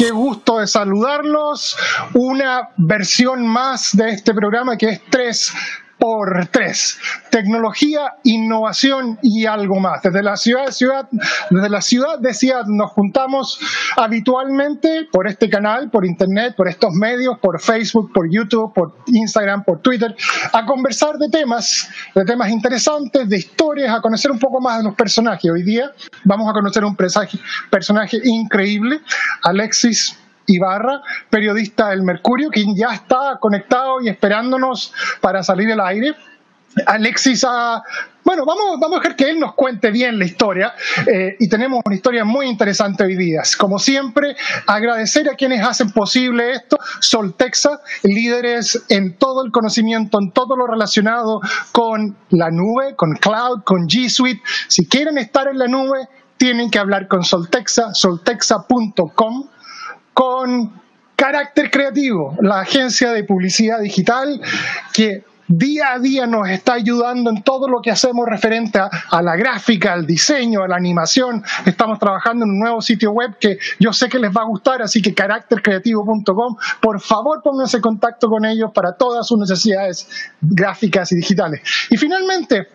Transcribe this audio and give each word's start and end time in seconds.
Qué 0.00 0.12
gusto 0.12 0.60
de 0.60 0.66
saludarlos. 0.66 1.76
Una 2.14 2.70
versión 2.78 3.46
más 3.46 3.94
de 3.94 4.08
este 4.08 4.32
programa 4.32 4.78
que 4.78 4.88
es 4.88 5.02
3 5.10 5.52
por 6.00 6.48
3. 6.50 6.98
Tecnología, 7.30 8.14
innovación 8.24 9.18
y 9.22 9.46
algo 9.46 9.78
más. 9.78 10.02
Desde 10.02 10.22
la 10.22 10.36
ciudad 10.36 10.66
de 10.66 10.72
ciudad, 10.72 11.08
desde 11.50 11.68
la 11.68 11.80
ciudad 11.80 12.18
de 12.18 12.34
Seattle 12.34 12.74
nos 12.74 12.90
juntamos 12.92 13.60
habitualmente 13.96 15.06
por 15.12 15.28
este 15.28 15.48
canal, 15.48 15.90
por 15.90 16.04
internet, 16.04 16.54
por 16.56 16.66
estos 16.68 16.92
medios, 16.94 17.38
por 17.38 17.60
Facebook, 17.60 18.12
por 18.12 18.28
YouTube, 18.30 18.72
por 18.74 18.96
Instagram, 19.06 19.62
por 19.62 19.80
Twitter, 19.80 20.16
a 20.52 20.64
conversar 20.64 21.18
de 21.18 21.28
temas, 21.28 21.88
de 22.14 22.24
temas 22.24 22.48
interesantes, 22.50 23.28
de 23.28 23.36
historias, 23.36 23.94
a 23.94 24.00
conocer 24.00 24.30
un 24.30 24.38
poco 24.38 24.60
más 24.60 24.78
de 24.78 24.84
los 24.84 24.94
personajes. 24.94 25.50
Hoy 25.50 25.62
día 25.62 25.92
vamos 26.24 26.48
a 26.48 26.52
conocer 26.52 26.84
un 26.84 26.96
personaje 26.96 28.18
increíble, 28.24 29.00
Alexis 29.42 30.16
Ibarra, 30.46 31.02
periodista 31.28 31.90
del 31.90 32.02
Mercurio, 32.02 32.50
quien 32.50 32.76
ya 32.76 32.92
está 32.92 33.38
conectado 33.40 34.00
y 34.00 34.08
esperándonos 34.08 34.92
para 35.20 35.42
salir 35.42 35.70
al 35.72 35.80
aire. 35.80 36.14
Alexis 36.86 37.44
ha... 37.46 37.82
Bueno, 38.22 38.44
vamos, 38.44 38.78
vamos 38.78 38.98
a 38.98 39.00
dejar 39.00 39.16
que 39.16 39.30
él 39.30 39.40
nos 39.40 39.54
cuente 39.54 39.90
bien 39.90 40.18
la 40.18 40.26
historia 40.26 40.74
eh, 41.06 41.36
y 41.40 41.48
tenemos 41.48 41.80
una 41.84 41.94
historia 41.94 42.24
muy 42.24 42.46
interesante 42.46 43.02
hoy 43.02 43.16
día. 43.16 43.42
Como 43.58 43.78
siempre, 43.78 44.36
agradecer 44.66 45.28
a 45.28 45.34
quienes 45.34 45.66
hacen 45.66 45.90
posible 45.90 46.52
esto. 46.52 46.78
Soltexa, 47.00 47.80
líderes 48.02 48.84
en 48.88 49.16
todo 49.16 49.44
el 49.44 49.50
conocimiento, 49.50 50.18
en 50.20 50.30
todo 50.32 50.54
lo 50.54 50.66
relacionado 50.66 51.40
con 51.72 52.14
la 52.28 52.50
nube, 52.50 52.94
con 52.94 53.14
cloud, 53.14 53.62
con 53.64 53.88
G 53.88 54.08
Suite. 54.08 54.42
Si 54.68 54.86
quieren 54.86 55.16
estar 55.16 55.48
en 55.48 55.58
la 55.58 55.66
nube, 55.66 56.06
tienen 56.36 56.70
que 56.70 56.78
hablar 56.78 57.08
con 57.08 57.24
Soltexa, 57.24 57.94
soltexa.com 57.94 59.48
con 60.20 60.70
Carácter 61.16 61.70
Creativo, 61.70 62.36
la 62.42 62.60
agencia 62.60 63.10
de 63.10 63.24
publicidad 63.24 63.80
digital 63.80 64.38
que 64.92 65.24
día 65.48 65.94
a 65.94 65.98
día 65.98 66.26
nos 66.26 66.46
está 66.50 66.74
ayudando 66.74 67.30
en 67.30 67.42
todo 67.42 67.66
lo 67.66 67.80
que 67.80 67.90
hacemos 67.90 68.26
referente 68.28 68.78
a, 68.78 69.22
la 69.22 69.34
gráfica, 69.34 69.94
al 69.94 70.06
diseño, 70.06 70.62
a 70.62 70.68
la 70.68 70.76
animación. 70.76 71.42
Estamos 71.64 71.98
trabajando 71.98 72.44
en 72.44 72.50
un 72.50 72.58
nuevo 72.58 72.82
sitio 72.82 73.12
web 73.12 73.38
que 73.40 73.58
yo 73.78 73.94
sé 73.94 74.10
que 74.10 74.18
les 74.18 74.30
va 74.30 74.42
a 74.42 74.44
gustar, 74.44 74.82
así 74.82 75.00
que 75.00 75.14
caráctercreativo.com, 75.14 76.56
por 76.82 77.00
favor 77.00 77.40
pónganse 77.42 77.78
en 77.78 77.82
contacto 77.82 78.28
con 78.28 78.44
ellos 78.44 78.72
para 78.74 78.92
todas 78.98 79.26
sus 79.26 79.38
necesidades 79.38 80.06
gráficas 80.42 81.12
y 81.12 81.16
digitales. 81.16 81.62
Y 81.88 81.96
finalmente, 81.96 82.68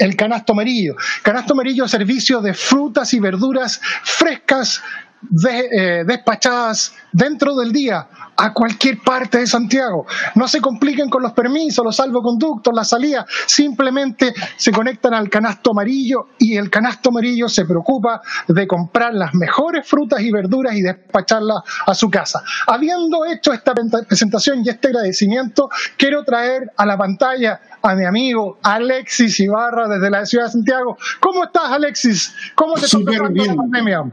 el 0.00 0.16
canasto 0.16 0.52
amarillo. 0.52 0.96
Canasto 1.22 1.52
amarillo, 1.52 1.86
servicio 1.86 2.40
de 2.40 2.54
frutas 2.54 3.14
y 3.14 3.20
verduras 3.20 3.80
frescas 4.02 4.82
de, 5.22 5.68
eh, 6.00 6.04
despachadas 6.04 6.94
dentro 7.12 7.56
del 7.56 7.72
día 7.72 8.08
a 8.36 8.52
cualquier 8.52 8.98
parte 8.98 9.38
de 9.38 9.46
Santiago. 9.46 10.06
No 10.34 10.48
se 10.48 10.60
compliquen 10.60 11.08
con 11.08 11.22
los 11.22 11.32
permisos, 11.32 11.84
los 11.84 11.96
salvoconductos, 11.96 12.74
la 12.74 12.84
salida, 12.84 13.26
simplemente 13.46 14.34
se 14.56 14.72
conectan 14.72 15.14
al 15.14 15.28
canasto 15.28 15.70
amarillo 15.70 16.28
y 16.38 16.56
el 16.56 16.70
canasto 16.70 17.10
amarillo 17.10 17.48
se 17.48 17.64
preocupa 17.64 18.20
de 18.48 18.66
comprar 18.66 19.14
las 19.14 19.34
mejores 19.34 19.86
frutas 19.86 20.20
y 20.20 20.32
verduras 20.32 20.74
y 20.74 20.82
despacharlas 20.82 21.62
a 21.86 21.94
su 21.94 22.10
casa. 22.10 22.42
Habiendo 22.66 23.24
hecho 23.26 23.52
esta 23.52 23.74
presentación 23.74 24.62
y 24.64 24.70
este 24.70 24.88
agradecimiento, 24.88 25.68
quiero 25.96 26.24
traer 26.24 26.72
a 26.76 26.86
la 26.86 26.96
pantalla 26.96 27.60
a 27.82 27.94
mi 27.94 28.04
amigo 28.04 28.58
Alexis 28.62 29.38
Ibarra 29.40 29.88
desde 29.88 30.10
la 30.10 30.24
ciudad 30.24 30.46
de 30.46 30.52
Santiago. 30.52 30.96
¿Cómo 31.20 31.44
estás, 31.44 31.70
Alexis? 31.70 32.34
¿Cómo 32.54 32.74
te 32.74 32.86
está 32.86 32.98
bien. 32.98 33.48
la 33.48 33.54
pandemia? 33.54 34.04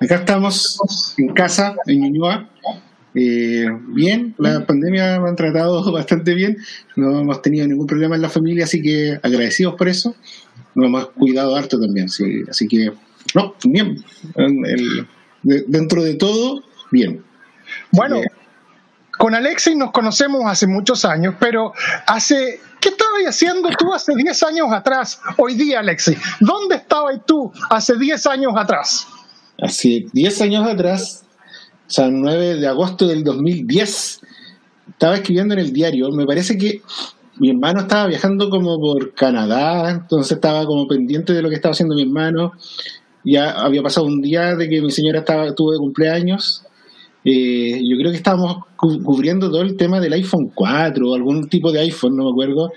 Acá 0.00 0.16
estamos 0.16 0.78
en 1.18 1.28
casa, 1.34 1.74
en 1.86 2.00
Ñuñoa. 2.00 2.48
Eh, 3.14 3.66
bien, 3.88 4.34
la 4.38 4.64
pandemia 4.64 5.20
me 5.20 5.28
han 5.28 5.36
tratado 5.36 5.92
bastante 5.92 6.32
bien, 6.32 6.56
no 6.96 7.20
hemos 7.20 7.42
tenido 7.42 7.66
ningún 7.66 7.86
problema 7.86 8.14
en 8.14 8.22
la 8.22 8.30
familia, 8.30 8.64
así 8.64 8.80
que 8.80 9.18
agradecidos 9.22 9.74
por 9.74 9.88
eso. 9.88 10.14
Nos 10.74 10.86
hemos 10.86 11.10
cuidado 11.10 11.54
harto 11.54 11.78
también, 11.78 12.08
sí, 12.08 12.42
así 12.48 12.66
que, 12.66 12.92
no, 13.34 13.54
bien. 13.64 14.02
El, 14.36 15.06
de, 15.42 15.64
dentro 15.66 16.02
de 16.02 16.14
todo, 16.14 16.62
bien. 16.90 17.22
Bueno, 17.90 18.20
con 19.18 19.34
Alexis 19.34 19.76
nos 19.76 19.90
conocemos 19.90 20.42
hace 20.46 20.66
muchos 20.66 21.04
años, 21.04 21.34
pero 21.38 21.72
hace 22.06 22.60
¿Qué 22.80 22.88
estabas 22.88 23.22
haciendo 23.28 23.68
tú 23.78 23.92
hace 23.92 24.14
10 24.16 24.42
años 24.44 24.72
atrás, 24.72 25.20
hoy 25.36 25.54
día, 25.54 25.80
Alexis? 25.80 26.16
¿Dónde 26.40 26.76
estabas 26.76 27.20
tú 27.26 27.52
hace 27.68 27.98
10 27.98 28.26
años 28.26 28.52
atrás? 28.56 29.06
Hace 29.62 30.06
10 30.12 30.40
años 30.42 30.66
atrás, 30.66 31.24
o 31.88 31.90
sea, 31.90 32.08
9 32.08 32.56
de 32.56 32.66
agosto 32.66 33.06
del 33.06 33.24
2010, 33.24 34.20
estaba 34.90 35.16
escribiendo 35.16 35.54
en 35.54 35.60
el 35.60 35.72
diario, 35.72 36.10
me 36.10 36.26
parece 36.26 36.56
que 36.56 36.82
mi 37.40 37.48
hermano 37.48 37.80
estaba 37.80 38.06
viajando 38.06 38.50
como 38.50 38.78
por 38.78 39.14
Canadá, 39.14 39.90
entonces 39.90 40.32
estaba 40.32 40.66
como 40.66 40.86
pendiente 40.86 41.32
de 41.32 41.40
lo 41.40 41.48
que 41.48 41.54
estaba 41.54 41.72
haciendo 41.72 41.94
mi 41.94 42.02
hermano. 42.02 42.52
Ya 43.24 43.52
había 43.52 43.82
pasado 43.82 44.06
un 44.06 44.20
día 44.20 44.56
de 44.56 44.68
que 44.68 44.82
mi 44.82 44.90
señora 44.90 45.20
estaba, 45.20 45.54
tuvo 45.54 45.72
de 45.72 45.78
cumpleaños. 45.78 46.64
Eh, 47.24 47.80
yo 47.82 47.96
creo 47.96 48.10
que 48.10 48.18
estábamos 48.18 48.64
cubriendo 48.76 49.50
todo 49.50 49.62
el 49.62 49.76
tema 49.76 50.00
del 50.00 50.12
iPhone 50.12 50.50
4 50.54 51.10
o 51.10 51.14
algún 51.14 51.48
tipo 51.48 51.72
de 51.72 51.80
iPhone, 51.80 52.16
no 52.16 52.24
me 52.24 52.30
acuerdo, 52.30 52.72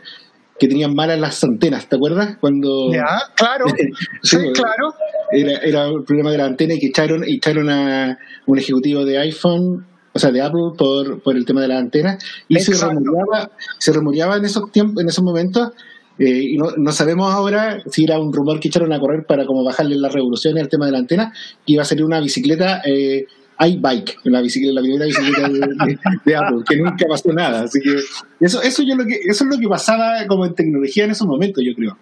que 0.57 0.67
tenían 0.69 0.95
malas 0.95 1.19
las 1.19 1.43
antenas, 1.43 1.87
¿te 1.89 1.97
acuerdas? 1.97 2.37
Cuando 2.39 2.89
Ya, 2.93 3.19
claro. 3.35 3.65
sí, 4.23 4.37
claro. 4.53 4.93
Era, 5.33 5.57
era 5.59 5.87
el 5.87 6.03
problema 6.03 6.31
de 6.31 6.37
la 6.37 6.45
antena 6.45 6.73
y 6.73 6.79
que 6.79 6.87
echaron, 6.87 7.23
echaron 7.23 7.69
a 7.69 8.17
un 8.45 8.59
ejecutivo 8.59 9.05
de 9.05 9.17
iPhone, 9.17 9.85
o 10.13 10.19
sea, 10.19 10.31
de 10.31 10.41
Apple, 10.41 10.73
por, 10.77 11.21
por 11.21 11.35
el 11.35 11.45
tema 11.45 11.61
de 11.61 11.67
la 11.67 11.77
antena, 11.79 12.17
y 12.47 12.59
se 12.59 12.73
rumoreaba, 12.73 13.51
se 13.79 13.91
rumoreaba 13.91 14.37
en 14.37 14.45
esos 14.45 14.71
tiempos, 14.71 15.01
en 15.01 15.09
esos 15.09 15.23
momentos, 15.23 15.71
eh, 16.19 16.51
y 16.51 16.57
no, 16.57 16.71
no, 16.77 16.91
sabemos 16.91 17.33
ahora 17.33 17.81
si 17.89 18.03
era 18.03 18.19
un 18.19 18.31
rumor 18.31 18.59
que 18.59 18.67
echaron 18.67 18.93
a 18.93 18.99
correr 18.99 19.25
para 19.25 19.47
como 19.47 19.63
bajarle 19.63 19.95
las 19.95 20.13
revoluciones 20.13 20.61
al 20.61 20.69
tema 20.69 20.85
de 20.85 20.91
la 20.91 20.99
antena, 20.99 21.33
que 21.65 21.73
iba 21.73 21.81
a 21.81 21.85
ser 21.85 22.03
una 22.03 22.19
bicicleta 22.19 22.81
eh, 22.85 23.25
iBike, 23.59 24.19
la, 24.25 24.41
bicicleta, 24.41 24.75
la 24.75 24.81
primera 24.81 25.05
bicicleta 25.05 25.49
de, 25.49 25.59
de, 25.59 25.99
de, 26.25 26.35
Apple, 26.35 26.63
que 26.67 26.77
nunca 26.77 27.05
pasó 27.09 27.33
nada. 27.33 27.63
Así 27.63 27.79
que 27.79 27.95
eso, 28.39 28.61
eso, 28.61 28.83
yo 28.83 28.95
lo 28.95 29.05
que 29.05 29.15
eso 29.25 29.43
es 29.43 29.49
lo 29.49 29.57
que 29.57 29.67
pasaba 29.67 30.25
como 30.27 30.45
en 30.45 30.53
tecnología 30.53 31.05
en 31.05 31.11
esos 31.11 31.27
momentos, 31.27 31.63
yo 31.65 31.73
creo. 31.73 31.97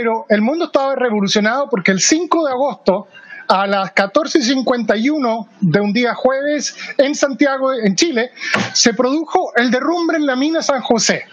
Pero 0.00 0.24
el 0.30 0.40
mundo 0.40 0.64
estaba 0.64 0.96
revolucionado 0.96 1.68
porque 1.68 1.90
el 1.90 2.00
5 2.00 2.46
de 2.46 2.52
agosto 2.52 3.08
a 3.48 3.66
las 3.66 3.94
14.51 3.94 5.46
de 5.60 5.78
un 5.78 5.92
día 5.92 6.14
jueves 6.14 6.74
en 6.96 7.14
Santiago, 7.14 7.70
en 7.74 7.94
Chile, 7.96 8.30
se 8.72 8.94
produjo 8.94 9.52
el 9.56 9.70
derrumbe 9.70 10.16
en 10.16 10.24
la 10.24 10.36
mina 10.36 10.62
San 10.62 10.80
José. 10.80 11.24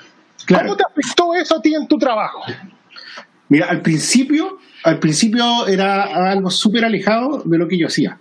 Claro. 0.46 0.66
¿Cómo 0.66 0.76
te 0.76 0.84
afectó 0.84 1.34
eso 1.34 1.56
a 1.56 1.62
ti 1.62 1.76
en 1.76 1.88
tu 1.88 1.98
trabajo? 1.98 2.42
Mira, 3.48 3.68
al 3.68 3.82
principio, 3.82 4.58
al 4.84 5.00
principio 5.00 5.66
era 5.66 6.30
algo 6.30 6.50
súper 6.50 6.84
alejado 6.84 7.44
de 7.46 7.58
lo 7.58 7.70
que 7.70 7.78
yo 7.78 7.88
hacía. 7.88 8.20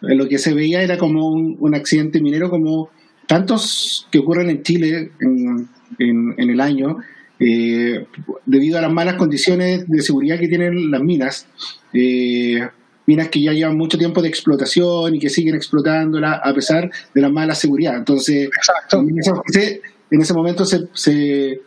Lo 0.00 0.26
que 0.28 0.38
se 0.38 0.54
veía 0.54 0.80
era 0.80 0.96
como 0.96 1.28
un, 1.28 1.58
un 1.60 1.74
accidente 1.74 2.22
minero, 2.22 2.48
como 2.48 2.88
tantos 3.26 4.08
que 4.10 4.20
ocurren 4.20 4.48
en 4.48 4.62
Chile 4.62 5.12
en, 5.20 5.68
en, 5.98 6.34
en 6.38 6.50
el 6.50 6.60
año, 6.62 6.96
eh, 7.40 8.06
debido 8.46 8.78
a 8.78 8.82
las 8.82 8.92
malas 8.92 9.14
condiciones 9.14 9.88
de 9.88 10.02
seguridad 10.02 10.38
que 10.38 10.48
tienen 10.48 10.90
las 10.90 11.02
minas. 11.02 11.46
Eh, 11.92 12.60
minas 13.06 13.28
que 13.28 13.42
ya 13.42 13.52
llevan 13.52 13.76
mucho 13.76 13.98
tiempo 13.98 14.22
de 14.22 14.28
explotación 14.28 15.14
y 15.14 15.18
que 15.18 15.28
siguen 15.28 15.54
explotándola 15.54 16.40
a 16.42 16.54
pesar 16.54 16.90
de 17.14 17.20
la 17.20 17.28
mala 17.28 17.54
seguridad. 17.54 17.96
Entonces, 17.96 18.48
en 18.92 19.18
ese, 19.18 19.82
en 20.10 20.20
ese, 20.20 20.34
momento 20.34 20.64
se, 20.64 20.88
se, 20.94 21.60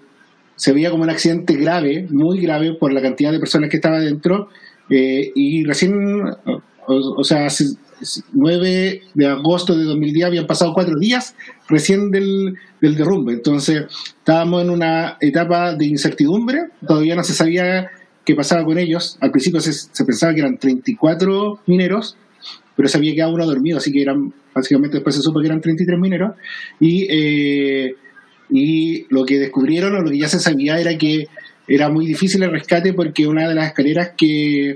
se, 0.56 0.74
veía 0.74 0.90
como 0.90 1.04
un 1.04 1.10
accidente 1.10 1.56
grave, 1.56 2.08
muy 2.10 2.42
grave, 2.42 2.74
por 2.74 2.92
la 2.92 3.02
cantidad 3.02 3.32
de 3.32 3.40
personas 3.40 3.70
que 3.70 3.78
estaban 3.78 4.04
dentro. 4.04 4.50
Eh, 4.90 5.32
y 5.36 5.64
recién, 5.66 5.94
o, 6.24 6.62
o 6.88 7.24
sea, 7.24 7.48
9 8.34 9.02
de 9.14 9.28
agosto 9.28 9.76
de 9.76 9.84
2010 9.84 10.26
habían 10.26 10.48
pasado 10.48 10.74
cuatro 10.74 10.98
días 11.00 11.36
recién 11.68 12.12
del, 12.12 12.56
del, 12.82 12.96
derrumbe. 12.96 13.34
Entonces 13.34 13.86
estábamos 14.18 14.64
en 14.64 14.70
una 14.70 15.18
etapa 15.20 15.74
de 15.76 15.86
incertidumbre, 15.86 16.70
todavía 16.86 17.16
no 17.16 17.24
se 17.24 17.34
sabía 17.34 17.90
qué 18.26 18.36
pasaba 18.36 18.64
con 18.64 18.78
ellos. 18.78 19.18
Al 19.22 19.32
principio 19.32 19.60
se, 19.62 19.74
se 19.74 20.06
pensaba 20.06 20.34
que 20.34 20.42
eran 20.42 20.58
34 20.58 21.60
mineros 21.66 22.18
pero 22.78 22.88
se 22.88 22.98
había 23.00 23.16
quedado 23.16 23.34
uno 23.34 23.46
dormido, 23.46 23.80
así 23.80 23.92
que 23.92 24.04
eran, 24.04 24.32
básicamente 24.54 24.98
después 24.98 25.16
se 25.16 25.24
supo 25.24 25.42
que 25.42 25.48
eran 25.48 25.60
33 25.60 26.00
mineros, 26.00 26.36
y, 26.80 27.08
eh, 27.10 27.96
y 28.52 29.06
lo 29.10 29.26
que 29.26 29.40
descubrieron 29.40 29.96
o 29.96 30.02
lo 30.02 30.12
que 30.12 30.20
ya 30.20 30.30
se 30.30 30.40
sabía 30.40 30.80
era 30.80 30.96
que 30.96 31.28
era 31.68 31.90
muy 31.90 32.06
difícil 32.06 32.44
el 32.44 32.52
rescate 32.52 32.94
porque 32.94 33.28
una 33.28 33.50
de 33.50 33.56
las 33.56 33.68
escaleras 33.68 34.12
que, 34.16 34.76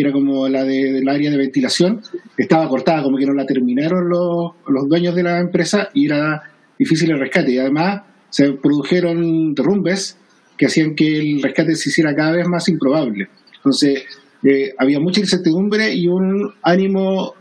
era 0.00 0.12
como 0.12 0.48
la 0.48 0.64
de- 0.64 0.92
del 0.92 1.08
área 1.08 1.30
de 1.30 1.36
ventilación 1.36 2.00
estaba 2.36 2.68
cortada, 2.68 3.02
como 3.02 3.16
que 3.18 3.26
no 3.26 3.32
la 3.34 3.46
terminaron 3.46 4.08
los, 4.08 4.52
los 4.68 4.88
dueños 4.88 5.14
de 5.14 5.22
la 5.22 5.38
empresa 5.40 5.88
y 5.94 6.06
era 6.06 6.42
difícil 6.78 7.10
el 7.10 7.18
rescate. 7.18 7.52
Y 7.52 7.58
además 7.58 8.02
se 8.30 8.52
produjeron 8.52 9.54
derrumbes 9.54 10.16
que 10.56 10.66
hacían 10.66 10.94
que 10.94 11.18
el 11.18 11.42
rescate 11.42 11.74
se 11.76 11.88
hiciera 11.90 12.14
cada 12.14 12.32
vez 12.32 12.46
más 12.48 12.68
improbable. 12.68 13.28
Entonces, 13.56 14.04
eh, 14.42 14.74
había 14.78 15.00
mucha 15.00 15.20
incertidumbre 15.20 15.92
y 15.94 16.08
un 16.08 16.52
ánimo 16.62 17.34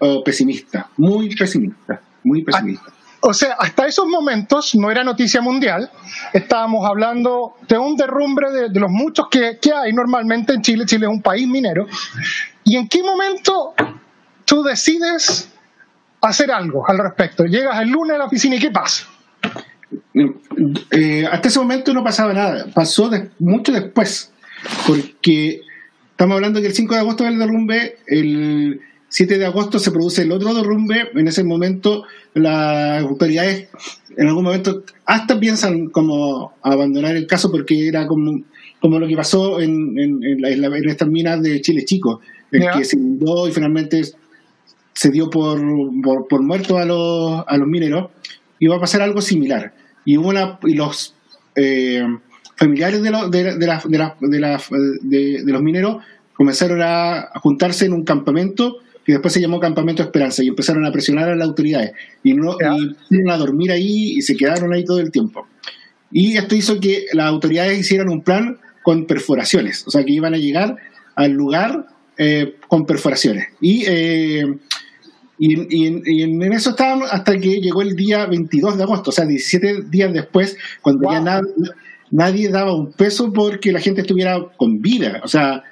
eh, 0.00 0.20
pesimista, 0.24 0.90
muy 0.96 1.34
pesimista, 1.34 2.00
muy 2.24 2.42
pesimista. 2.42 2.92
O 3.28 3.34
sea, 3.34 3.56
hasta 3.58 3.88
esos 3.88 4.06
momentos 4.06 4.76
no 4.76 4.88
era 4.88 5.02
noticia 5.02 5.40
mundial. 5.40 5.90
Estábamos 6.32 6.88
hablando 6.88 7.56
de 7.66 7.76
un 7.76 7.96
derrumbe 7.96 8.52
de, 8.70 8.80
los 8.80 8.88
muchos 8.88 9.26
que, 9.28 9.58
que 9.60 9.72
hay 9.72 9.92
normalmente 9.92 10.52
en 10.52 10.62
Chile. 10.62 10.86
Chile 10.86 11.06
es 11.06 11.12
un 11.12 11.22
país 11.22 11.48
minero. 11.48 11.88
¿Y 12.62 12.76
en 12.76 12.86
qué 12.86 13.02
momento 13.02 13.74
tú 14.44 14.62
decides 14.62 15.48
hacer 16.20 16.52
algo 16.52 16.88
al 16.88 16.98
respecto? 16.98 17.44
Llegas 17.46 17.82
el 17.82 17.88
lunes 17.88 18.14
a 18.14 18.18
la 18.18 18.24
oficina 18.26 18.54
y 18.54 18.60
¿qué 18.60 18.70
pasa? 18.70 19.06
Eh, 20.92 21.26
hasta 21.28 21.48
ese 21.48 21.58
momento 21.58 21.92
no 21.92 22.04
pasaba 22.04 22.32
nada, 22.32 22.66
pasó 22.72 23.10
mucho 23.40 23.72
después, 23.72 24.32
porque 24.86 25.62
estamos 26.12 26.36
hablando 26.36 26.60
que 26.60 26.68
el 26.68 26.74
5 26.74 26.94
de 26.94 27.00
agosto 27.00 27.24
del 27.24 27.40
derrumbe, 27.40 27.98
el 28.06 28.80
7 29.16 29.38
de 29.38 29.46
agosto 29.46 29.78
se 29.78 29.90
produce 29.90 30.22
el 30.22 30.32
otro 30.32 30.52
derrumbe, 30.52 31.08
en 31.14 31.26
ese 31.26 31.42
momento 31.42 32.04
las 32.34 33.02
autoridades 33.02 33.68
en 34.16 34.26
algún 34.28 34.44
momento 34.44 34.82
hasta 35.06 35.40
piensan 35.40 35.88
como 35.88 36.52
abandonar 36.62 37.16
el 37.16 37.26
caso 37.26 37.50
porque 37.50 37.88
era 37.88 38.06
como, 38.06 38.42
como 38.80 38.98
lo 38.98 39.06
que 39.08 39.16
pasó 39.16 39.58
en, 39.60 39.98
en, 39.98 40.22
en 40.22 40.40
la- 40.42 40.50
en 40.50 40.60
la- 40.60 40.78
estas 40.94 41.08
minas 41.08 41.42
de 41.42 41.60
Chile 41.62 41.84
Chico, 41.86 42.20
el 42.50 42.60
que 42.76 42.84
se 42.84 42.96
inundó 42.96 43.48
y 43.48 43.52
finalmente 43.52 44.02
se 44.92 45.10
dio 45.10 45.30
por, 45.30 45.60
por, 46.02 46.28
por 46.28 46.42
muerto 46.42 46.76
a 46.78 46.84
los, 46.84 47.42
a 47.46 47.56
los 47.56 47.68
mineros, 47.68 48.10
iba 48.58 48.76
a 48.76 48.80
pasar 48.80 49.00
algo 49.02 49.20
similar. 49.22 49.74
Y 50.04 50.16
hubo 50.18 50.28
una, 50.28 50.58
y 50.64 50.74
los 50.74 51.14
eh, 51.54 52.02
familiares 52.56 53.02
de, 53.02 53.10
los- 53.10 53.30
de, 53.30 53.56
de, 53.56 53.66
las- 53.66 53.84
de, 53.88 53.98
las- 54.40 54.68
de, 55.02 55.42
los 55.46 55.62
mineros 55.62 56.02
comenzaron 56.34 56.80
a 56.82 57.30
juntarse 57.42 57.86
en 57.86 57.92
un 57.94 58.04
campamento 58.04 58.78
que 59.06 59.12
después 59.12 59.32
se 59.32 59.40
llamó 59.40 59.60
Campamento 59.60 60.02
Esperanza 60.02 60.42
y 60.44 60.48
empezaron 60.48 60.84
a 60.84 60.90
presionar 60.92 61.28
a 61.30 61.36
las 61.36 61.46
autoridades 61.48 61.92
y 62.24 62.34
no 62.34 62.56
a 63.30 63.36
dormir 63.38 63.70
ahí 63.70 64.14
y 64.16 64.22
se 64.22 64.36
quedaron 64.36 64.72
ahí 64.74 64.84
todo 64.84 64.98
el 65.00 65.10
tiempo. 65.12 65.46
Y 66.10 66.36
esto 66.36 66.54
hizo 66.56 66.80
que 66.80 67.06
las 67.12 67.26
autoridades 67.28 67.78
hicieran 67.78 68.08
un 68.08 68.22
plan 68.22 68.58
con 68.82 69.06
perforaciones, 69.06 69.86
o 69.86 69.90
sea 69.90 70.04
que 70.04 70.12
iban 70.12 70.34
a 70.34 70.38
llegar 70.38 70.76
al 71.14 71.32
lugar 71.32 71.86
eh, 72.18 72.56
con 72.68 72.84
perforaciones. 72.86 73.48
Y, 73.60 73.84
eh, 73.86 74.44
y, 75.38 75.76
y 75.82 75.86
en- 75.86 76.02
y 76.06 76.22
en 76.22 76.42
eso 76.52 76.70
estábamos 76.70 77.12
hasta 77.12 77.36
que 77.38 77.60
llegó 77.60 77.82
el 77.82 77.94
día 77.94 78.26
22 78.26 78.76
de 78.78 78.82
agosto, 78.84 79.10
o 79.10 79.12
sea, 79.12 79.24
17 79.26 79.82
días 79.90 80.12
después, 80.12 80.56
cuando 80.82 81.10
ya 81.12 81.20
na- 81.20 81.42
nadie 82.10 82.48
daba 82.48 82.74
un 82.74 82.92
peso 82.92 83.32
porque 83.32 83.70
la 83.72 83.80
gente 83.80 84.00
estuviera 84.00 84.38
con 84.56 84.80
vida. 84.80 85.20
O 85.24 85.28
sea, 85.28 85.62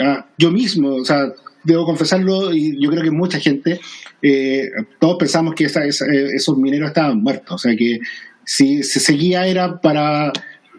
ah, 0.00 0.26
yo 0.36 0.50
mismo, 0.50 0.94
o 0.96 1.04
sea, 1.04 1.32
debo 1.64 1.84
confesarlo, 1.84 2.52
y 2.52 2.80
yo 2.80 2.90
creo 2.90 3.02
que 3.02 3.10
mucha 3.10 3.38
gente, 3.38 3.80
eh, 4.22 4.68
todos 4.98 5.16
pensamos 5.18 5.54
que 5.54 5.64
eh, 5.64 6.28
esos 6.34 6.56
mineros 6.56 6.88
estaban 6.88 7.22
muertos. 7.22 7.54
O 7.54 7.58
sea, 7.58 7.76
que 7.76 7.98
si 8.44 8.82
se 8.82 9.00
seguía 9.00 9.46
era 9.46 9.80
para, 9.80 10.32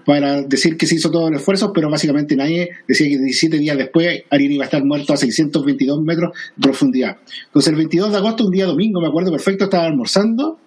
para 0.06 0.42
decir 0.42 0.78
que 0.78 0.88
se 0.88 0.96
hizo 0.96 1.12
todo 1.12 1.28
el 1.28 1.36
esfuerzo, 1.36 1.72
pero 1.74 1.90
básicamente 1.90 2.36
nadie 2.36 2.70
decía 2.88 3.08
que 3.08 3.18
17 3.18 3.58
días 3.58 3.78
después 3.78 4.24
Ariel 4.30 4.54
iba 4.54 4.64
a 4.64 4.66
estar 4.66 4.84
muerto 4.84 5.14
a 5.14 5.18
622 5.18 6.02
metros 6.02 6.32
de 6.56 6.62
profundidad. 6.62 7.18
Entonces, 7.46 7.72
el 7.72 7.78
22 7.78 8.12
de 8.12 8.18
agosto, 8.18 8.46
un 8.46 8.52
día 8.52 8.66
domingo, 8.66 9.02
me 9.02 9.08
acuerdo 9.08 9.32
perfecto, 9.32 9.66
estaba 9.66 9.86
almorzando 9.86 10.60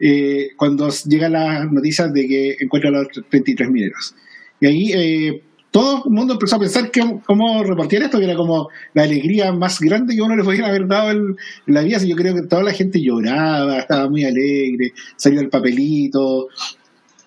eh, 0.00 0.50
cuando 0.56 0.88
llegan 1.06 1.32
las 1.32 1.70
noticias 1.70 2.12
de 2.12 2.26
que 2.26 2.56
encuentran 2.60 2.94
a 2.94 2.98
los 3.00 3.08
33 3.28 3.70
mineros. 3.70 4.14
Y 4.60 4.66
ahí 4.66 5.42
todo 5.70 6.02
el 6.04 6.10
mundo 6.10 6.34
empezó 6.34 6.56
a 6.56 6.60
pensar 6.60 6.90
que, 6.90 7.00
cómo 7.24 7.62
repartir 7.62 8.02
esto, 8.02 8.18
que 8.18 8.24
era 8.24 8.34
como 8.34 8.68
la 8.94 9.04
alegría 9.04 9.52
más 9.52 9.80
grande 9.80 10.14
que 10.14 10.22
uno 10.22 10.34
le 10.34 10.42
podía 10.42 10.66
haber 10.66 10.86
dado 10.88 11.10
en, 11.12 11.36
la 11.66 11.82
vida. 11.82 11.98
Así 11.98 12.08
yo 12.08 12.16
creo 12.16 12.34
que 12.34 12.42
toda 12.42 12.62
la 12.62 12.72
gente 12.72 13.00
lloraba, 13.00 13.78
estaba 13.78 14.08
muy 14.08 14.24
alegre, 14.24 14.92
salió 15.16 15.40
el 15.40 15.48
papelito. 15.48 16.48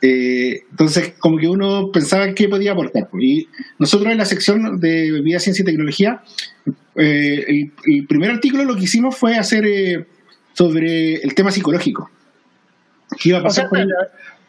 Eh, 0.02 0.64
entonces, 0.72 1.14
como 1.20 1.38
que 1.38 1.48
uno 1.48 1.90
pensaba 1.92 2.34
qué 2.34 2.50
podía 2.50 2.74
aportar. 2.74 3.08
pues. 3.10 3.24
Y 3.24 3.48
nosotros 3.80 4.12
en 4.12 4.18
la 4.18 4.26
sección 4.26 4.78
de 4.80 5.22
Vida, 5.22 5.40
Ciencia 5.40 5.64
y 5.64 5.66
Tecnología, 5.66 6.22
eh, 6.96 7.46
el, 7.48 7.72
el 7.86 8.08
primer 8.08 8.32
artículo 8.32 8.66
lo 8.66 8.76
que 8.76 8.84
hicimos 8.84 9.16
fue 9.16 9.38
hacer 9.38 9.66
eh, 9.66 10.06
sobre 10.52 11.16
el 11.16 11.34
tema 11.34 11.50
psicológico. 11.52 12.10
¿Qué 13.18 13.30
iba 13.30 13.38
a 13.38 13.44
O 13.44 13.50
sea, 13.50 13.64
pasar 13.64 13.70
con 13.70 13.80
el- 13.80 13.90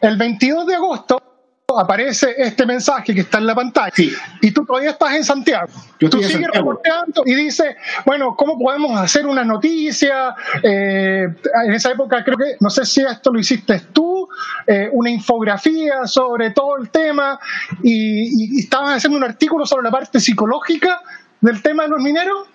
el 0.01 0.17
22 0.17 0.67
de 0.67 0.75
agosto 0.75 1.24
aparece 1.73 2.35
este 2.37 2.65
mensaje 2.65 3.13
que 3.13 3.21
está 3.21 3.39
en 3.39 3.47
la 3.47 3.55
pantalla 3.55 3.91
Sí. 3.95 4.11
y 4.41 4.51
tú 4.51 4.63
todavía 4.65 4.91
estás 4.91 5.15
en 5.15 5.23
Santiago. 5.23 5.67
Yo 5.99 6.09
tú 6.09 6.21
sigues 6.21 6.47
reporteando 6.53 7.23
y 7.25 7.33
dices, 7.33 7.75
bueno, 8.05 8.35
¿cómo 8.37 8.57
podemos 8.59 8.99
hacer 8.99 9.25
una 9.25 9.43
noticia? 9.43 10.35
Eh, 10.61 11.23
en 11.65 11.73
esa 11.73 11.91
época 11.91 12.23
creo 12.23 12.37
que, 12.37 12.55
no 12.59 12.69
sé 12.69 12.85
si 12.85 13.01
esto 13.01 13.31
lo 13.33 13.39
hiciste 13.39 13.81
tú, 13.91 14.27
eh, 14.67 14.89
una 14.91 15.09
infografía 15.09 16.05
sobre 16.05 16.51
todo 16.51 16.77
el 16.77 16.89
tema 16.89 17.39
y, 17.81 18.25
y- 18.25 18.57
y 18.57 18.59
estabas 18.59 18.97
haciendo 18.97 19.17
un 19.17 19.23
artículo 19.23 19.65
sobre 19.65 19.83
la 19.85 19.91
parte 19.91 20.19
psicológica 20.19 21.01
del 21.41 21.61
tema 21.63 21.83
de 21.83 21.89
los 21.89 22.01
mineros. 22.01 22.47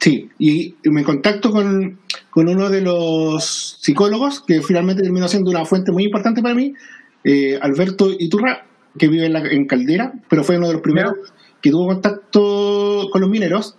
Sí, 0.00 0.28
y 0.38 0.74
me 0.84 1.04
contacto 1.04 1.50
con, 1.50 2.00
con 2.30 2.48
uno 2.48 2.68
de 2.70 2.80
los 2.80 3.78
psicólogos 3.80 4.40
que 4.42 4.60
finalmente 4.62 5.02
terminó 5.02 5.28
siendo 5.28 5.50
una 5.50 5.64
fuente 5.64 5.92
muy 5.92 6.04
importante 6.04 6.42
para 6.42 6.54
mí, 6.54 6.74
eh, 7.24 7.58
Alberto 7.60 8.10
Iturra, 8.18 8.66
que 8.98 9.08
vive 9.08 9.26
en, 9.26 9.32
la- 9.32 9.46
en 9.48 9.66
Caldera, 9.66 10.12
pero 10.28 10.44
fue 10.44 10.56
uno 10.58 10.68
de 10.68 10.74
los 10.74 10.82
primeros 10.82 11.14
que 11.60 11.70
tuvo 11.70 11.86
contacto 11.86 13.08
con 13.10 13.20
los 13.22 13.30
mineros 13.30 13.76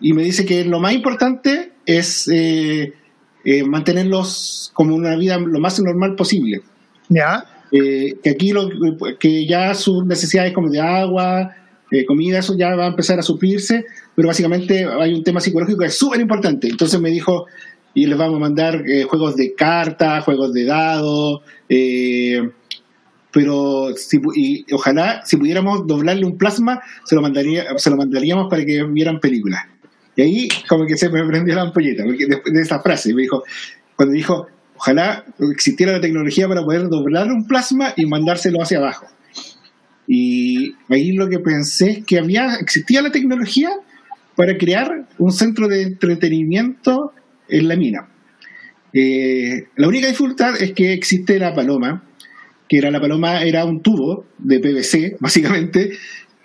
y 0.00 0.12
me 0.12 0.22
dice 0.22 0.44
que 0.44 0.64
lo 0.64 0.78
más 0.80 0.92
importante 0.92 1.72
es 1.86 2.28
eh, 2.28 2.92
eh, 3.44 3.64
mantenerlos 3.64 4.70
como 4.74 4.94
una 4.94 5.16
vida 5.16 5.38
lo 5.38 5.58
más 5.60 5.80
normal 5.80 6.14
posible. 6.14 6.60
Ya. 7.08 7.44
Que 7.70 8.30
aquí 8.30 8.52
lo, 8.52 8.68
que 9.18 9.46
ya 9.46 9.74
sus 9.74 10.06
necesidades 10.06 10.52
como 10.52 10.68
de 10.70 10.80
agua, 10.80 11.50
comida, 12.06 12.38
eso 12.38 12.56
ya 12.56 12.74
va 12.76 12.84
a 12.84 12.88
empezar 12.88 13.18
a 13.18 13.22
suplirse, 13.22 13.84
pero 14.14 14.28
básicamente 14.28 14.84
hay 14.84 15.12
un 15.14 15.24
tema 15.24 15.40
psicológico 15.40 15.80
que 15.80 15.86
es 15.86 15.98
súper 15.98 16.20
importante. 16.20 16.68
Entonces 16.68 17.00
me 17.00 17.10
dijo, 17.10 17.46
y 17.94 18.06
les 18.06 18.16
vamos 18.16 18.36
a 18.36 18.40
mandar 18.40 18.82
eh, 18.88 19.02
juegos 19.04 19.34
de 19.36 19.54
cartas, 19.54 20.24
juegos 20.24 20.52
de 20.52 20.64
dados, 20.64 21.40
eh, 21.68 22.48
pero 23.34 23.88
si, 23.96 24.20
y 24.36 24.64
ojalá 24.72 25.22
si 25.24 25.36
pudiéramos 25.36 25.88
doblarle 25.88 26.24
un 26.24 26.38
plasma, 26.38 26.80
se 27.04 27.16
lo, 27.16 27.20
mandaría, 27.20 27.76
se 27.76 27.90
lo 27.90 27.96
mandaríamos 27.96 28.46
para 28.48 28.64
que 28.64 28.84
vieran 28.84 29.18
películas. 29.18 29.62
Y 30.14 30.22
ahí 30.22 30.48
como 30.68 30.86
que 30.86 30.96
se 30.96 31.10
me 31.10 31.24
prendió 31.26 31.56
la 31.56 31.62
ampolleta, 31.62 32.04
porque 32.04 32.26
después 32.26 32.54
de 32.54 32.60
esa 32.60 32.80
frase 32.80 33.12
me 33.12 33.22
dijo, 33.22 33.42
cuando 33.96 34.14
dijo, 34.14 34.46
ojalá 34.76 35.24
existiera 35.52 35.92
la 35.92 36.00
tecnología 36.00 36.46
para 36.46 36.62
poder 36.62 36.88
doblar 36.88 37.32
un 37.32 37.48
plasma 37.48 37.92
y 37.96 38.06
mandárselo 38.06 38.62
hacia 38.62 38.78
abajo. 38.78 39.06
Y 40.06 40.76
ahí 40.88 41.12
lo 41.12 41.28
que 41.28 41.40
pensé 41.40 41.90
es 41.90 42.04
que 42.04 42.20
había, 42.20 42.54
existía 42.60 43.02
la 43.02 43.10
tecnología 43.10 43.70
para 44.36 44.56
crear 44.56 45.08
un 45.18 45.32
centro 45.32 45.66
de 45.66 45.82
entretenimiento 45.82 47.12
en 47.48 47.66
la 47.66 47.74
mina. 47.74 48.08
Eh, 48.92 49.66
la 49.74 49.88
única 49.88 50.06
dificultad 50.06 50.62
es 50.62 50.72
que 50.72 50.92
existe 50.92 51.36
la 51.40 51.52
paloma, 51.52 52.04
que 52.68 52.78
era 52.78 52.90
la 52.90 53.00
paloma, 53.00 53.42
era 53.42 53.64
un 53.64 53.80
tubo 53.80 54.24
de 54.38 54.58
PVC, 54.58 55.16
básicamente, 55.20 55.92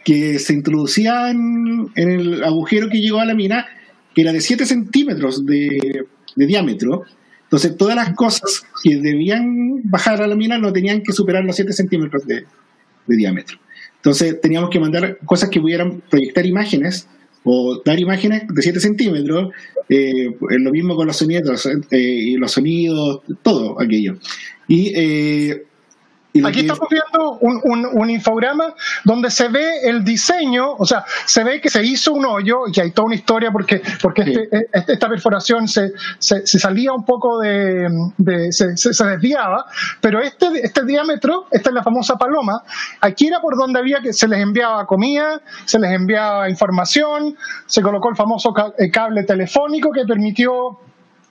que 0.03 0.39
se 0.39 0.53
introducía 0.53 1.29
en, 1.29 1.89
en 1.95 2.09
el 2.09 2.43
agujero 2.43 2.89
que 2.89 2.99
llegó 2.99 3.19
a 3.19 3.25
la 3.25 3.35
mina, 3.35 3.65
que 4.13 4.21
era 4.21 4.33
de 4.33 4.41
7 4.41 4.65
centímetros 4.65 5.45
de, 5.45 6.05
de 6.35 6.45
diámetro. 6.45 7.03
Entonces, 7.43 7.77
todas 7.77 7.95
las 7.95 8.13
cosas 8.13 8.63
que 8.83 8.97
debían 8.97 9.81
bajar 9.83 10.21
a 10.21 10.27
la 10.27 10.35
mina 10.35 10.57
no 10.57 10.71
tenían 10.71 11.01
que 11.01 11.13
superar 11.13 11.43
los 11.43 11.55
7 11.55 11.73
centímetros 11.73 12.25
de, 12.25 12.45
de 13.07 13.15
diámetro. 13.15 13.57
Entonces, 13.95 14.39
teníamos 14.39 14.69
que 14.69 14.79
mandar 14.79 15.17
cosas 15.25 15.49
que 15.49 15.59
pudieran 15.59 16.01
proyectar 16.09 16.45
imágenes 16.45 17.07
o 17.43 17.81
dar 17.83 17.99
imágenes 17.99 18.43
de 18.47 18.61
7 18.61 18.79
centímetros, 18.79 19.51
eh, 19.89 20.35
lo 20.39 20.71
mismo 20.71 20.95
con 20.95 21.07
los 21.07 21.17
sonidos, 21.17 21.65
eh, 21.65 21.97
y 21.97 22.35
los 22.35 22.51
sonidos, 22.51 23.21
todo 23.41 23.81
aquello. 23.81 24.17
Y, 24.67 24.93
eh, 24.95 25.63
Y 26.31 26.45
Aquí 26.45 26.59
estamos 26.59 26.87
viendo 26.91 27.39
un, 27.39 27.59
un- 27.63 27.89
un 27.91 28.09
infograma 28.11 28.75
donde 29.03 29.31
se 29.31 29.47
ve 29.47 29.79
el 29.81 30.03
diseño, 30.03 30.73
o 30.73 30.85
sea, 30.85 31.03
se 31.25 31.43
ve 31.43 31.59
que 31.59 31.71
se 31.71 31.83
hizo 31.83 32.13
un 32.13 32.23
hoyo 32.23 32.67
y 32.67 32.71
que 32.71 32.81
hay 32.81 32.91
toda 32.91 33.07
una 33.07 33.15
historia 33.15 33.51
porque, 33.51 33.81
porque 33.99 34.23
Sí. 34.23 34.33
este- 34.33 34.69
este- 34.71 34.93
esta 34.93 35.09
perforación 35.09 35.67
se, 35.67 35.91
se- 36.19 36.45
se 36.45 36.59
salía 36.59 36.93
un 36.93 37.03
poco 37.03 37.39
de, 37.39 37.89
de- 38.17 38.51
se, 38.51 38.77
se- 38.77 39.03
desviaba, 39.05 39.65
pero 40.01 40.19
este, 40.21 40.47
este 40.63 40.85
diámetro, 40.85 41.47
esta 41.49 41.69
es 41.69 41.73
la 41.73 41.81
famosa 41.81 42.15
paloma, 42.15 42.61
aquí 43.01 43.25
era 43.25 43.41
por 43.41 43.57
donde 43.57 43.79
había 43.79 43.99
que 43.99 44.13
se 44.13 44.27
les 44.27 44.39
enviaba 44.39 44.85
comida, 44.85 45.41
se 45.65 45.79
les 45.79 45.91
enviaba 45.91 46.47
información, 46.47 47.35
se 47.65 47.81
colocó 47.81 48.07
el 48.09 48.15
famoso 48.15 48.53
eh, 48.77 48.91
cable 48.91 49.23
telefónico 49.23 49.91
que 49.91 50.05
permitió 50.05 50.79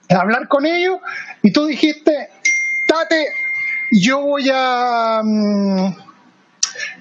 hablar 0.09 0.49
con 0.49 0.65
ellos 0.65 0.97
y 1.41 1.53
tú 1.53 1.65
dijiste, 1.67 2.29
Tate, 2.87 3.27
yo 3.91 4.21
voy 4.21 4.49
a 4.53 5.21
mm, 5.23 5.93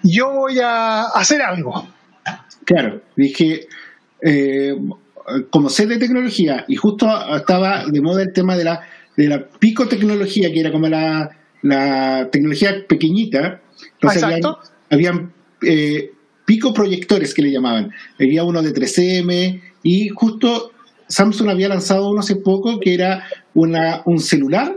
yo 0.02 0.32
voy 0.32 0.58
a 0.60 1.04
hacer 1.04 1.42
algo. 1.42 1.88
Claro, 2.64 3.02
dije, 3.16 3.66
eh, 4.22 4.74
como 5.50 5.68
sé 5.68 5.86
de 5.86 5.98
tecnología, 5.98 6.64
y 6.68 6.76
justo 6.76 7.08
estaba 7.36 7.86
de 7.86 8.00
moda 8.00 8.22
el 8.22 8.32
tema 8.32 8.56
de 8.56 8.64
la, 8.64 8.80
de 9.16 9.28
la 9.28 9.48
picotecnología, 9.48 10.52
que 10.52 10.60
era 10.60 10.70
como 10.72 10.88
la, 10.88 11.30
la 11.62 12.28
tecnología 12.30 12.84
pequeñita. 12.86 13.60
Entonces 13.94 14.22
Exacto. 14.22 14.60
habían, 14.90 15.16
habían, 15.16 15.32
eh, 15.62 16.12
picoproyectores 16.44 17.34
que 17.34 17.42
le 17.42 17.52
llamaban. 17.52 17.92
Había 18.18 18.42
uno 18.44 18.62
de 18.62 18.72
3M, 18.72 19.60
y 19.82 20.08
justo 20.08 20.72
Samsung 21.06 21.50
había 21.50 21.68
lanzado 21.68 22.10
uno 22.10 22.20
hace 22.20 22.36
poco 22.36 22.80
que 22.80 22.94
era 22.94 23.24
una, 23.54 24.02
un 24.06 24.18
celular 24.18 24.74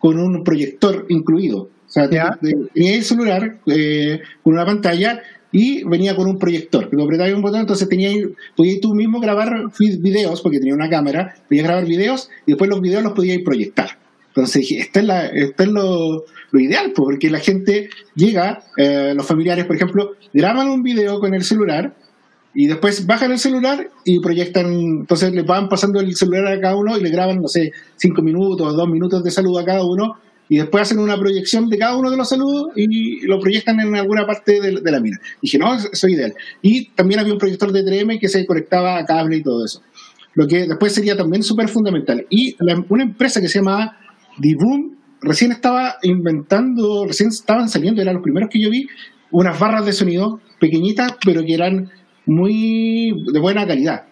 con 0.00 0.18
un 0.18 0.42
proyector 0.42 1.06
incluido. 1.08 1.58
O 1.60 1.92
sea, 1.92 2.08
tenía 2.08 2.38
el 2.74 3.04
celular 3.04 3.58
eh, 3.66 4.20
con 4.42 4.54
una 4.54 4.64
pantalla 4.64 5.22
y 5.52 5.84
venía 5.84 6.14
con 6.14 6.28
un 6.28 6.38
proyector. 6.38 6.88
Lo 6.92 7.04
apretabas 7.04 7.32
un 7.32 7.42
botón, 7.42 7.60
entonces 7.60 7.88
tenía, 7.88 8.10
podías 8.56 8.80
tú 8.80 8.94
mismo 8.94 9.20
grabar 9.20 9.50
videos, 9.78 10.40
porque 10.40 10.58
tenía 10.58 10.74
una 10.74 10.88
cámara, 10.88 11.34
podías 11.48 11.66
grabar 11.66 11.86
videos 11.86 12.30
y 12.46 12.52
después 12.52 12.70
los 12.70 12.80
videos 12.80 13.02
los 13.02 13.12
podías 13.12 13.38
proyectar. 13.44 13.98
Entonces 14.28 14.62
dije, 14.62 14.78
esto 14.78 15.00
es, 15.00 15.06
la, 15.06 15.26
esto 15.26 15.62
es 15.64 15.68
lo, 15.68 16.24
lo 16.52 16.60
ideal, 16.60 16.92
pues, 16.94 17.04
porque 17.04 17.30
la 17.30 17.40
gente 17.40 17.90
llega, 18.14 18.62
eh, 18.76 19.12
los 19.14 19.26
familiares, 19.26 19.64
por 19.64 19.74
ejemplo, 19.74 20.12
graban 20.32 20.68
un 20.68 20.82
video 20.82 21.18
con 21.18 21.34
el 21.34 21.42
celular 21.42 21.96
y 22.54 22.66
después 22.66 23.06
bajan 23.06 23.30
el 23.32 23.38
celular 23.38 23.88
y 24.04 24.20
proyectan, 24.20 24.72
entonces 24.72 25.32
le 25.32 25.42
van 25.42 25.68
pasando 25.68 26.00
el 26.00 26.14
celular 26.16 26.46
a 26.48 26.60
cada 26.60 26.76
uno 26.76 26.96
y 26.98 27.02
le 27.02 27.10
graban, 27.10 27.40
no 27.40 27.48
sé, 27.48 27.72
cinco 27.96 28.22
minutos 28.22 28.76
dos 28.76 28.88
minutos 28.88 29.22
de 29.22 29.30
saludo 29.30 29.60
a 29.60 29.64
cada 29.64 29.84
uno 29.84 30.16
y 30.48 30.56
después 30.58 30.82
hacen 30.82 30.98
una 30.98 31.16
proyección 31.16 31.68
de 31.68 31.78
cada 31.78 31.96
uno 31.96 32.10
de 32.10 32.16
los 32.16 32.28
saludos 32.28 32.72
y 32.74 33.20
lo 33.26 33.38
proyectan 33.38 33.78
en 33.78 33.94
alguna 33.94 34.26
parte 34.26 34.60
de, 34.60 34.80
de 34.80 34.90
la 34.90 34.98
mina. 34.98 35.16
Dije, 35.40 35.58
no, 35.58 35.74
eso 35.76 35.88
es 35.92 36.04
ideal. 36.04 36.34
Y 36.60 36.86
también 36.90 37.20
había 37.20 37.32
un 37.32 37.38
proyector 37.38 37.70
de 37.70 37.84
3M 37.84 38.18
que 38.18 38.28
se 38.28 38.44
conectaba 38.44 38.98
a 38.98 39.04
cable 39.04 39.36
y 39.36 39.42
todo 39.44 39.64
eso. 39.64 39.80
Lo 40.34 40.48
que 40.48 40.66
después 40.66 40.92
sería 40.92 41.16
también 41.16 41.44
súper 41.44 41.68
fundamental. 41.68 42.26
Y 42.30 42.56
la- 42.58 42.84
una 42.88 43.04
empresa 43.04 43.40
que 43.40 43.48
se 43.48 43.60
llamaba 43.60 43.96
Diboom 44.38 44.96
recién 45.22 45.52
estaba 45.52 45.96
inventando, 46.02 47.04
recién 47.06 47.28
estaban 47.28 47.68
saliendo, 47.68 48.02
eran 48.02 48.14
los 48.14 48.22
primeros 48.24 48.48
que 48.50 48.60
yo 48.60 48.70
vi, 48.70 48.88
unas 49.30 49.56
barras 49.58 49.86
de 49.86 49.92
sonido 49.92 50.40
pequeñitas, 50.58 51.12
pero 51.24 51.44
que 51.44 51.54
eran 51.54 51.90
muy 52.30 53.24
de 53.32 53.38
buena 53.40 53.66
calidad. 53.66 54.04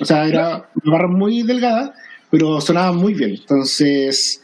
O 0.00 0.04
sea, 0.04 0.26
era 0.26 0.68
una 0.84 0.92
barra 0.92 1.08
muy 1.08 1.42
delgada, 1.42 1.94
pero 2.30 2.60
sonaba 2.60 2.92
muy 2.92 3.14
bien. 3.14 3.30
Entonces 3.30 4.42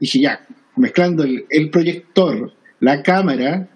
dije, 0.00 0.20
ya, 0.20 0.46
mezclando 0.76 1.24
el, 1.24 1.44
el 1.50 1.70
proyector, 1.70 2.52
la 2.80 3.02
cámara 3.02 3.68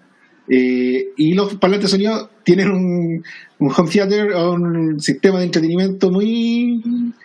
eh, 0.49 1.07
y 1.17 1.33
los 1.33 1.55
parlantes 1.55 1.89
de 1.91 1.97
sonido, 1.97 2.29
tienen 2.43 2.69
un, 2.71 3.23
un 3.59 3.71
home 3.75 3.89
theater 3.89 4.31
o 4.33 4.51
un 4.53 4.99
sistema 4.99 5.39
de 5.39 5.45
entretenimiento 5.45 6.11
muy 6.11 6.81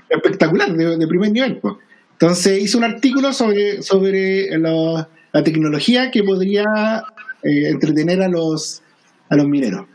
espectacular, 0.09 0.73
de, 0.77 0.97
de 0.97 1.07
primer 1.09 1.33
nivel. 1.33 1.59
pues. 1.59 1.75
Entonces 2.13 2.63
hice 2.63 2.77
un 2.77 2.85
artículo 2.85 3.33
sobre, 3.33 3.83
sobre 3.83 4.57
lo- 4.59 5.07
la 5.33 5.45
tecnología 5.45 6.11
que 6.11 6.23
podría 6.23 7.03
eh, 7.43 7.69
entretener 7.69 8.23
a 8.23 8.29
los, 8.29 8.83
a 9.29 9.37
los 9.37 9.47
mineros. 9.49 9.87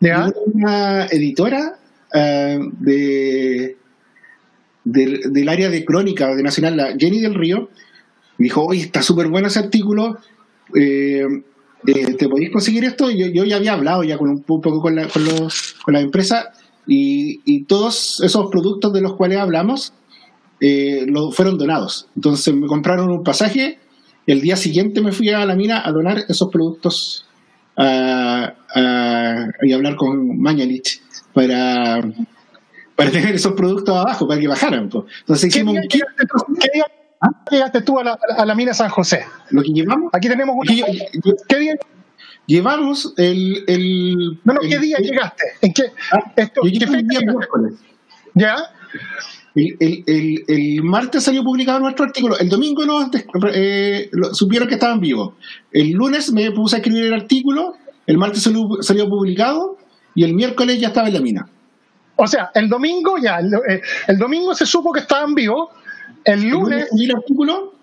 Una 0.00 1.06
editora 1.06 1.78
eh, 2.14 2.58
de, 2.78 3.76
del, 4.84 5.48
área 5.48 5.68
de 5.68 5.84
crónica 5.84 6.34
de 6.34 6.42
Nacional, 6.42 6.76
la 6.76 6.96
Jenny 6.98 7.20
del 7.20 7.34
Río, 7.34 7.68
me 8.38 8.44
dijo, 8.44 8.64
oye, 8.64 8.82
está 8.82 9.02
súper 9.02 9.28
bueno 9.28 9.48
ese 9.48 9.58
artículo, 9.58 10.18
eh, 10.74 11.26
eh, 11.86 12.14
¿te 12.14 12.28
podéis 12.28 12.50
conseguir 12.50 12.84
esto? 12.84 13.10
Yo, 13.10 13.26
yo 13.26 13.44
ya 13.44 13.56
había 13.56 13.74
hablado 13.74 14.02
ya 14.02 14.16
con 14.16 14.30
un, 14.30 14.42
poco 14.42 14.80
con 14.80 14.96
la, 14.96 15.06
con 15.08 15.24
los, 15.24 15.74
con 15.84 15.94
la 15.94 16.00
empresa 16.00 16.52
y, 16.86 17.40
y 17.44 17.64
todos 17.64 18.20
esos 18.24 18.50
productos 18.50 18.92
de 18.92 19.02
los 19.02 19.14
cuales 19.16 19.38
hablamos 19.38 19.92
eh, 20.60 21.06
fueron 21.32 21.58
donados. 21.58 22.08
Entonces 22.16 22.54
me 22.54 22.66
compraron 22.66 23.10
un 23.10 23.22
pasaje 23.22 23.78
el 24.26 24.40
día 24.40 24.56
siguiente 24.56 25.00
me 25.00 25.12
fui 25.12 25.30
a 25.30 25.44
la 25.44 25.56
mina 25.56 25.82
a 25.84 25.90
donar 25.90 26.24
esos 26.28 26.50
productos 26.50 27.26
a, 27.82 28.54
a- 28.74 29.46
y 29.62 29.72
hablar 29.72 29.96
con 29.96 30.38
Mañalich 30.40 31.00
para, 31.32 32.00
para 32.96 33.10
tener 33.10 33.34
esos 33.34 33.52
productos 33.54 33.96
abajo, 33.96 34.26
para 34.28 34.40
que 34.40 34.48
bajaran. 34.48 34.88
pues. 34.88 35.04
Entonces 35.20 35.52
¿Qué 35.52 35.58
hicimos 35.58 35.72
día 35.74 35.82
un 35.82 35.88
kit, 35.88 36.02
llegaste 36.02 36.26
tú, 36.26 36.54
qué 36.60 36.68
día 36.74 36.84
llegaste 37.50 37.82
tú 37.82 37.98
a, 37.98 38.04
la, 38.04 38.18
a 38.36 38.46
la 38.46 38.54
mina 38.54 38.72
San 38.74 38.88
José? 38.90 39.24
lo 39.50 39.62
que 39.62 39.68
llevamos. 39.72 40.10
Aquí 40.12 40.28
tenemos 40.28 40.54
una. 40.56 40.72
lle- 40.72 41.10
lle- 41.12 41.36
¿Qué 41.48 41.58
día, 41.58 41.74
llevamos 42.46 43.14
el, 43.16 43.64
el, 43.66 44.40
no, 44.44 44.54
no, 44.54 44.60
¿qué 44.60 44.74
el- 44.74 44.80
día 44.80 44.98
llegaste? 44.98 45.44
¿En 45.62 45.72
qué? 45.72 45.92
Ah, 46.12 46.32
esto- 46.36 46.62
yo 46.64 46.78
¿qué 46.80 46.86
fecha 46.86 47.18
día. 47.20 47.34
¿Ya? 48.34 48.56
El, 49.54 49.76
el- 49.80 50.04
el- 50.06 50.44
el 50.46 50.82
martes 50.82 51.24
salió 51.24 51.42
publicado 51.42 51.80
nuestro 51.80 52.04
artículo. 52.04 52.38
El 52.38 52.48
domingo 52.48 52.82
des- 53.10 53.24
eh, 53.54 54.10
supieron 54.32 54.68
que 54.68 54.74
estaban 54.74 55.00
vivos. 55.00 55.34
El 55.72 55.90
lunes 55.90 56.32
me 56.32 56.50
puse 56.52 56.76
a 56.76 56.78
escribir 56.78 57.04
el 57.06 57.14
artículo. 57.14 57.74
El 58.06 58.16
martes 58.18 58.42
salió, 58.42 58.68
salió 58.80 59.08
publicado. 59.08 59.76
Y 60.14 60.24
el 60.24 60.34
miércoles 60.34 60.80
ya 60.80 60.88
estaba 60.88 61.08
en 61.08 61.14
la 61.14 61.20
mina. 61.20 61.48
O 62.16 62.26
sea, 62.26 62.50
el 62.54 62.68
domingo 62.68 63.16
ya, 63.22 63.38
el, 63.38 63.52
eh, 63.54 63.80
domingo 64.18 64.54
se 64.54 64.66
supo 64.66 64.92
que 64.92 65.00
estaban 65.00 65.34
vivos, 65.34 65.68
el 66.24 66.40
El 66.44 66.48
lunes, 66.50 66.88
el 66.98 67.16
artículo. 67.16 67.74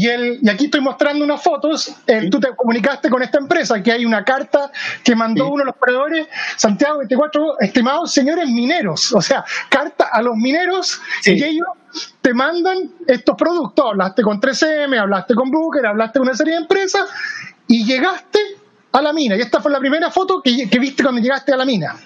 Y, 0.00 0.06
el, 0.08 0.38
y 0.42 0.48
aquí 0.48 0.66
estoy 0.66 0.80
mostrando 0.80 1.24
unas 1.24 1.42
fotos, 1.42 1.94
el- 2.06 2.24
Sí. 2.24 2.30
tú 2.30 2.38
te 2.40 2.48
comunicaste 2.54 3.08
con 3.10 3.22
esta 3.22 3.38
empresa, 3.38 3.82
que 3.82 3.90
hay 3.92 4.04
una 4.04 4.22
carta 4.24 4.70
que 5.02 5.16
mandó 5.16 5.44
Sí. 5.44 5.50
uno 5.50 5.58
de 5.60 5.64
los 5.66 5.76
proveedores, 5.76 6.26
Santiago 6.56 6.98
24, 6.98 7.58
estimados 7.60 8.12
señores 8.12 8.48
mineros, 8.48 9.12
o 9.12 9.20
sea, 9.20 9.44
carta 9.68 10.08
a 10.12 10.22
los 10.22 10.36
mineros, 10.36 11.00
Sí. 11.22 11.32
y 11.36 11.42
ellos 11.42 11.66
te 12.20 12.32
mandan 12.34 12.78
estos 13.06 13.34
productos, 13.36 13.84
hablaste 13.90 14.22
con 14.22 14.38
3M, 14.40 14.98
hablaste 14.98 15.34
con 15.34 15.50
Booker, 15.50 15.86
hablaste 15.86 16.18
con 16.18 16.28
una 16.28 16.36
serie 16.36 16.54
de 16.54 16.60
empresas, 16.60 17.04
y 17.66 17.84
llegaste 17.84 18.38
a 18.92 19.02
la 19.02 19.12
mina, 19.12 19.36
y 19.36 19.40
esta 19.40 19.60
fue 19.60 19.70
la 19.72 19.78
primera 19.80 20.10
foto 20.10 20.40
que, 20.42 20.68
que 20.70 20.78
viste 20.78 21.02
cuando 21.02 21.20
llegaste 21.20 21.52
a 21.52 21.56
la 21.56 21.64
mina. 21.64 21.96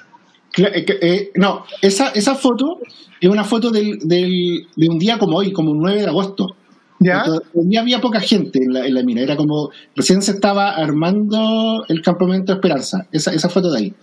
Eh, 0.58 0.84
eh, 1.00 1.30
no, 1.36 1.64
esa, 1.80 2.08
esa 2.10 2.34
foto 2.34 2.78
es 3.20 3.28
una 3.28 3.44
foto 3.44 3.70
del, 3.70 3.98
del- 4.00 4.66
de 4.76 4.88
un 4.88 4.98
día 4.98 5.16
como 5.18 5.36
hoy, 5.38 5.52
como 5.52 5.70
un 5.70 5.78
9 5.80 6.02
de 6.02 6.08
agosto. 6.08 6.56
¿Ya? 7.04 7.24
Todavía 7.52 7.80
había 7.80 8.00
poca 8.00 8.20
gente 8.20 8.58
en 8.62 8.72
la, 8.72 8.86
en 8.86 8.94
la 8.94 9.02
mina, 9.02 9.20
era 9.22 9.36
como 9.36 9.70
recién 9.96 10.22
se 10.22 10.32
estaba 10.32 10.70
armando 10.70 11.84
el 11.88 12.02
campamento 12.02 12.52
Esperanza, 12.52 13.06
esa, 13.12 13.32
esa 13.32 13.48
foto 13.48 13.70
de 13.70 13.78
ahí. 13.78 13.94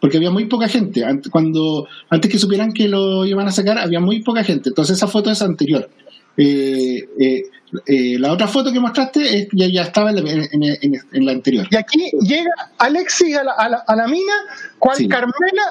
Porque 0.00 0.18
había 0.18 0.30
muy 0.30 0.44
poca 0.46 0.68
gente. 0.68 1.00
Ant- 1.04 1.30
Cuando, 1.30 1.86
antes 2.10 2.30
que 2.30 2.38
supieran 2.38 2.72
que 2.72 2.88
lo 2.88 3.24
iban 3.24 3.46
a 3.48 3.52
sacar, 3.52 3.78
había 3.78 4.00
muy 4.00 4.22
poca 4.22 4.44
gente. 4.44 4.68
Entonces 4.68 4.96
esa 4.98 5.06
foto 5.08 5.30
es 5.30 5.40
anterior. 5.40 5.88
Eh, 6.36 6.98
eh, 7.18 7.42
eh, 7.86 8.18
la 8.18 8.32
otra 8.32 8.46
foto 8.48 8.70
que 8.72 8.80
mostraste 8.80 9.20
es- 9.38 9.48
ya, 9.52 9.66
ya 9.66 9.82
estaba 9.82 10.10
en 10.10 10.24
la, 10.24 10.30
en- 10.30 10.48
en- 10.82 11.00
en 11.12 11.24
la 11.26 11.32
anterior. 11.32 11.66
Y 11.70 11.76
aquí 11.76 12.10
llega 12.20 12.50
Alexis 12.78 13.36
a 13.36 13.44
la, 13.44 13.52
a 13.52 13.68
la- 13.68 13.84
a 13.86 13.96
la 13.96 14.06
mina, 14.06 14.32
cual 14.78 14.96
Sí. 14.98 15.08
Carmela 15.08 15.62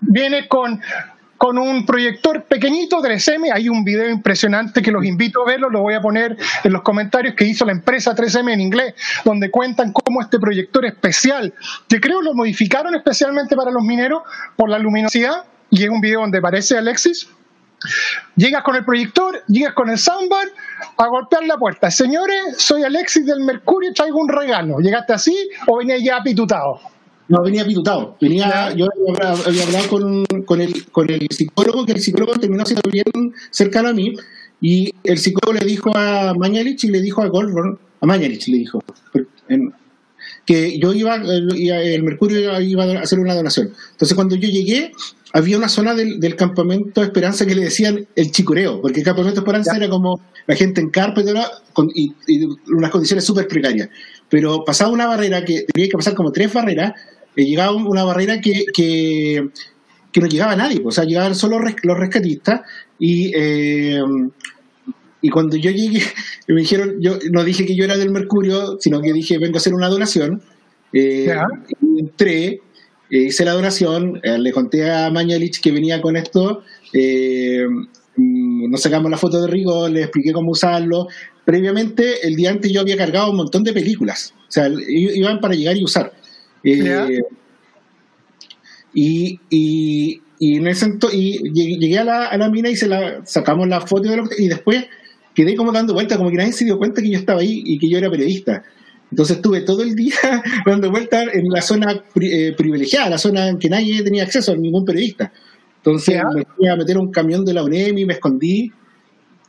viene 0.00 0.46
con, 0.48 0.80
con 1.44 1.58
un 1.58 1.84
proyector 1.84 2.44
pequeñito 2.44 3.02
3M. 3.02 3.52
Hay 3.52 3.68
un 3.68 3.84
video 3.84 4.08
impresionante 4.08 4.80
que 4.80 4.90
los 4.90 5.04
invito 5.04 5.42
a 5.42 5.44
verlo, 5.44 5.68
lo 5.68 5.82
voy 5.82 5.92
a 5.92 6.00
poner 6.00 6.38
en 6.62 6.72
los 6.72 6.80
comentarios 6.80 7.34
que 7.34 7.44
hizo 7.44 7.66
la 7.66 7.72
empresa 7.72 8.16
3M 8.16 8.54
en 8.54 8.62
inglés, 8.62 8.94
donde 9.26 9.50
cuentan 9.50 9.92
cómo 9.92 10.22
este 10.22 10.38
proyector 10.38 10.86
especial, 10.86 11.52
que 11.86 12.00
creo 12.00 12.22
lo 12.22 12.32
modificaron 12.32 12.94
especialmente 12.94 13.54
para 13.56 13.70
los 13.70 13.82
mineros 13.82 14.22
por 14.56 14.70
la 14.70 14.78
luminosidad, 14.78 15.44
y 15.68 15.84
es 15.84 15.90
un 15.90 16.00
video 16.00 16.20
donde 16.20 16.38
aparece 16.38 16.78
Alexis. 16.78 17.28
Llegas 18.36 18.62
con 18.62 18.76
el 18.76 18.84
proyector, 18.86 19.42
llegas 19.46 19.74
con 19.74 19.90
el 19.90 19.98
soundbar 19.98 20.48
a 20.96 21.06
golpear 21.08 21.44
la 21.44 21.58
puerta. 21.58 21.90
Señores, 21.90 22.56
soy 22.56 22.84
Alexis 22.84 23.26
del 23.26 23.40
Mercurio, 23.40 23.92
traigo 23.92 24.18
un 24.18 24.30
regalo. 24.30 24.78
¿Llegaste 24.78 25.12
así 25.12 25.50
o 25.66 25.76
venías 25.76 26.00
ya 26.02 26.22
pitutado? 26.22 26.93
No, 27.28 27.42
venía 27.42 27.64
pitutado. 27.64 28.16
Venía, 28.20 28.48
Ya. 28.48 28.74
yo 28.74 28.86
había, 28.86 29.32
había 29.46 29.62
hablado 29.64 29.88
con, 29.88 30.24
con, 30.44 30.60
el, 30.60 30.86
con 30.90 31.10
el 31.10 31.26
psicólogo, 31.30 31.86
que 31.86 31.92
el 31.92 32.00
psicólogo 32.00 32.34
terminó 32.34 32.64
siendo 32.66 32.90
bien 32.90 33.34
cercano 33.50 33.88
a 33.88 33.92
mí, 33.92 34.14
y 34.60 34.92
el 35.04 35.18
psicólogo 35.18 35.58
le 35.58 35.66
dijo 35.66 35.96
a 35.96 36.34
Mañalich 36.34 36.84
y 36.84 36.88
le 36.88 37.00
dijo 37.00 37.22
a 37.22 37.28
Goldberg, 37.28 37.78
a 38.00 38.06
Mañalich 38.06 38.48
le 38.48 38.58
dijo, 38.58 38.80
que 40.44 40.78
yo 40.78 40.92
iba, 40.92 41.16
el 41.16 42.02
Mercurio 42.02 42.60
iba 42.60 42.84
a 42.84 43.00
hacer 43.00 43.18
una 43.18 43.34
donación. 43.34 43.72
Entonces 43.92 44.14
cuando 44.14 44.36
yo 44.36 44.48
llegué, 44.48 44.92
había 45.32 45.58
una 45.58 45.68
zona 45.68 45.94
del, 45.94 46.36
campamento 46.36 47.02
Esperanza 47.02 47.44
que 47.44 47.54
le 47.54 47.64
decían 47.64 48.06
el 48.14 48.30
chicureo, 48.30 48.80
porque 48.80 49.00
el 49.00 49.04
campamento 49.04 49.40
Esperanza 49.40 49.76
era 49.76 49.88
como 49.88 50.20
la 50.46 50.54
gente 50.54 50.80
en 50.80 50.90
carpa 50.90 51.22
y, 51.94 52.14
y, 52.28 52.44
unas 52.68 52.90
condiciones 52.90 53.24
súper 53.24 53.48
precarias. 53.48 53.88
Pero 54.28 54.64
pasaba 54.64 54.92
una 54.92 55.06
barrera 55.06 55.44
que 55.44 55.64
tenía 55.72 55.88
que 55.88 55.96
pasar 55.96 56.14
como 56.14 56.30
tres 56.30 56.52
barreras, 56.52 56.92
llegaba 57.42 57.72
una 57.72 58.04
barrera 58.04 58.40
que, 58.40 58.64
que, 58.72 59.50
no 60.20 60.26
llegaba 60.26 60.52
a 60.52 60.56
nadie, 60.56 60.80
o 60.84 60.90
sea, 60.90 61.04
llegaban 61.04 61.34
solo 61.34 61.58
los 61.58 61.98
rescatistas 61.98 62.62
y... 62.98 63.32
Eh, 63.34 64.02
y 65.24 65.30
cuando 65.30 65.56
yo 65.56 65.70
llegué, 65.70 66.02
me 66.48 66.60
dijeron, 66.60 66.96
yo 67.00 67.18
no 67.32 67.44
dije 67.44 67.64
que 67.64 67.74
yo 67.74 67.84
era 67.84 67.96
del 67.96 68.10
Mercurio, 68.10 68.76
sino 68.78 69.00
que 69.00 69.14
dije, 69.14 69.38
vengo 69.38 69.56
a 69.56 69.58
hacer 69.58 69.72
una 69.72 69.88
donación. 69.88 70.42
Eh, 70.92 71.34
entré, 71.98 72.46
eh, 72.48 72.60
hice 73.08 73.46
la 73.46 73.52
donación, 73.52 74.20
eh, 74.22 74.38
le 74.38 74.52
conté 74.52 74.90
a 74.90 75.10
Mañalich 75.10 75.62
que 75.62 75.72
venía 75.72 76.02
con 76.02 76.16
esto, 76.16 76.62
mm, 76.92 78.70
nos 78.70 78.82
sacamos 78.82 79.10
la 79.10 79.16
foto 79.16 79.40
de 79.40 79.48
Rigo, 79.48 79.88
le 79.88 80.02
expliqué 80.02 80.34
cómo 80.34 80.50
usarlo. 80.50 81.08
Previamente, 81.46 82.26
el 82.26 82.36
día 82.36 82.50
antes 82.50 82.70
yo 82.70 82.82
había 82.82 82.98
cargado 82.98 83.30
un 83.30 83.38
montón 83.38 83.64
de 83.64 83.72
películas, 83.72 84.34
o 84.46 84.52
sea, 84.52 84.68
iban 84.86 85.40
para 85.40 85.54
llegar 85.54 85.78
y 85.78 85.84
usar. 85.84 86.12
Y, 88.94 89.38
y, 89.50 90.20
y, 90.38 90.56
en 90.56 90.66
ese 90.66 90.92
y 91.12 91.52
llegué 91.52 91.98
a 91.98 92.04
la, 92.04 92.26
a 92.26 92.36
la 92.36 92.48
mina 92.48 92.70
y 92.70 92.76
se 92.76 92.88
la 92.88 93.24
sacamos 93.24 93.68
la 93.68 93.80
foto 93.80 94.08
de 94.08 94.16
lo, 94.16 94.24
y 94.38 94.48
después 94.48 94.86
quedé 95.34 95.56
como 95.56 95.72
dando 95.72 95.94
vueltas, 95.94 96.16
como 96.18 96.30
que 96.30 96.36
nadie 96.36 96.52
se 96.52 96.64
dio 96.64 96.78
cuenta 96.78 97.02
que 97.02 97.10
yo 97.10 97.18
estaba 97.18 97.40
ahí 97.40 97.62
y 97.64 97.78
que 97.78 97.88
yo 97.88 97.98
era 97.98 98.10
periodista. 98.10 98.62
Entonces 99.10 99.36
estuve 99.36 99.60
todo 99.60 99.82
el 99.82 99.94
día 99.94 100.14
dando 100.66 100.90
vueltas 100.90 101.26
en 101.34 101.48
la 101.48 101.62
zona 101.62 102.02
eh, 102.20 102.54
privilegiada, 102.56 103.10
la 103.10 103.18
zona 103.18 103.48
en 103.48 103.58
que 103.58 103.68
nadie 103.68 104.02
tenía 104.02 104.22
acceso 104.22 104.52
a 104.52 104.56
ningún 104.56 104.84
periodista. 104.84 105.32
Entonces 105.76 106.20
me 106.34 106.44
fui 106.56 106.66
a 106.66 106.76
meter 106.76 106.96
un 106.96 107.10
camión 107.10 107.44
de 107.44 107.52
la 107.52 107.62
UNEM 107.62 107.98
y 107.98 108.06
me 108.06 108.14
escondí. 108.14 108.72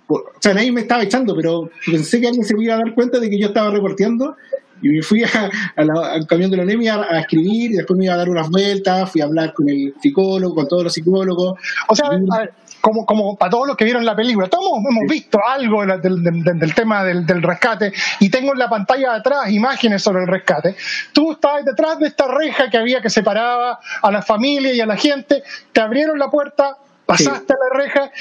O 0.07 0.23
sea, 0.39 0.53
nadie 0.53 0.71
me 0.71 0.81
estaba 0.81 1.01
echando, 1.01 1.35
pero 1.35 1.69
pensé 1.85 2.19
que 2.19 2.27
alguien 2.27 2.45
se 2.45 2.53
iba 2.59 2.75
a 2.75 2.77
dar 2.77 2.93
cuenta 2.93 3.19
de 3.19 3.29
que 3.29 3.39
yo 3.39 3.47
estaba 3.47 3.71
reporteando 3.71 4.35
y 4.81 4.89
me 4.89 5.01
fui 5.01 5.23
al 5.23 6.27
camión 6.27 6.51
de 6.51 6.57
la 6.57 6.63
UNEM 6.63 6.87
a, 6.89 7.15
a, 7.15 7.19
escribir 7.19 7.71
y 7.71 7.75
después 7.75 7.97
me 7.97 8.05
iba 8.05 8.13
a 8.13 8.17
dar 8.17 8.29
unas 8.29 8.49
vueltas, 8.49 9.09
fui 9.11 9.21
a 9.21 9.25
hablar 9.25 9.53
con 9.53 9.69
el 9.69 9.93
psicólogo, 10.01 10.55
con 10.55 10.67
todos 10.67 10.83
los 10.83 10.93
psicólogos. 10.93 11.59
O 11.87 11.95
sea, 11.95 12.07
a 12.07 12.39
ver, 12.39 12.53
como, 12.85 13.03
como 13.03 13.35
para 13.35 13.49
todos 13.49 13.67
los 13.67 13.75
que 13.75 13.83
vieron 13.83 14.05
la 14.05 14.15
película, 14.15 14.47
todos 14.47 14.77
hemos 14.87 15.09
visto 15.09 15.39
algo 15.43 15.83
del, 15.83 16.75
tema 16.75 17.03
del, 17.03 17.41
rescate 17.41 17.91
y 18.19 18.29
tengo 18.29 18.53
en 18.53 18.59
la 18.59 18.69
pantalla 18.69 19.13
de 19.13 19.17
atrás 19.17 19.49
imágenes 19.49 20.03
sobre 20.03 20.21
el 20.21 20.27
rescate. 20.27 20.75
Tú 21.11 21.31
estabas 21.31 21.65
detrás 21.65 21.97
de 21.97 22.09
esta 22.09 22.27
reja 22.27 22.69
que 22.69 22.77
había 22.77 23.01
que 23.01 23.09
separaba 23.09 23.79
a 24.03 24.11
la 24.11 24.21
familia 24.21 24.71
y 24.71 24.81
a 24.81 24.85
la 24.85 24.97
gente, 24.97 25.41
te 25.73 25.81
abrieron 25.81 26.19
la 26.19 26.29
puerta, 26.29 26.77
pasaste 27.07 27.53
a 27.53 27.57
la 27.57 27.83
reja 27.83 28.11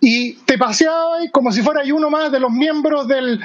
y 0.00 0.34
te 0.44 0.58
paseabas 0.58 1.30
como 1.30 1.52
si 1.52 1.62
fuera 1.62 1.82
uno 1.94 2.10
más 2.10 2.32
de 2.32 2.40
los 2.40 2.50
miembros 2.50 3.06
del, 3.06 3.40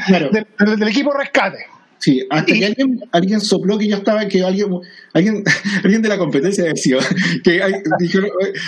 del 0.58 0.88
equipo 0.88 1.14
rescate. 1.14 1.60
Sí, 2.00 2.26
hasta 2.30 2.54
que 2.54 2.66
alguien, 2.66 3.02
alguien 3.12 3.42
sopló 3.42 3.78
que 3.78 3.88
yo 3.90 3.98
estaba, 3.98 4.26
que 4.28 4.42
alguien, 4.42 4.70
alguien, 5.14 5.44
alguien 5.84 6.02
de 6.02 6.10
la 6.10 6.18
competencia 6.18 6.64
decía, 6.64 6.98
que 7.44 7.62
hay, 7.62 7.74
dijo, 8.00 8.20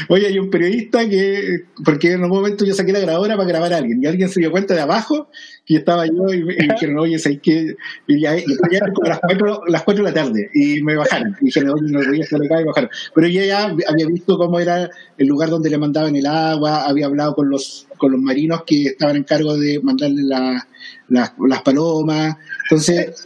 oye, 0.09 0.27
hay 0.27 0.39
un 0.39 0.49
periodista 0.49 1.07
que, 1.07 1.63
porque 1.83 2.13
en 2.13 2.23
un 2.23 2.29
momento 2.29 2.65
yo 2.65 2.73
saqué 2.73 2.91
la 2.91 2.99
grabadora 2.99 3.35
para 3.35 3.47
grabar 3.47 3.73
a 3.73 3.77
alguien, 3.77 4.03
y 4.03 4.07
alguien 4.07 4.29
se 4.29 4.39
dio 4.39 4.51
cuenta 4.51 4.73
de 4.73 4.81
abajo 4.81 5.29
que 5.65 5.75
estaba 5.75 6.05
yo 6.05 6.33
y, 6.33 6.43
me 6.43 6.55
dijeron, 6.55 6.99
oye, 6.99 7.19
¿sabes 7.19 7.39
qué? 7.41 7.75
Y 8.07 8.21
ya, 8.21 8.35
ya 8.35 8.79
como 8.93 9.07
las 9.07 9.19
cuatro, 9.19 9.61
las 9.67 9.83
cuatro 9.83 10.03
de 10.03 10.11
la 10.11 10.15
tarde, 10.15 10.49
y 10.53 10.81
me 10.81 10.95
bajaron, 10.95 11.35
y 11.41 11.45
dijeron, 11.45 11.71
oye, 11.71 11.91
no 11.91 11.99
voy 11.99 12.19
a 12.19 12.23
estar 12.23 12.41
acá, 12.43 12.61
y 12.61 12.65
bajaron. 12.65 12.89
Pero 13.13 13.27
yo 13.27 13.43
ya 13.43 13.63
había 13.65 14.07
visto 14.07 14.37
cómo 14.37 14.59
era 14.59 14.89
el 15.17 15.27
lugar 15.27 15.49
donde 15.49 15.69
le 15.69 15.77
mandaban 15.77 16.15
el 16.15 16.25
agua, 16.25 16.85
había 16.87 17.05
hablado 17.05 17.35
con 17.35 17.49
los, 17.49 17.87
con 17.97 18.11
los 18.11 18.21
marinos 18.21 18.63
que 18.65 18.83
estaban 18.83 19.15
en 19.15 19.23
cargo 19.23 19.57
de 19.57 19.79
mandarle 19.81 20.23
la, 20.23 20.67
las 21.09 21.61
palomas, 21.63 22.37
entonces, 22.71 23.25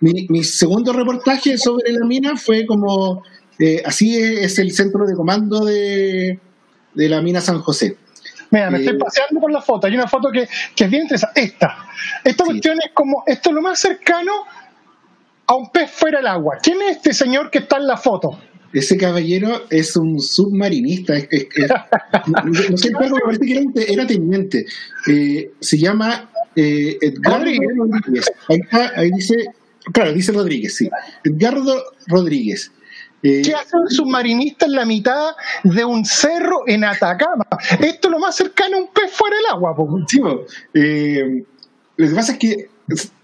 mi, 0.00 0.42
segundo 0.42 0.92
reportaje 0.92 1.56
sobre 1.56 1.92
la 1.92 2.04
mina 2.04 2.36
fue 2.36 2.49
como, 2.66 3.22
eh, 3.58 3.82
así 3.84 4.16
es, 4.16 4.58
el 4.58 4.72
centro 4.72 5.06
de 5.06 5.14
comando 5.14 5.64
de, 5.64 6.38
la 6.94 7.20
mina 7.22 7.40
San 7.40 7.60
José. 7.60 7.96
Mira, 8.50 8.70
me 8.70 8.78
estoy 8.78 8.96
eh, 8.96 8.98
paseando 8.98 9.40
por 9.40 9.52
la 9.52 9.62
foto. 9.62 9.86
Hay 9.86 9.94
una 9.94 10.08
foto 10.08 10.30
que, 10.32 10.42
es 10.42 10.90
bien 10.90 11.02
interesante. 11.02 11.40
Esta. 11.40 11.76
Esta 12.24 12.44
cuestión 12.44 12.78
es 12.84 12.92
como, 12.92 13.22
esto 13.26 13.50
es 13.50 13.54
lo 13.54 13.62
más 13.62 13.78
cercano 13.78 14.32
a 15.46 15.54
un 15.54 15.70
pez 15.70 15.90
fuera 15.90 16.18
del 16.18 16.26
agua. 16.26 16.58
¿Quién 16.62 16.82
es 16.82 16.96
este 16.96 17.12
señor 17.12 17.50
que 17.50 17.58
está 17.58 17.76
en 17.76 17.86
la 17.86 17.96
foto? 17.96 18.38
Ese 18.72 18.96
caballero 18.96 19.62
es 19.68 19.96
un 19.96 20.20
submarinista. 20.20 21.14
no, 22.26 22.76
sé, 22.76 22.90
pero 22.98 23.14
me 23.14 23.20
parece 23.20 23.46
que 23.46 23.92
era, 23.92 24.06
teniente. 24.06 24.64
Eh, 25.08 25.52
se 25.60 25.78
llama 25.78 26.30
eh, 26.54 26.96
Rodríguez. 27.22 28.30
Ahí, 28.96 29.10
dice, 29.10 29.34
claro, 29.92 30.12
dice 30.12 30.32
Rodríguez, 30.32 30.76
sí. 30.76 30.88
Edgardo 31.24 31.82
Rodríguez. 32.06 32.72
Eh, 33.22 33.42
¿Qué 33.44 33.54
hace 33.54 33.76
un 33.76 33.90
submarinista 33.90 34.64
en 34.64 34.72
la 34.72 34.86
mitad 34.86 35.32
de 35.62 35.84
un 35.84 36.04
cerro 36.04 36.62
en 36.66 36.84
Atacama? 36.84 37.46
Esto 37.80 38.08
es 38.08 38.12
lo 38.12 38.18
más 38.18 38.34
cercano 38.34 38.78
a 38.78 38.80
un 38.80 38.88
pez 38.88 39.10
fuera 39.12 39.36
del 39.36 39.46
agua. 39.46 39.74
Eh, 40.72 41.44
lo 41.96 42.08
que 42.08 42.14
pasa 42.14 42.32
es 42.32 42.38
que 42.38 42.70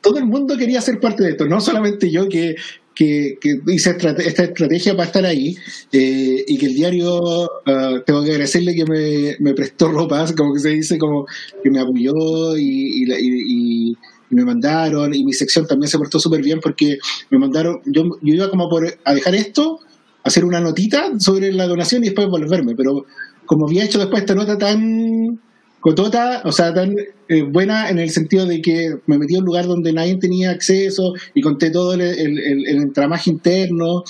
todo 0.01 0.19
el 0.19 0.27
mundo 0.27 0.57
quería 0.57 0.81
ser 0.81 1.01
parte 1.01 1.25
de 1.25 1.31
esto, 1.31 1.47
no 1.47 1.61
solamente 1.61 2.11
yo 2.11 2.29
que 2.29 2.57
que, 2.97 3.39
hice 3.67 3.91
esta 3.91 4.43
estrategia 4.43 4.97
para 4.97 5.07
estar 5.07 5.25
ahí 5.25 5.57
eh, 5.93 6.45
y 6.49 6.59
que 6.59 6.67
el 6.67 6.75
diario, 6.75 7.51
ah, 7.67 8.03
tengo 8.05 8.25
que 8.25 8.31
agradecerle 8.31 8.75
que 8.75 9.37
me, 9.39 9.55
prestó 9.55 9.89
ropa, 9.89 10.25
como 10.37 10.55
que 10.55 10.61
se 10.61 10.71
dice, 10.71 10.99
como 10.99 11.27
que 11.63 11.71
me 11.71 11.81
apoyó 11.81 12.57
y, 12.57 13.95
me 14.31 14.45
mandaron 14.45 15.15
y 15.15 15.25
mi 15.25 15.33
sección 15.33 15.67
también 15.67 15.89
se 15.89 15.99
portó 15.99 16.19
súper 16.19 16.43
bien 16.43 16.61
porque 16.61 16.99
me 17.31 17.39
mandaron, 17.39 17.81
yo, 17.87 18.05
yo 18.23 18.35
iba 18.35 18.51
como 18.51 18.69
por, 18.69 18.87
a 19.05 19.15
dejar 19.15 19.35
esto, 19.35 19.81
hacer 20.25 20.45
una 20.45 20.61
notita 20.61 21.19
sobre 21.19 21.53
la 21.53 21.67
donación 21.67 22.03
y 22.03 22.07
después 22.07 22.29
volverme, 22.29 22.75
pero 22.75 23.07
como 23.47 23.67
había 23.67 23.85
hecho 23.85 23.99
después 23.99 24.23
esta 24.23 24.35
nota 24.35 24.59
tan 24.59 25.41
cotota, 25.81 26.43
o 26.45 26.51
sea, 26.51 26.75
tan 26.75 26.97
eh, 27.29 27.43
buena 27.43 27.89
en 27.89 28.01
el 28.01 28.11
sentido 28.11 28.45
de 28.45 28.61
que 28.61 28.99
me 29.07 29.19
metí 29.19 29.37
a 29.37 29.39
un 29.39 29.45
lugar 29.45 29.67
donde 29.67 29.93
nadie 29.93 30.17
tenía 30.17 30.51
acceso 30.51 31.15
y 31.33 31.41
conté 31.41 31.71
todo 31.71 31.95
el, 31.95 32.01
el, 32.03 32.67
entramaje 32.67 33.31
interno. 33.31 34.03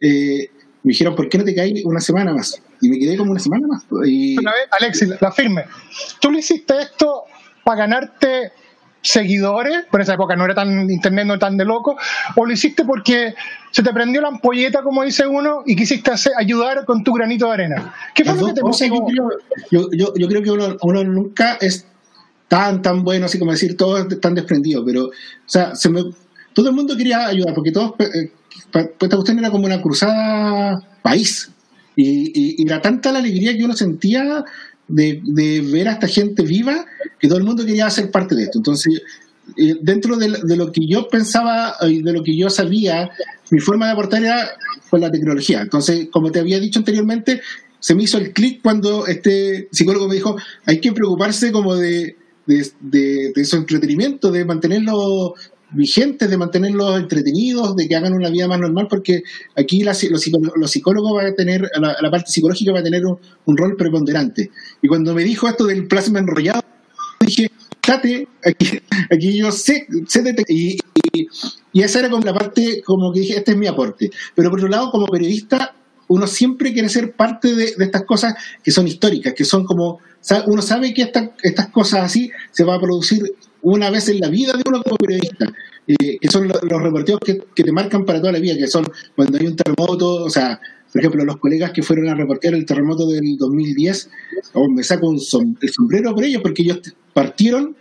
Eh, 0.00 0.48
me 0.84 0.90
dijeron, 0.90 1.16
¿por 1.16 1.28
qué 1.28 1.38
no 1.38 1.44
te 1.44 1.54
caes 1.54 1.84
una 1.84 1.98
semana 1.98 2.32
más? 2.32 2.62
Y 2.80 2.88
me 2.88 2.98
quedé 2.98 3.16
como 3.16 3.32
una 3.32 3.40
semana 3.40 3.66
más. 3.66 3.84
Y... 4.06 4.36
Alexis, 4.70 5.08
la 5.20 5.32
firme. 5.32 5.64
Tú 6.20 6.30
le 6.30 6.38
hiciste 6.38 6.74
esto 6.80 7.24
para 7.64 7.78
ganarte 7.78 8.52
seguidores, 9.04 9.84
por 9.90 10.00
esa 10.00 10.14
época 10.14 10.34
no 10.34 10.44
era 10.44 10.54
tan 10.54 10.90
internet, 10.90 11.26
no 11.26 11.34
era 11.34 11.40
tan 11.40 11.56
de 11.56 11.64
loco, 11.64 11.96
o 12.34 12.46
lo 12.46 12.52
hiciste 12.52 12.84
porque 12.84 13.34
se 13.70 13.82
te 13.82 13.92
prendió 13.92 14.20
la 14.20 14.28
ampolleta, 14.28 14.82
como 14.82 15.04
dice 15.04 15.26
uno, 15.26 15.62
y 15.66 15.76
quisiste 15.76 16.10
ayudar 16.38 16.84
con 16.84 17.04
tu 17.04 17.12
granito 17.12 17.46
de 17.46 17.52
arena. 17.52 17.94
¿Qué 18.14 18.24
fue 18.24 18.36
lo 18.36 18.46
que 18.46 18.52
te 18.54 18.60
pasó? 18.62 18.84
Yo, 19.70 19.88
yo, 19.92 20.14
yo, 20.16 20.28
creo 20.28 20.42
que 20.42 20.50
uno, 20.50 20.76
uno, 20.82 21.04
nunca 21.04 21.58
es 21.60 21.86
tan, 22.48 22.82
tan 22.82 23.04
bueno, 23.04 23.26
así 23.26 23.38
como 23.38 23.52
decir, 23.52 23.76
todo 23.76 24.06
tan 24.08 24.34
desprendido, 24.34 24.84
pero, 24.84 25.06
o 25.06 25.12
sea, 25.46 25.74
se 25.74 25.90
me, 25.90 26.02
todo 26.54 26.68
el 26.70 26.74
mundo 26.74 26.96
quería 26.96 27.26
ayudar, 27.26 27.54
porque 27.54 27.72
todos, 27.72 27.92
eh, 28.00 28.32
esta 28.72 29.16
cuestión 29.16 29.38
era 29.38 29.50
como 29.50 29.66
una 29.66 29.82
cruzada 29.82 30.80
país, 31.02 31.50
y, 31.96 32.60
y, 32.60 32.66
era 32.66 32.80
tanta 32.80 33.12
la 33.12 33.20
alegría 33.20 33.56
que 33.56 33.64
uno 33.64 33.74
sentía 33.74 34.44
de, 34.88 35.20
de, 35.24 35.60
ver 35.60 35.88
a 35.88 35.92
esta 35.92 36.08
gente 36.08 36.42
viva 36.42 36.86
que 37.18 37.28
todo 37.28 37.38
el 37.38 37.44
mundo 37.44 37.64
quería 37.64 37.88
ser 37.90 38.10
parte 38.10 38.34
de 38.34 38.44
esto. 38.44 38.58
Entonces, 38.58 39.02
eh, 39.56 39.76
dentro 39.80 40.16
de, 40.16 40.56
lo 40.56 40.72
que 40.72 40.86
yo 40.86 41.08
pensaba 41.08 41.76
y 41.82 42.02
de 42.02 42.12
lo 42.12 42.22
que 42.22 42.36
yo 42.36 42.48
sabía, 42.48 43.10
mi 43.50 43.60
forma 43.60 43.86
de 43.86 43.92
aportar 43.92 44.22
era 44.22 44.50
con 44.88 45.00
la 45.00 45.10
tecnología. 45.10 45.60
Entonces, 45.60 46.08
como 46.10 46.30
te 46.30 46.40
había 46.40 46.58
dicho 46.58 46.78
anteriormente, 46.78 47.40
se 47.78 47.94
me 47.94 48.04
hizo 48.04 48.18
el 48.18 48.32
clic 48.32 48.62
cuando 48.62 49.06
este 49.06 49.68
psicólogo 49.70 50.08
me 50.08 50.14
dijo, 50.14 50.36
hay 50.64 50.80
que 50.80 50.92
preocuparse 50.92 51.52
como 51.52 51.76
de, 51.76 52.16
de, 52.46 53.32
de, 53.34 53.44
su 53.44 53.56
entretenimiento, 53.56 54.30
de 54.30 54.44
mantenerlo 54.44 55.34
vigentes, 55.74 56.30
de 56.30 56.36
mantenerlos 56.36 56.98
entretenidos, 56.98 57.76
de 57.76 57.88
que 57.88 57.96
hagan 57.96 58.12
una 58.12 58.30
vida 58.30 58.48
más 58.48 58.58
normal, 58.58 58.86
porque 58.88 59.22
aquí 59.56 59.82
los, 59.82 59.98
psicólogos 59.98 61.12
van 61.14 61.26
a 61.26 61.34
tener, 61.34 61.68
la, 61.78 62.10
parte 62.10 62.30
psicológica 62.30 62.72
va 62.72 62.80
a 62.80 62.82
tener 62.82 63.04
un, 63.04 63.56
rol 63.56 63.76
preponderante. 63.76 64.50
Y 64.82 64.88
cuando 64.88 65.14
me 65.14 65.24
dijo 65.24 65.48
esto 65.48 65.66
del 65.66 65.86
plasma 65.86 66.18
enrollado, 66.20 66.62
dije, 67.20 67.50
fíjate, 67.82 68.28
aquí, 68.44 68.80
aquí 69.10 69.36
yo 69.36 69.52
sé, 69.52 69.86
sé 70.06 70.34
y, 70.48 70.78
y, 71.72 71.82
esa 71.82 72.00
era 72.00 72.10
como 72.10 72.24
la 72.24 72.34
parte, 72.34 72.82
como 72.84 73.12
que 73.12 73.20
dije, 73.20 73.36
este 73.38 73.52
es 73.52 73.56
mi 73.56 73.66
aporte. 73.66 74.10
Pero 74.34 74.50
por 74.50 74.58
otro 74.58 74.68
lado, 74.68 74.90
como 74.90 75.06
periodista, 75.06 75.74
uno 76.08 76.26
siempre 76.26 76.72
quiere 76.72 76.88
ser 76.88 77.12
parte 77.12 77.54
de, 77.54 77.74
estas 77.78 78.04
cosas 78.04 78.34
que 78.62 78.70
son 78.70 78.86
históricas, 78.86 79.34
que 79.34 79.44
son 79.44 79.64
como, 79.64 80.00
uno 80.46 80.62
sabe 80.62 80.94
que 80.94 81.10
estas 81.42 81.68
cosas 81.68 82.04
así 82.04 82.30
se 82.50 82.64
va 82.64 82.74
a 82.76 82.80
producir 82.80 83.34
una 83.64 83.90
vez 83.90 84.08
en 84.08 84.20
la 84.20 84.28
vida 84.28 84.52
de 84.52 84.62
uno 84.66 84.82
como 84.82 84.96
periodista, 84.96 85.52
eh, 85.86 86.18
que 86.20 86.28
son 86.28 86.48
los, 86.48 86.62
los 86.62 86.82
reporteos 86.82 87.18
que, 87.20 87.34
te 87.62 87.72
marcan 87.72 88.04
para 88.04 88.20
toda 88.20 88.32
la 88.32 88.38
vida, 88.38 88.56
que 88.56 88.66
son 88.68 88.86
cuando 89.16 89.38
hay 89.38 89.46
un 89.46 89.56
terremoto, 89.56 90.24
o 90.24 90.30
sea, 90.30 90.60
por 90.92 91.00
ejemplo, 91.00 91.24
los 91.24 91.38
colegas 91.38 91.72
que 91.72 91.82
fueron 91.82 92.08
a 92.08 92.14
reportear 92.14 92.54
el 92.54 92.64
terremoto 92.64 93.06
del 93.08 93.36
2010, 93.36 94.10
oh, 94.52 94.70
me 94.70 94.82
saco 94.84 95.08
un 95.08 95.18
el 95.60 95.68
sombrero 95.70 96.14
por 96.14 96.22
ellos 96.24 96.40
porque 96.42 96.62
ellos 96.62 96.80
partieron 97.12 97.74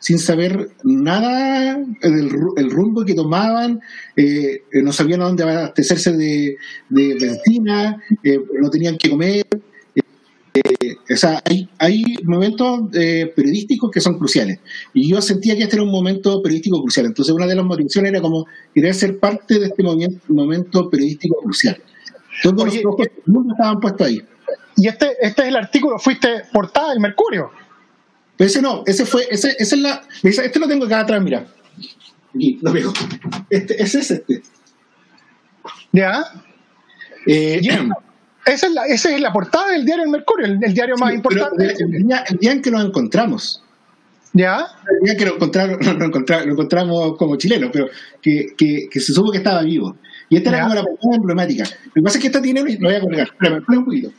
sin 0.00 0.18
saber 0.20 0.70
nada 0.84 1.76
del 2.02 2.30
ru- 2.30 2.54
el 2.56 2.70
rumbo 2.70 3.04
que 3.04 3.14
tomaban, 3.14 3.80
eh, 4.16 4.62
eh, 4.72 4.82
no 4.82 4.92
sabían 4.92 5.22
a 5.22 5.24
dónde 5.24 5.42
abastecerse 5.42 6.12
de, 6.12 6.56
de 6.88 7.14
benzina, 7.14 7.96
no 8.60 8.70
tenían 8.70 8.96
que 8.96 9.10
comer. 9.10 9.44
Eh, 10.58 10.96
o 11.12 11.16
sea, 11.16 11.42
hay, 11.44 11.68
hay 11.78 12.04
momentos 12.24 12.82
eh, 12.94 13.32
periodísticos 13.34 13.90
que 13.90 14.00
son 14.00 14.18
cruciales. 14.18 14.60
Y 14.94 15.08
yo 15.08 15.20
sentía 15.20 15.56
que 15.56 15.64
este 15.64 15.76
era 15.76 15.82
un 15.82 15.90
momento 15.90 16.42
periodístico 16.42 16.80
crucial. 16.80 17.06
Entonces, 17.06 17.34
una 17.34 17.46
de 17.46 17.54
las 17.54 17.64
motivaciones 17.64 18.10
era 18.10 18.20
como 18.20 18.46
querer 18.74 18.94
ser 18.94 19.18
parte 19.18 19.58
de 19.58 19.66
este 19.66 19.82
momento, 19.82 20.20
momento 20.28 20.90
periodístico 20.90 21.36
crucial. 21.42 21.80
Todos 22.42 22.62
Oye, 22.64 22.82
los 22.82 22.94
ojos 22.94 23.06
mundo 23.26 23.52
estaban 23.52 23.80
puestos 23.80 24.06
ahí. 24.06 24.22
Y 24.76 24.86
este, 24.86 25.16
este 25.20 25.42
es 25.42 25.48
el 25.48 25.56
artículo, 25.56 25.98
fuiste 25.98 26.28
portada 26.52 26.90
del 26.90 27.00
Mercurio. 27.00 27.50
Pero 28.36 28.48
ese 28.48 28.62
no, 28.62 28.84
ese 28.86 29.04
fue, 29.04 29.26
ese, 29.30 29.56
esa 29.58 29.74
es 29.74 29.82
la. 29.82 30.02
Este 30.22 30.58
lo 30.60 30.68
tengo 30.68 30.84
acá 30.84 31.00
atrás, 31.00 31.20
mira. 31.20 31.46
Aquí, 32.34 32.58
lo 32.62 32.72
veo. 32.72 32.92
Este, 33.50 33.82
ese 33.82 33.98
es 33.98 34.10
este. 34.12 34.42
¿Ya? 35.92 36.24
Eh, 37.26 37.60
Y 37.60 37.68
esa 38.52 38.66
es 38.66 38.72
la, 38.72 38.84
esa 38.86 39.10
es 39.10 39.20
la 39.20 39.32
portada 39.32 39.72
del 39.72 39.84
diario 39.84 40.04
El 40.04 40.10
Mercurio, 40.10 40.46
el, 40.46 40.58
el 40.62 40.74
diario 40.74 40.96
más 40.96 41.10
sí, 41.10 41.16
importante. 41.16 41.74
el, 41.78 42.06
día, 42.06 42.24
el 42.28 42.36
día 42.38 42.52
en 42.52 42.62
que 42.62 42.70
nos 42.70 42.84
encontramos, 42.84 43.62
¿Ya? 44.32 44.66
el 45.00 45.06
día 45.06 45.16
que 45.16 45.26
lo 45.26 45.34
encontraron, 45.34 45.78
no, 45.80 45.92
lo 45.94 46.04
encontramos, 46.04 46.46
lo 46.46 46.52
encontramos 46.52 47.16
como 47.16 47.36
chilenos, 47.36 47.70
pero 47.72 47.88
que, 48.20 48.54
que, 48.56 48.88
que 48.90 49.00
se 49.00 49.12
supo 49.12 49.30
que 49.30 49.38
estaba 49.38 49.62
vivo. 49.62 49.96
Y 50.30 50.36
esta 50.36 50.50
era 50.50 50.62
como 50.62 50.74
la 50.74 50.82
portada 50.82 51.16
emblemática. 51.16 51.64
Lo 51.86 51.92
que 51.92 52.02
pasa 52.02 52.18
es 52.18 52.22
que 52.22 52.26
esta 52.26 52.42
tiene, 52.42 52.60
lo 52.60 52.88
voy 52.88 52.94
a 52.94 53.00
colgar. 53.00 53.26
Espérame, 53.28 53.58
espérame 53.58 53.78
un 53.78 53.84
poquito. 53.84 54.12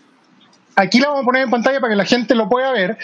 Aquí 0.76 1.00
la 1.00 1.10
vamos 1.10 1.24
a 1.24 1.26
poner 1.26 1.44
en 1.44 1.50
pantalla 1.52 1.80
para 1.80 1.92
que 1.92 1.98
la 1.98 2.06
gente 2.06 2.34
lo 2.36 2.50
pueda 2.50 2.72
ver. 2.72 2.98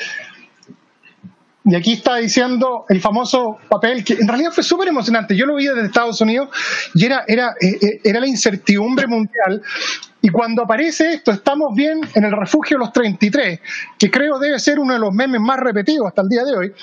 Y 1.66 1.76
aquí 1.76 1.94
está 1.94 2.18
diciendo 2.18 2.86
el 2.90 3.02
famoso 3.02 3.58
papel 3.68 4.04
que 4.04 4.14
en 4.14 4.28
realidad 4.28 4.52
fue 4.52 4.64
súper 4.64 4.88
emocionante. 4.88 5.36
Yo 5.36 5.46
lo 5.46 5.56
vi 5.56 5.66
desde 5.66 5.88
Estados 5.88 6.22
Unidos 6.22 6.50
y 6.94 7.06
era, 7.06 7.24
era, 7.28 7.56
eh, 7.60 7.78
eh, 7.82 8.02
era 8.04 8.20
la 8.20 8.28
incertidumbre 8.28 9.08
mundial. 9.08 9.62
Y 10.22 10.30
cuando 10.30 10.64
aparece 10.64 11.14
esto, 11.14 11.32
estamos 11.32 11.76
bien 11.76 12.02
en 12.16 12.24
el 12.24 12.32
refugio 12.32 12.78
Los 12.78 12.92
33, 12.94 13.60
que 13.98 14.10
creo 14.10 14.40
debe 14.40 14.58
ser 14.60 14.80
uno 14.80 14.94
de 14.94 15.00
los 15.00 15.14
memes 15.14 15.42
más 15.42 15.60
repetidos 15.60 16.08
hasta 16.08 16.22
el 16.22 16.30
día 16.30 16.44
de 16.44 16.56
hoy. 16.56 16.74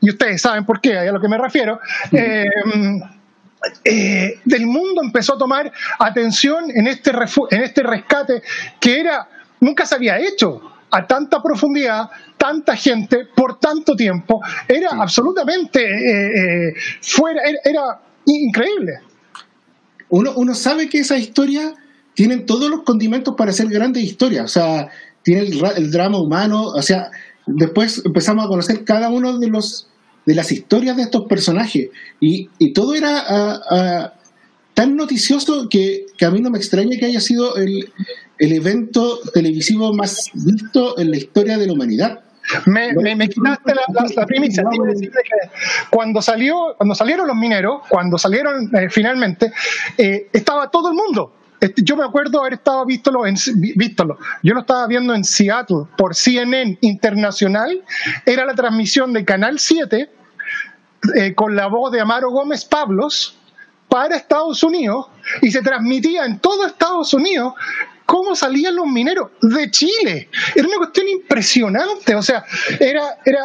Y 0.00 0.10
ustedes 0.10 0.40
saben 0.42 0.64
por 0.64 0.80
qué, 0.80 0.98
a 0.98 1.12
lo 1.12 1.20
que 1.20 1.28
me 1.28 1.38
refiero. 1.38 1.80
Eh, 2.10 2.48
eh, 3.84 4.40
del 4.44 4.66
mundo 4.66 5.02
empezó 5.02 5.34
a 5.34 5.38
tomar 5.38 5.72
atención 5.98 6.70
en 6.74 6.86
este, 6.86 7.12
en 7.50 7.62
este 7.62 7.82
rescate 7.82 8.42
que 8.80 9.00
era 9.00 9.28
nunca 9.60 9.86
se 9.86 9.94
había 9.94 10.18
hecho 10.18 10.71
a 10.92 11.06
tanta 11.06 11.42
profundidad, 11.42 12.10
tanta 12.36 12.76
gente, 12.76 13.26
por 13.34 13.58
tanto 13.58 13.96
tiempo. 13.96 14.40
Era 14.68 14.90
absolutamente 14.90 15.80
eh, 15.82 16.68
eh, 16.68 16.74
fuera, 17.00 17.40
era, 17.42 17.58
era 17.64 18.00
increíble. 18.26 18.92
uno, 20.10 20.32
uno 20.36 20.54
sabe 20.54 20.88
que 20.88 20.98
esas 20.98 21.18
historias 21.20 21.72
tienen 22.14 22.44
todos 22.44 22.70
los 22.70 22.82
condimentos 22.82 23.34
para 23.36 23.52
ser 23.52 23.68
grandes 23.68 24.02
historias. 24.04 24.44
O 24.44 24.48
sea, 24.48 24.88
tiene 25.22 25.42
el, 25.42 25.60
ra- 25.60 25.72
el 25.76 25.90
drama 25.90 26.18
humano. 26.20 26.66
O 26.66 26.82
sea, 26.82 27.10
después 27.46 28.02
empezamos 28.04 28.44
a 28.44 28.48
conocer 28.48 28.84
cada 28.84 29.08
uno 29.08 29.38
de 29.38 29.48
los 29.48 29.88
de 30.24 30.34
las 30.36 30.52
historias 30.52 30.96
de 30.96 31.02
estos 31.02 31.26
personajes. 31.26 31.88
Y, 32.20 32.48
y 32.58 32.72
todo 32.72 32.94
era 32.94 33.24
ah, 33.28 34.12
tan 34.74 34.96
noticioso 34.96 35.68
que, 35.68 36.06
que 36.16 36.24
a 36.24 36.30
mí 36.30 36.40
no 36.40 36.50
me 36.50 36.58
extraña 36.58 36.96
que 36.98 37.06
haya 37.06 37.20
sido 37.20 37.56
el, 37.56 37.92
el 38.38 38.52
evento 38.52 39.18
televisivo 39.34 39.92
más 39.94 40.30
visto 40.34 40.98
en 40.98 41.10
la 41.10 41.16
historia 41.16 41.58
de 41.58 41.66
la 41.66 41.72
humanidad. 41.74 42.20
Me, 42.66 42.92
me- 42.94 43.14
me 43.14 43.28
quitaste 43.28 43.74
la, 43.74 43.82
la- 43.92 44.06
la 44.16 44.26
primicia. 44.26 44.64
Que 44.64 45.50
cuando, 45.90 46.20
salió, 46.20 46.74
cuando 46.76 46.94
salieron 46.94 47.26
los 47.28 47.36
mineros, 47.36 47.82
cuando 47.88 48.18
salieron 48.18 48.68
eh, 48.74 48.88
finalmente, 48.90 49.52
eh, 49.96 50.28
estaba 50.32 50.70
todo 50.70 50.88
el 50.90 50.94
mundo. 50.96 51.34
Este, 51.60 51.82
Yo 51.84 51.96
me 51.96 52.04
acuerdo 52.04 52.40
haber 52.40 52.54
estado 52.54 52.84
vístolo 52.84 53.24
en, 53.26 53.36
vístolo. 53.76 54.18
Yo 54.42 54.54
lo 54.54 54.60
estaba 54.62 54.88
viendo 54.88 55.14
en 55.14 55.22
Seattle 55.22 55.84
por 55.96 56.16
CNN 56.16 56.78
Internacional. 56.80 57.80
Era 58.26 58.44
la 58.44 58.54
transmisión 58.54 59.12
de 59.12 59.24
Canal 59.24 59.60
7 59.60 60.10
eh, 61.14 61.34
con 61.34 61.54
la 61.54 61.68
voz 61.68 61.92
de 61.92 62.00
Amaro 62.00 62.30
Gómez 62.30 62.64
Pablos 62.64 63.36
para 63.92 64.16
Estados 64.16 64.62
Unidos 64.62 65.08
y 65.42 65.50
se 65.50 65.60
transmitía 65.60 66.24
en 66.24 66.38
todo 66.38 66.66
Estados 66.66 67.12
Unidos 67.12 67.52
cómo 68.06 68.34
salían 68.34 68.74
los 68.74 68.86
mineros 68.86 69.32
de 69.42 69.70
Chile. 69.70 70.30
Era 70.54 70.66
una 70.66 70.78
cuestión 70.78 71.06
impresionante, 71.08 72.14
o 72.14 72.22
sea, 72.22 72.42
era, 72.80 73.18
era 73.22 73.40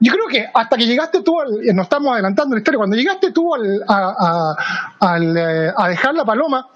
yo 0.00 0.12
creo 0.14 0.26
que 0.28 0.46
hasta 0.54 0.76
que 0.78 0.86
llegaste 0.86 1.20
tú, 1.22 1.38
al, 1.38 1.50
nos 1.74 1.84
estamos 1.84 2.10
adelantando 2.14 2.54
la 2.54 2.60
historia, 2.60 2.78
cuando 2.78 2.96
llegaste 2.96 3.32
tú 3.32 3.54
al- 3.54 3.84
a, 3.86 4.14
a- 4.18 5.12
al, 5.12 5.36
eh, 5.36 5.72
a 5.76 5.88
dejar 5.90 6.14
la 6.14 6.24
paloma, 6.24 6.68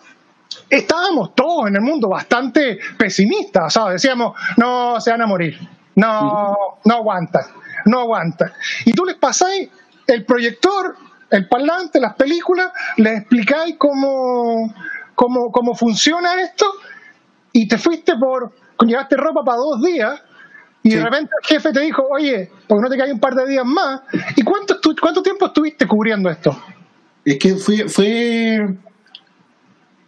estábamos 0.68 1.34
todos 1.34 1.68
en 1.68 1.76
el 1.76 1.82
mundo 1.82 2.08
bastante 2.10 2.78
pesimistas, 2.98 3.72
sea, 3.72 3.86
decíamos, 3.88 4.34
no, 4.58 5.00
se 5.00 5.10
van 5.10 5.22
a 5.22 5.26
morir, 5.26 5.58
no, 5.94 6.54
no 6.84 6.94
aguantan, 6.94 7.44
no 7.86 8.00
aguantan. 8.00 8.52
Y 8.84 8.92
tú 8.92 9.06
les 9.06 9.16
pasáis 9.16 9.70
el 10.06 10.24
proyector, 10.26 10.96
el 11.30 11.48
parlante, 11.48 12.00
las 12.00 12.14
películas, 12.14 12.70
les 12.96 13.20
explicáis 13.20 13.76
cómo, 13.78 14.74
cómo, 15.14 15.52
cómo 15.52 15.74
funciona 15.74 16.42
esto 16.42 16.66
y 17.52 17.68
te 17.68 17.78
fuiste 17.78 18.16
por, 18.16 18.52
llevaste 18.86 19.16
ropa 19.16 19.44
para 19.44 19.58
dos 19.58 19.82
días 19.82 20.20
y 20.82 20.90
de 20.90 21.02
repente 21.02 21.30
el 21.42 21.46
jefe 21.46 21.72
te 21.72 21.80
dijo, 21.80 22.06
oye, 22.10 22.50
porque 22.66 22.82
no 22.82 22.88
te 22.88 22.96
cae 22.96 23.12
un 23.12 23.20
par 23.20 23.34
de 23.34 23.46
días 23.46 23.66
más? 23.66 24.00
¿Y 24.34 24.42
cuánto, 24.42 24.80
cuánto 25.00 25.22
tiempo 25.22 25.46
estuviste 25.46 25.86
cubriendo 25.86 26.30
esto? 26.30 26.58
Es 27.24 27.38
que 27.38 27.54
fue, 27.56 27.88
fue. 27.88 28.76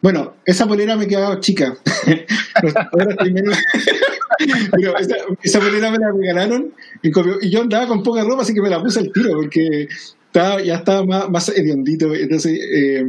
Bueno, 0.01 0.35
esa 0.47 0.67
polera 0.67 0.97
me 0.97 1.07
quedaba 1.07 1.39
chica. 1.41 1.75
Pero 4.73 4.99
esa, 4.99 5.17
esa 5.43 5.61
polera 5.61 5.91
me 5.91 5.99
la 5.99 6.11
regalaron 6.11 6.73
y 7.03 7.51
yo 7.51 7.61
andaba 7.61 7.87
con 7.87 8.03
poca 8.03 8.25
ropa, 8.25 8.41
así 8.43 8.55
que 8.55 8.63
me 8.63 8.71
la 8.71 8.83
puse 8.83 9.01
al 9.01 9.13
tiro 9.13 9.35
porque 9.35 9.89
estaba, 10.33 10.62
ya 10.62 10.77
estaba 10.77 11.05
más, 11.05 11.29
más 11.31 11.49
hediondito. 11.51 12.14
Entonces, 12.14 12.59
eh, 12.59 13.05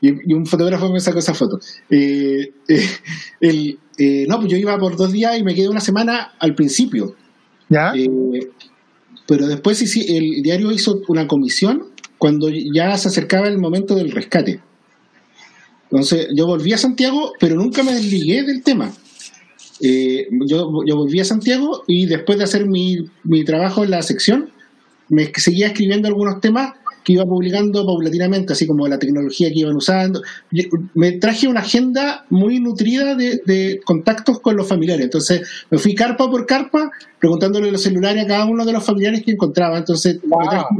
y, 0.00 0.30
y 0.30 0.34
un 0.34 0.44
fotógrafo 0.46 0.90
me 0.92 1.00
sacó 1.00 1.20
esa 1.20 1.34
foto. 1.34 1.58
Eh, 1.90 2.52
eh, 2.68 2.88
el, 3.40 3.78
eh, 3.98 4.26
no, 4.28 4.38
pues 4.40 4.50
yo 4.50 4.56
iba 4.58 4.76
por 4.78 4.96
dos 4.96 5.12
días 5.12 5.38
y 5.38 5.44
me 5.44 5.54
quedé 5.54 5.68
una 5.68 5.80
semana 5.80 6.32
al 6.38 6.54
principio. 6.54 7.14
¿Ya? 7.68 7.92
Pero 9.26 9.46
después 9.48 9.82
hici- 9.82 10.06
el 10.08 10.42
diario 10.42 10.70
hizo 10.70 11.00
una 11.08 11.26
comisión 11.26 11.84
cuando 12.18 12.48
ya 12.48 12.96
se 12.96 13.08
acercaba 13.08 13.48
el 13.48 13.58
momento 13.58 13.94
del 13.94 14.12
rescate. 14.12 14.60
Entonces 15.90 16.28
yo 16.34 16.46
volví 16.46 16.72
a 16.72 16.78
Santiago, 16.78 17.32
pero 17.40 17.56
nunca 17.56 17.82
me 17.82 17.92
desligué 17.94 18.42
del 18.42 18.62
tema. 18.62 18.92
Eh, 19.80 20.26
yo, 20.46 20.70
yo 20.86 20.96
volví 20.96 21.20
a 21.20 21.24
Santiago 21.24 21.82
y 21.86 22.06
después 22.06 22.38
de 22.38 22.44
hacer 22.44 22.66
mi, 22.66 22.98
mi 23.24 23.44
trabajo 23.44 23.84
en 23.84 23.90
la 23.90 24.02
sección, 24.02 24.50
me 25.08 25.32
seguía 25.34 25.68
escribiendo 25.68 26.08
algunos 26.08 26.40
temas 26.40 26.72
que 27.04 27.12
iba 27.12 27.24
publicando 27.24 27.86
paulatinamente, 27.86 28.52
así 28.52 28.66
como 28.66 28.88
la 28.88 28.98
tecnología 28.98 29.48
que 29.50 29.60
iban 29.60 29.76
usando. 29.76 30.22
Me 30.94 31.12
traje 31.12 31.46
una 31.46 31.60
agenda 31.60 32.24
muy 32.30 32.58
nutrida 32.58 33.14
de, 33.14 33.40
de 33.46 33.80
contactos 33.84 34.40
con 34.40 34.56
los 34.56 34.66
familiares. 34.66 35.04
Entonces 35.04 35.42
me 35.70 35.78
fui 35.78 35.94
carpa 35.94 36.28
por 36.28 36.46
carpa 36.46 36.90
preguntándole 37.20 37.70
los 37.70 37.82
celulares 37.82 38.24
a 38.24 38.26
cada 38.26 38.44
uno 38.46 38.64
de 38.64 38.72
los 38.72 38.84
familiares 38.84 39.22
que 39.24 39.30
encontraba. 39.30 39.78
Entonces 39.78 40.18
me 40.24 40.30
Wow. 40.30 40.48
traje, 40.50 40.74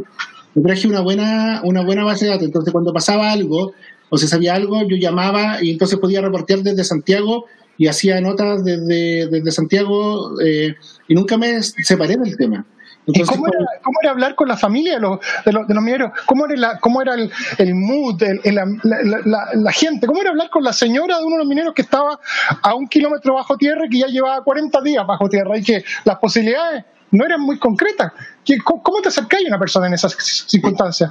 me 0.56 0.62
traje 0.62 0.88
una 0.88 1.00
buena, 1.00 1.60
una 1.62 1.82
buena 1.84 2.02
base 2.02 2.24
de 2.24 2.32
datos. 2.32 2.46
Entonces 2.46 2.72
cuando 2.72 2.92
pasaba 2.92 3.30
algo 3.30 3.72
o 4.08 4.18
se 4.18 4.26
sabía 4.26 4.56
algo, 4.56 4.82
yo 4.82 4.96
llamaba 4.96 5.62
y 5.62 5.70
entonces 5.70 5.96
podía 6.00 6.20
reportear 6.22 6.60
desde 6.64 6.82
Santiago 6.82 7.44
y 7.78 7.86
hacía 7.86 8.20
notas 8.20 8.64
desde, 8.64 9.28
desde 9.28 9.52
Santiago 9.52 10.40
eh, 10.40 10.74
y 11.06 11.14
nunca 11.14 11.36
me 11.36 11.62
separé 11.62 12.16
del 12.16 12.36
tema. 12.36 12.66
¿Y 13.06 13.22
cómo 13.22 13.46
era, 13.46 13.58
cómo 13.82 13.98
era 14.02 14.10
hablar 14.10 14.34
con 14.34 14.48
la 14.48 14.56
familia 14.56 14.94
de 14.94 15.00
los, 15.00 15.20
de 15.44 15.52
los, 15.52 15.66
de 15.68 15.74
los 15.74 15.82
mineros? 15.84 16.10
¿Cómo 16.26 16.44
era, 16.46 16.56
la- 16.56 16.78
cómo 16.80 17.00
era 17.00 17.14
el, 17.14 17.30
el 17.58 17.74
mood, 17.74 18.20
el- 18.22 18.40
el- 18.42 18.54
la, 18.56 18.64
la- 18.82 19.20
la- 19.24 19.48
la 19.54 19.72
gente? 19.72 20.06
¿Cómo 20.08 20.20
era 20.20 20.30
hablar 20.30 20.50
con 20.50 20.64
la 20.64 20.72
señora 20.72 21.18
de 21.18 21.24
uno 21.24 21.36
de 21.36 21.38
los 21.38 21.46
mineros 21.46 21.72
que 21.74 21.82
estaba 21.82 22.18
a 22.62 22.74
un 22.74 22.88
kilómetro 22.88 23.34
bajo 23.34 23.56
tierra 23.56 23.86
y 23.86 23.90
que 23.90 23.98
ya 24.00 24.06
llevaba 24.08 24.42
40 24.42 24.80
días 24.82 25.06
bajo 25.06 25.28
tierra 25.28 25.56
y 25.56 25.62
que 25.62 25.84
las 26.04 26.16
posibilidades 26.18 26.84
no 27.12 27.24
eran 27.24 27.40
muy 27.40 27.58
concretas? 27.60 28.12
¿Qué- 28.44 28.58
¿Cómo, 28.58 28.82
cómo 28.82 29.00
te 29.00 29.08
acercáis 29.08 29.44
a 29.44 29.48
una 29.50 29.58
persona 29.58 29.86
en 29.86 29.94
esas 29.94 30.12
circunstancias? 30.48 31.10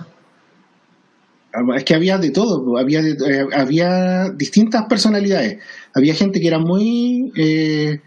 Es 1.77 1.85
que 1.85 1.95
había 1.95 2.17
de 2.17 2.31
todo, 2.31 2.77
había, 2.77 3.01
de- 3.01 3.11
eh, 3.11 3.47
había 3.55 4.29
distintas 4.31 4.83
personalidades. 4.87 5.59
Había 5.93 6.13
gente 6.13 6.41
que 6.41 6.47
era 6.49 6.59
muy 6.59 7.31
eh, 7.37 8.01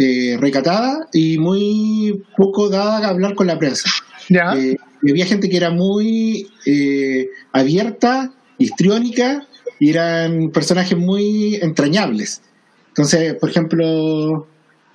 eh, 0.00 0.36
recatada 0.38 1.08
y 1.12 1.38
muy 1.38 2.22
poco 2.36 2.68
dada 2.68 2.98
a 3.06 3.10
hablar 3.10 3.34
con 3.34 3.46
la 3.48 3.58
prensa. 3.58 3.90
¿Ya? 4.28 4.54
Eh, 4.56 4.76
y 5.02 5.10
había 5.10 5.26
gente 5.26 5.48
que 5.48 5.56
era 5.56 5.70
muy 5.70 6.46
eh, 6.66 7.28
abierta, 7.52 8.32
histriónica, 8.58 9.46
y 9.80 9.90
eran 9.90 10.50
personajes 10.50 10.96
muy 10.96 11.56
entrañables. 11.56 12.42
Entonces, 12.88 13.34
por 13.34 13.48
ejemplo, 13.50 14.46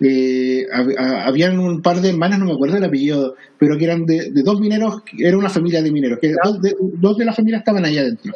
eh, 0.01 0.65
hab- 0.73 1.25
habían 1.25 1.57
un 1.59 1.81
par 1.81 2.01
de 2.01 2.09
hermanas, 2.09 2.39
no 2.39 2.45
me 2.45 2.53
acuerdo 2.53 2.77
el 2.77 2.83
apellido, 2.83 3.35
pero 3.57 3.77
que 3.77 3.85
eran 3.85 4.05
de, 4.05 4.31
de 4.31 4.43
dos 4.43 4.59
mineros, 4.59 5.01
era 5.17 5.37
una 5.37 5.49
familia 5.49 5.81
de 5.81 5.91
mineros, 5.91 6.19
que 6.21 6.33
dos 6.43 6.61
de, 6.61 6.75
dos 6.79 7.17
de 7.17 7.25
la 7.25 7.33
familia 7.33 7.59
estaban 7.59 7.85
ahí 7.85 7.97
adentro. 7.97 8.33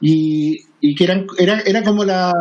Y, 0.00 0.60
y 0.80 0.94
que 0.94 1.04
eran, 1.04 1.26
era, 1.38 1.60
era 1.60 1.82
como 1.82 2.04
la, 2.04 2.32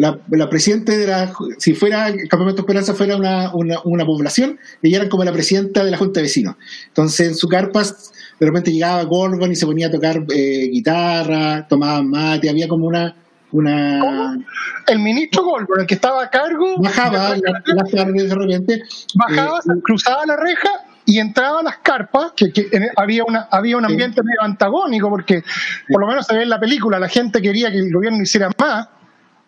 la, 0.00 0.18
la 0.30 0.48
presidenta 0.48 0.92
de 0.96 1.06
la, 1.06 1.32
si 1.58 1.74
fuera 1.74 2.08
el 2.08 2.26
Campamento 2.28 2.62
Esperanza 2.62 2.94
fuera 2.94 3.16
una, 3.16 3.54
una, 3.54 3.76
una 3.84 4.04
población, 4.06 4.58
ella 4.82 4.98
era 5.00 5.08
como 5.10 5.24
la 5.24 5.32
presidenta 5.32 5.84
de 5.84 5.90
la 5.90 5.98
Junta 5.98 6.20
de 6.20 6.22
Vecinos. 6.22 6.56
Entonces 6.88 7.28
en 7.28 7.34
su 7.34 7.46
carpa 7.48 7.82
de 7.82 8.46
repente 8.46 8.72
llegaba 8.72 9.02
Gorgon 9.04 9.52
y 9.52 9.56
se 9.56 9.66
ponía 9.66 9.88
a 9.88 9.90
tocar 9.90 10.16
eh, 10.34 10.68
guitarra, 10.72 11.66
tomaban 11.68 12.08
mate, 12.08 12.48
había 12.48 12.66
como 12.66 12.86
una... 12.86 13.14
una 13.52 14.38
El 14.86 14.98
ministro 15.00 15.44
Goldberg, 15.44 15.80
el 15.82 15.86
que 15.86 15.96
estaba 15.96 16.22
a 16.22 16.30
cargo, 16.30 16.76
bajaba 16.78 17.36
la- 17.36 17.62
las 17.66 17.90
tardes 17.90 18.28
de 18.30 18.34
repente. 18.34 18.82
bajaba, 19.14 19.58
eh, 19.58 19.80
cruzaba 19.84 20.24
la 20.24 20.36
reja 20.36 20.70
y 21.04 21.18
entraba 21.18 21.60
a 21.60 21.62
las 21.62 21.78
carpas, 21.78 22.32
que, 22.36 22.50
había, 22.96 23.24
una, 23.24 23.48
había 23.50 23.76
un 23.76 23.84
ambiente 23.84 24.22
medio 24.22 24.42
antagónico, 24.42 25.10
porque 25.10 25.42
por 25.92 26.00
lo 26.00 26.06
menos 26.06 26.26
se 26.26 26.36
ve 26.36 26.42
en 26.44 26.48
la 26.48 26.60
película, 26.60 26.98
la 26.98 27.08
gente 27.08 27.42
quería 27.42 27.70
que 27.70 27.78
el 27.78 27.92
gobierno 27.92 28.22
hiciera 28.22 28.48
más, 28.58 28.88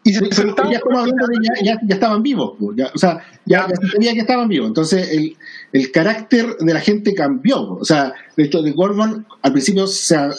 y 0.05 0.13
se 0.15 0.33
sentaba 0.33 0.69
ya 0.71 0.79
estamos 0.79 0.99
hablando 1.01 1.27
de 1.29 1.37
ya, 1.47 1.65
ya, 1.75 1.81
ya 1.87 1.95
estaban 1.95 2.23
vivos, 2.23 2.55
pues, 2.59 2.77
ya, 2.77 2.91
o 2.95 2.99
sea, 2.99 3.21
ya, 3.47 3.69
se 3.69 3.89
sabía 3.89 4.13
que 4.15 4.21
estaban 4.21 4.49
vivos. 4.49 4.67
Entonces, 4.69 5.11
el, 5.13 5.37
el 5.73 5.93
carácter 5.93 6.57
de 6.59 6.75
la 6.75 6.81
gente 6.81 7.15
cambió. 7.15 7.69
pues, 7.69 7.83
O 7.83 7.85
sea, 7.85 8.13
de 8.37 8.43
hecho, 8.45 8.63
de 8.63 8.73
Gorgon, 8.73 9.25
al 9.43 9.53
principio 9.53 9.87
se, 9.87 10.17
a- 10.17 10.31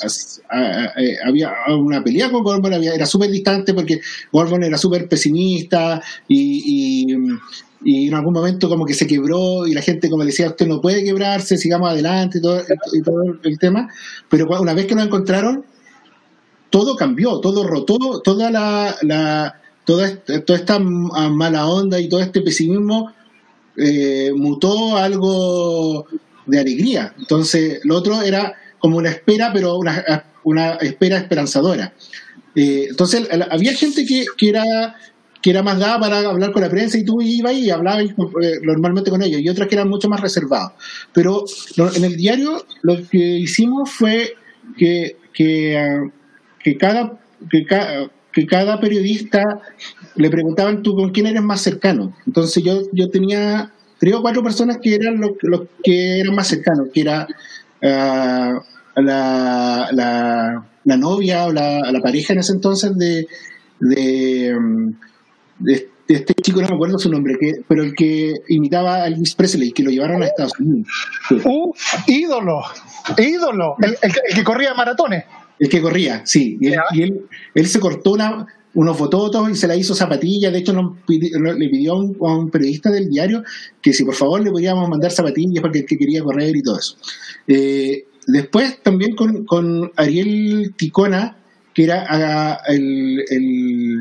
a- 0.50 0.94
había 1.26 1.52
una 1.70 2.04
pelea 2.04 2.30
con 2.30 2.44
Gorgon, 2.44 2.74
había- 2.74 2.94
era 2.94 3.06
súper 3.06 3.30
distante 3.32 3.74
porque 3.74 4.02
Gorgon 4.32 4.64
era 4.64 4.78
súper 4.78 5.08
pesimista 5.08 6.02
y, 6.28 7.06
y, 7.06 7.18
y 7.86 8.08
en 8.08 8.14
algún 8.16 8.34
momento 8.34 8.68
como 8.70 8.86
que 8.86 8.94
se 8.94 9.08
quebró 9.08 9.66
y 9.68 9.74
la 9.74 9.82
gente 9.82 10.10
como 10.10 10.24
le 10.24 10.28
decía, 10.32 10.48
usted 10.50 10.68
no 10.68 10.82
puede 10.82 11.04
quebrarse, 11.04 11.58
sigamos 11.58 11.90
adelante 11.90 12.38
y 12.40 12.42
todo, 12.42 12.62
y 12.94 13.02
todo 13.02 13.24
el 13.44 13.60
tema. 13.60 13.90
Pero 14.30 14.48
una 14.62 14.74
vez 14.74 14.86
que 14.88 14.96
nos 14.96 15.06
encontraron, 15.06 15.66
todo 16.74 16.96
cambió, 16.96 17.40
todo 17.40 17.64
rotó, 17.68 18.20
toda 18.24 18.50
la, 18.50 19.62
toda, 19.86 20.08
esta, 20.08 20.80
mala 20.80 21.68
onda 21.68 22.00
y 22.00 22.10
todo 22.10 22.20
este 22.20 22.42
pesimismo 22.42 23.14
eh, 23.78 24.32
mutó 24.36 24.98
algo 24.98 26.08
de 26.48 26.60
alegría. 26.60 27.14
Entonces, 27.20 27.80
lo 27.84 27.96
otro 27.96 28.24
era 28.24 28.56
como 28.80 28.98
una 28.98 29.12
espera, 29.12 29.52
pero 29.54 29.78
una, 29.78 30.72
espera 30.82 31.20
esperanzadora. 31.20 31.94
Eh, 32.56 32.88
entonces, 32.90 33.30
había 33.52 33.76
gente 33.76 34.04
que, 34.04 34.26
era 34.50 34.96
que 35.44 35.52
era 35.52 35.62
más 35.62 35.78
dada 35.78 36.00
para 36.00 36.28
hablar 36.28 36.54
con 36.54 36.64
la 36.64 36.72
prensa 36.72 36.98
y 36.98 37.06
tú 37.06 37.22
ibas 37.22 37.54
y 37.54 37.70
hablabas 37.70 38.06
eh, 38.06 38.60
normalmente 38.64 39.12
con 39.12 39.22
ellos 39.22 39.42
y 39.42 39.48
otras 39.48 39.68
que 39.68 39.76
eran 39.76 39.90
mucho 39.90 40.10
más 40.10 40.22
reservados. 40.22 40.72
Pero 41.14 41.46
en 41.78 42.04
el 42.04 42.18
diario 42.18 42.66
lo 42.82 43.08
que 43.08 43.20
hicimos 43.20 43.92
fue 43.92 44.34
que, 44.76 45.18
que, 45.32 45.78
ah, 45.78 46.10
que 46.64 46.78
cada 46.78 47.20
que, 47.52 47.66
ca- 47.66 48.10
que 48.32 48.46
cada 48.46 48.80
periodista 48.80 49.44
le 50.16 50.30
preguntaban 50.30 50.82
tú 50.82 50.96
con 50.96 51.12
quién 51.12 51.28
eres 51.28 51.42
más 51.44 51.62
cercano. 51.62 52.16
Entonces 52.26 52.64
yo, 52.64 52.82
yo 52.92 53.10
tenía 53.10 53.72
tres 54.00 54.14
o 54.16 54.22
cuatro 54.22 54.42
personas 54.44 54.78
que 54.82 54.96
eran 54.96 55.20
los, 55.20 55.62
que 55.84 56.20
eran 56.20 56.36
más 56.36 56.48
cercanos, 56.48 56.88
que 56.94 57.02
era 57.02 57.28
ah, 57.84 58.60
la, 58.96 59.90
la, 59.92 60.98
novia 60.98 61.46
o 61.46 61.52
la, 61.52 61.80
la 61.92 62.00
pareja 62.02 62.34
en 62.34 62.40
ese 62.40 62.54
entonces 62.54 62.96
de, 62.98 63.28
de, 63.80 64.56
mm, 64.60 64.90
de 65.60 65.88
este 66.08 66.34
chico, 66.36 66.62
no 66.62 66.68
me 66.70 66.76
acuerdo 66.76 67.00
su 67.00 67.10
nombre, 67.10 67.36
que, 67.40 67.62
pero 67.68 67.82
el 67.84 67.96
que 67.96 68.34
imitaba 68.50 68.96
a 69.04 69.08
Elvis 69.08 69.36
Presley, 69.36 69.72
que 69.72 69.84
lo 69.84 69.90
llevaron 69.90 70.22
a 70.22 70.26
Estados 70.26 70.54
Unidos. 70.60 70.88
Sí. 71.30 71.36
Uf, 71.46 71.78
ídolo, 72.08 72.62
ídolo, 73.18 73.76
el, 73.82 73.98
el 74.02 74.12
el 74.30 74.36
que 74.36 74.44
corría 74.44 74.74
maratones. 74.74 75.24
El 75.64 75.70
que 75.70 75.82
corría, 75.82 76.22
sí. 76.26 76.58
Y 76.60 76.68
él, 76.68 76.76
y 76.92 77.02
él, 77.04 77.22
él 77.56 77.68
se 77.68 77.80
cortó 77.80 78.12
una, 78.12 78.46
unos 78.74 78.98
fototos 78.98 79.50
y 79.50 79.56
se 79.56 79.68
la 79.68 79.76
hizo 79.76 79.96
zapatillas. 79.96 80.52
De 80.52 80.60
hecho, 80.60 80.74
no- 80.74 80.98
le 81.08 81.70
pidió 81.70 81.94
a 81.94 82.00
un, 82.00 82.18
a 82.22 82.36
un 82.38 82.50
periodista 82.50 82.90
del 82.92 83.10
diario 83.10 83.44
que 83.82 83.94
si 83.94 84.04
por 84.04 84.14
favor 84.16 84.42
le 84.42 84.52
podíamos 84.52 84.90
mandar 84.90 85.12
zapatillas 85.12 85.62
porque 85.62 85.80
el 85.80 85.86
que 85.86 85.98
quería 85.98 86.22
correr 86.22 86.56
y 86.56 86.62
todo 86.62 86.80
eso. 86.80 86.98
Eh, 87.48 88.06
después 88.28 88.82
también 88.84 89.16
con, 89.16 89.46
con 89.46 89.92
Ariel 89.96 90.74
Ticona, 90.76 91.38
que 91.74 91.84
era 91.86 92.60
el, 92.68 93.24
el, 93.30 94.00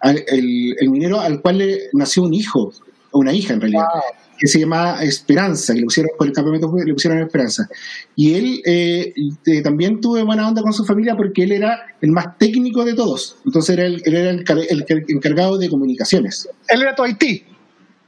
al- 0.00 0.24
el- 0.26 0.76
el 0.80 0.90
minero 0.90 1.20
al 1.20 1.40
cual 1.40 1.58
le 1.58 1.78
nació 1.92 2.24
un 2.24 2.34
hijo, 2.34 2.72
o 3.12 3.18
una 3.20 3.32
hija 3.32 3.54
en 3.54 3.60
realidad 3.60 3.84
Wow. 3.92 4.02
Que 4.40 4.46
se 4.48 4.58
llama 4.60 5.02
Esperanza, 5.02 5.74
que 5.74 5.80
le 5.80 5.84
pusieron 5.84 6.12
por 6.16 6.26
el 6.26 6.32
campamento 6.32 6.72
le 6.84 6.94
pusieron 6.94 7.20
Esperanza. 7.20 7.68
Y 8.16 8.34
él 8.34 8.62
eh, 8.64 9.12
eh, 9.46 9.62
también 9.62 10.00
tuve 10.00 10.22
buena 10.22 10.48
onda 10.48 10.62
con 10.62 10.72
su 10.72 10.84
familia 10.84 11.14
porque 11.16 11.42
él 11.44 11.52
era 11.52 11.78
el 12.00 12.10
más 12.10 12.38
técnico 12.38 12.84
de 12.86 12.94
todos. 12.94 13.36
Entonces 13.44 13.76
era 13.76 13.84
el, 13.86 14.02
él 14.04 14.16
era 14.16 14.30
el, 14.30 14.44
el 14.70 14.84
car- 14.86 15.04
encargado 15.08 15.58
de 15.58 15.68
comunicaciones. 15.68 16.48
Él 16.68 16.80
era 16.82 16.94
tu 16.94 17.02
Haití. 17.02 17.44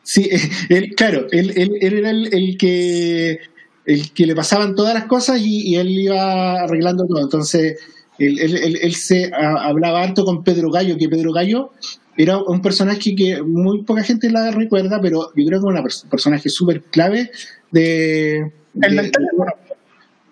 Sí, 0.03 0.23
eh, 0.33 0.41
él, 0.71 0.95
claro, 0.97 1.27
él, 1.31 1.53
él- 1.55 1.77
él 1.81 1.99
era 1.99 2.11
el, 2.11 2.33
el 2.35 2.57
que 2.57 3.39
el 3.85 4.13
que 4.13 4.27
le 4.27 4.35
pasaban 4.35 4.75
todas 4.75 4.95
las 4.95 5.05
cosas 5.05 5.39
y, 5.41 5.69
y 5.69 5.77
él 5.77 5.91
iba 5.91 6.63
arreglando 6.63 7.05
todo. 7.07 7.21
Entonces, 7.21 7.79
él, 8.19 8.39
él- 8.39 8.57
él- 8.57 8.79
él 8.81 8.95
se 8.95 9.31
a- 9.35 9.65
hablaba 9.67 10.03
harto 10.03 10.25
con 10.25 10.43
Pedro 10.45 10.71
Gallo, 10.71 10.97
que 10.97 11.09
Pedro 11.09 11.33
Gallo 11.33 11.73
era 12.17 12.39
un 12.39 12.61
personaje 12.63 13.15
que 13.15 13.43
muy 13.43 13.83
poca 13.85 14.03
gente 14.03 14.31
la 14.31 14.51
recuerda, 14.51 15.01
pero 15.01 15.33
yo 15.35 15.47
creo 15.47 15.49
que 15.49 15.57
es 15.57 15.63
un 15.65 15.77
pers- 15.77 16.09
personaje 16.09 16.49
súper 16.49 16.83
clave 16.83 17.31
de, 17.71 18.37
El 18.39 18.51
de- 18.97 19.03
del 19.03 19.11
teléfono. 19.11 19.53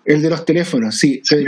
el 0.05 0.21
de 0.21 0.29
los 0.29 0.45
teléfonos, 0.45 0.95
sí. 0.95 1.21
Yo 1.29 1.37
me 1.37 1.43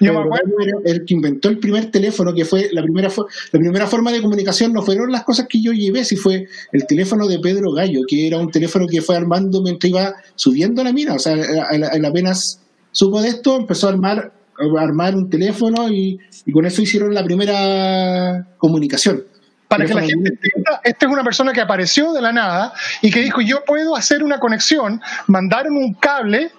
yo 0.00 0.18
acuerdo. 0.18 0.80
El 0.86 1.04
que 1.04 1.12
inventó 1.12 1.50
el 1.50 1.58
primer 1.58 1.90
teléfono, 1.90 2.32
que 2.34 2.46
fue 2.46 2.70
la 2.72 2.82
primera, 2.82 3.08
la 3.52 3.58
primera 3.60 3.86
forma 3.86 4.10
de 4.10 4.22
comunicación, 4.22 4.72
no 4.72 4.80
fueron 4.82 5.12
las 5.12 5.24
cosas 5.24 5.46
que 5.46 5.60
yo 5.60 5.72
llevé, 5.72 6.06
si 6.06 6.16
fue 6.16 6.46
el 6.72 6.86
teléfono 6.86 7.26
de 7.28 7.38
Pedro 7.38 7.72
Gallo, 7.72 8.00
que 8.08 8.26
era 8.26 8.38
un 8.38 8.50
teléfono 8.50 8.86
que 8.86 9.02
fue 9.02 9.14
armando 9.16 9.60
mientras 9.62 9.90
iba 9.90 10.14
subiendo 10.36 10.82
la 10.82 10.92
mina. 10.94 11.14
O 11.14 11.18
sea, 11.18 11.34
él, 11.34 12.04
apenas 12.04 12.62
supo 12.92 13.20
de 13.20 13.28
esto, 13.28 13.56
empezó 13.58 13.88
a 13.88 13.90
armar, 13.90 14.32
armar 14.78 15.14
un 15.14 15.28
teléfono 15.30 15.88
y, 15.88 16.18
y 16.46 16.52
con 16.52 16.66
eso 16.66 16.82
hicieron 16.82 17.14
la 17.14 17.22
primera 17.24 18.46
comunicación. 18.58 19.24
Para 19.68 19.84
que 19.84 19.92
la 19.94 20.00
gente 20.00 20.30
entienda, 20.30 20.80
esta 20.82 21.06
es 21.06 21.12
una 21.12 21.22
persona 21.22 21.52
que 21.52 21.60
apareció 21.60 22.12
de 22.14 22.22
la 22.22 22.32
nada 22.32 22.72
y 23.02 23.10
que 23.10 23.20
dijo, 23.20 23.42
yo 23.42 23.64
puedo 23.66 23.94
hacer 23.94 24.22
una 24.24 24.40
conexión. 24.40 25.00
Mandaron 25.26 25.76
un 25.76 25.92
cable 25.94 26.50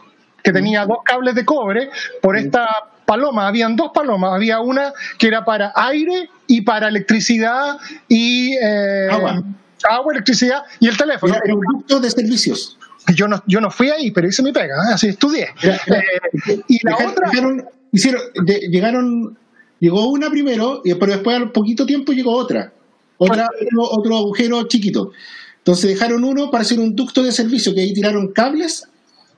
que 0.43 0.51
tenía 0.51 0.85
dos 0.85 0.99
cables 1.03 1.33
de 1.33 1.43
cobre 1.43 1.89
por 2.21 2.37
esta 2.37 2.67
paloma. 3.05 3.47
Habían 3.47 3.75
dos 3.75 3.89
palomas. 3.93 4.33
Había 4.33 4.59
una 4.59 4.93
que 5.17 5.27
era 5.27 5.43
para 5.43 5.73
aire 5.75 6.29
y 6.45 6.61
para 6.61 6.87
electricidad 6.87 7.77
y... 8.07 8.53
eh, 8.55 9.07
Agua. 9.11 9.43
Agua, 9.89 10.13
electricidad 10.13 10.63
y 10.79 10.87
el 10.87 10.95
teléfono. 10.97 11.33
Era, 11.33 11.41
era 11.45 11.55
un 11.55 11.61
ducto 11.71 11.99
de 11.99 12.11
servicios. 12.11 12.77
Yo 13.15 13.27
no, 13.27 13.41
yo 13.47 13.59
no 13.59 13.71
fui 13.71 13.89
ahí, 13.89 14.11
pero 14.11 14.27
hice 14.27 14.43
mi 14.43 14.51
pega, 14.51 14.75
¿eh? 14.75 14.93
así 14.93 15.07
estudié. 15.07 15.47
Era- 15.63 15.79
era- 15.87 15.99
Eh, 16.47 16.61
y 16.67 16.85
la 16.85 16.91
Dejaron- 16.91 17.11
otra... 17.11 17.29
dejaron- 17.31 17.65
hicieron, 17.91 18.21
de- 18.45 18.67
llegaron, 18.69 19.37
llegó 19.79 20.07
una 20.09 20.29
primero, 20.29 20.81
y 20.83 20.93
pero 20.95 21.13
después 21.13 21.35
al 21.37 21.51
poquito 21.51 21.85
tiempo 21.85 22.11
llegó 22.11 22.33
otra, 22.35 22.73
otra 23.17 23.47
otro, 23.61 23.99
otro 23.99 24.17
agujero 24.17 24.63
chiquito. 24.67 25.11
Entonces 25.57 25.89
dejaron 25.89 26.23
uno 26.23 26.49
para 26.49 26.63
hacer 26.63 26.79
un 26.79 26.95
ducto 26.95 27.21
de 27.23 27.31
servicio, 27.31 27.73
que 27.73 27.81
ahí 27.81 27.93
tiraron 27.93 28.31
cables 28.31 28.87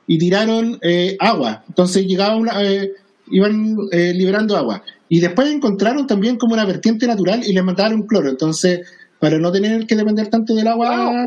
y 0.07 0.17
tiraron 0.17 0.79
eh, 0.81 1.17
agua. 1.19 1.63
Entonces 1.67 2.05
llegaba 2.05 2.35
una, 2.35 2.63
eh, 2.63 2.91
iban 3.31 3.75
eh, 3.91 4.13
liberando 4.13 4.55
agua. 4.55 4.83
Y 5.09 5.19
después 5.19 5.51
encontraron 5.51 6.07
también 6.07 6.37
como 6.37 6.53
una 6.53 6.65
vertiente 6.65 7.05
natural 7.07 7.41
y 7.45 7.53
les 7.53 7.63
mandaron 7.63 8.03
cloro. 8.03 8.29
Entonces, 8.29 8.81
para 9.19 9.37
no 9.39 9.51
tener 9.51 9.85
que 9.85 9.95
depender 9.95 10.27
tanto 10.29 10.53
del 10.53 10.67
agua, 10.67 11.25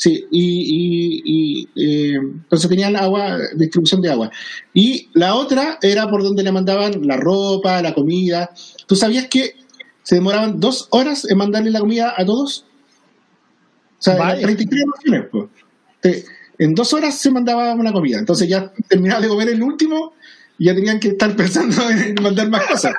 Sí, 0.00 0.24
y, 0.30 0.42
y- 0.62 1.22
y, 1.24 1.68
eh, 1.74 2.14
entonces 2.14 2.70
tenían 2.70 2.94
agua, 2.96 3.36
distribución 3.56 4.00
de 4.00 4.10
agua. 4.10 4.30
Y 4.72 5.10
la 5.12 5.34
otra 5.34 5.78
era 5.82 6.08
por 6.08 6.22
donde 6.22 6.44
le 6.44 6.52
mandaban 6.52 7.04
la 7.06 7.16
ropa, 7.16 7.82
la 7.82 7.92
comida. 7.94 8.48
¿Tú 8.86 8.94
sabías 8.94 9.26
que 9.26 9.56
se 10.04 10.14
demoraban 10.14 10.60
dos 10.60 10.86
horas 10.92 11.28
en 11.28 11.36
mandarle 11.36 11.70
la 11.72 11.80
comida 11.80 12.14
a 12.16 12.24
todos? 12.24 12.64
O 13.98 14.02
sea, 14.02 14.14
Vaya. 14.16 14.34
eran 14.40 14.54
33 14.56 14.84
raciones, 14.94 15.24
pues. 15.32 15.44
Te- 16.00 16.24
En 16.60 16.74
dos 16.74 16.92
horas 16.92 17.16
se 17.18 17.30
mandaba 17.30 17.74
una 17.74 17.92
comida. 17.92 18.18
Entonces 18.18 18.48
ya 18.48 18.72
terminaba 18.88 19.20
de 19.20 19.28
comer 19.28 19.48
el 19.48 19.62
último 19.62 20.12
y 20.58 20.66
ya 20.66 20.74
tenían 20.74 20.98
que 21.00 21.08
estar 21.08 21.34
pensando 21.36 21.88
en 21.90 22.14
mandar 22.22 22.48
más 22.48 22.64
cosas. 22.66 22.94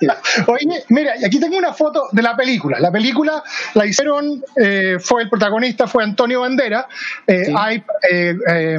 Sí. 0.00 0.06
Oye, 0.46 0.84
mira, 0.88 1.12
aquí 1.26 1.38
tengo 1.38 1.58
una 1.58 1.74
foto 1.74 2.08
de 2.12 2.22
la 2.22 2.34
película. 2.36 2.78
La 2.80 2.90
película 2.90 3.42
la 3.74 3.84
hicieron, 3.84 4.42
eh, 4.56 4.96
fue 4.98 5.22
el 5.24 5.28
protagonista, 5.28 5.86
fue 5.86 6.04
Antonio 6.04 6.40
Bandera. 6.40 6.88
Eh, 7.26 7.44
Sí. 7.46 7.54
hay, 7.56 7.84
eh, 8.10 8.34
eh, 8.48 8.78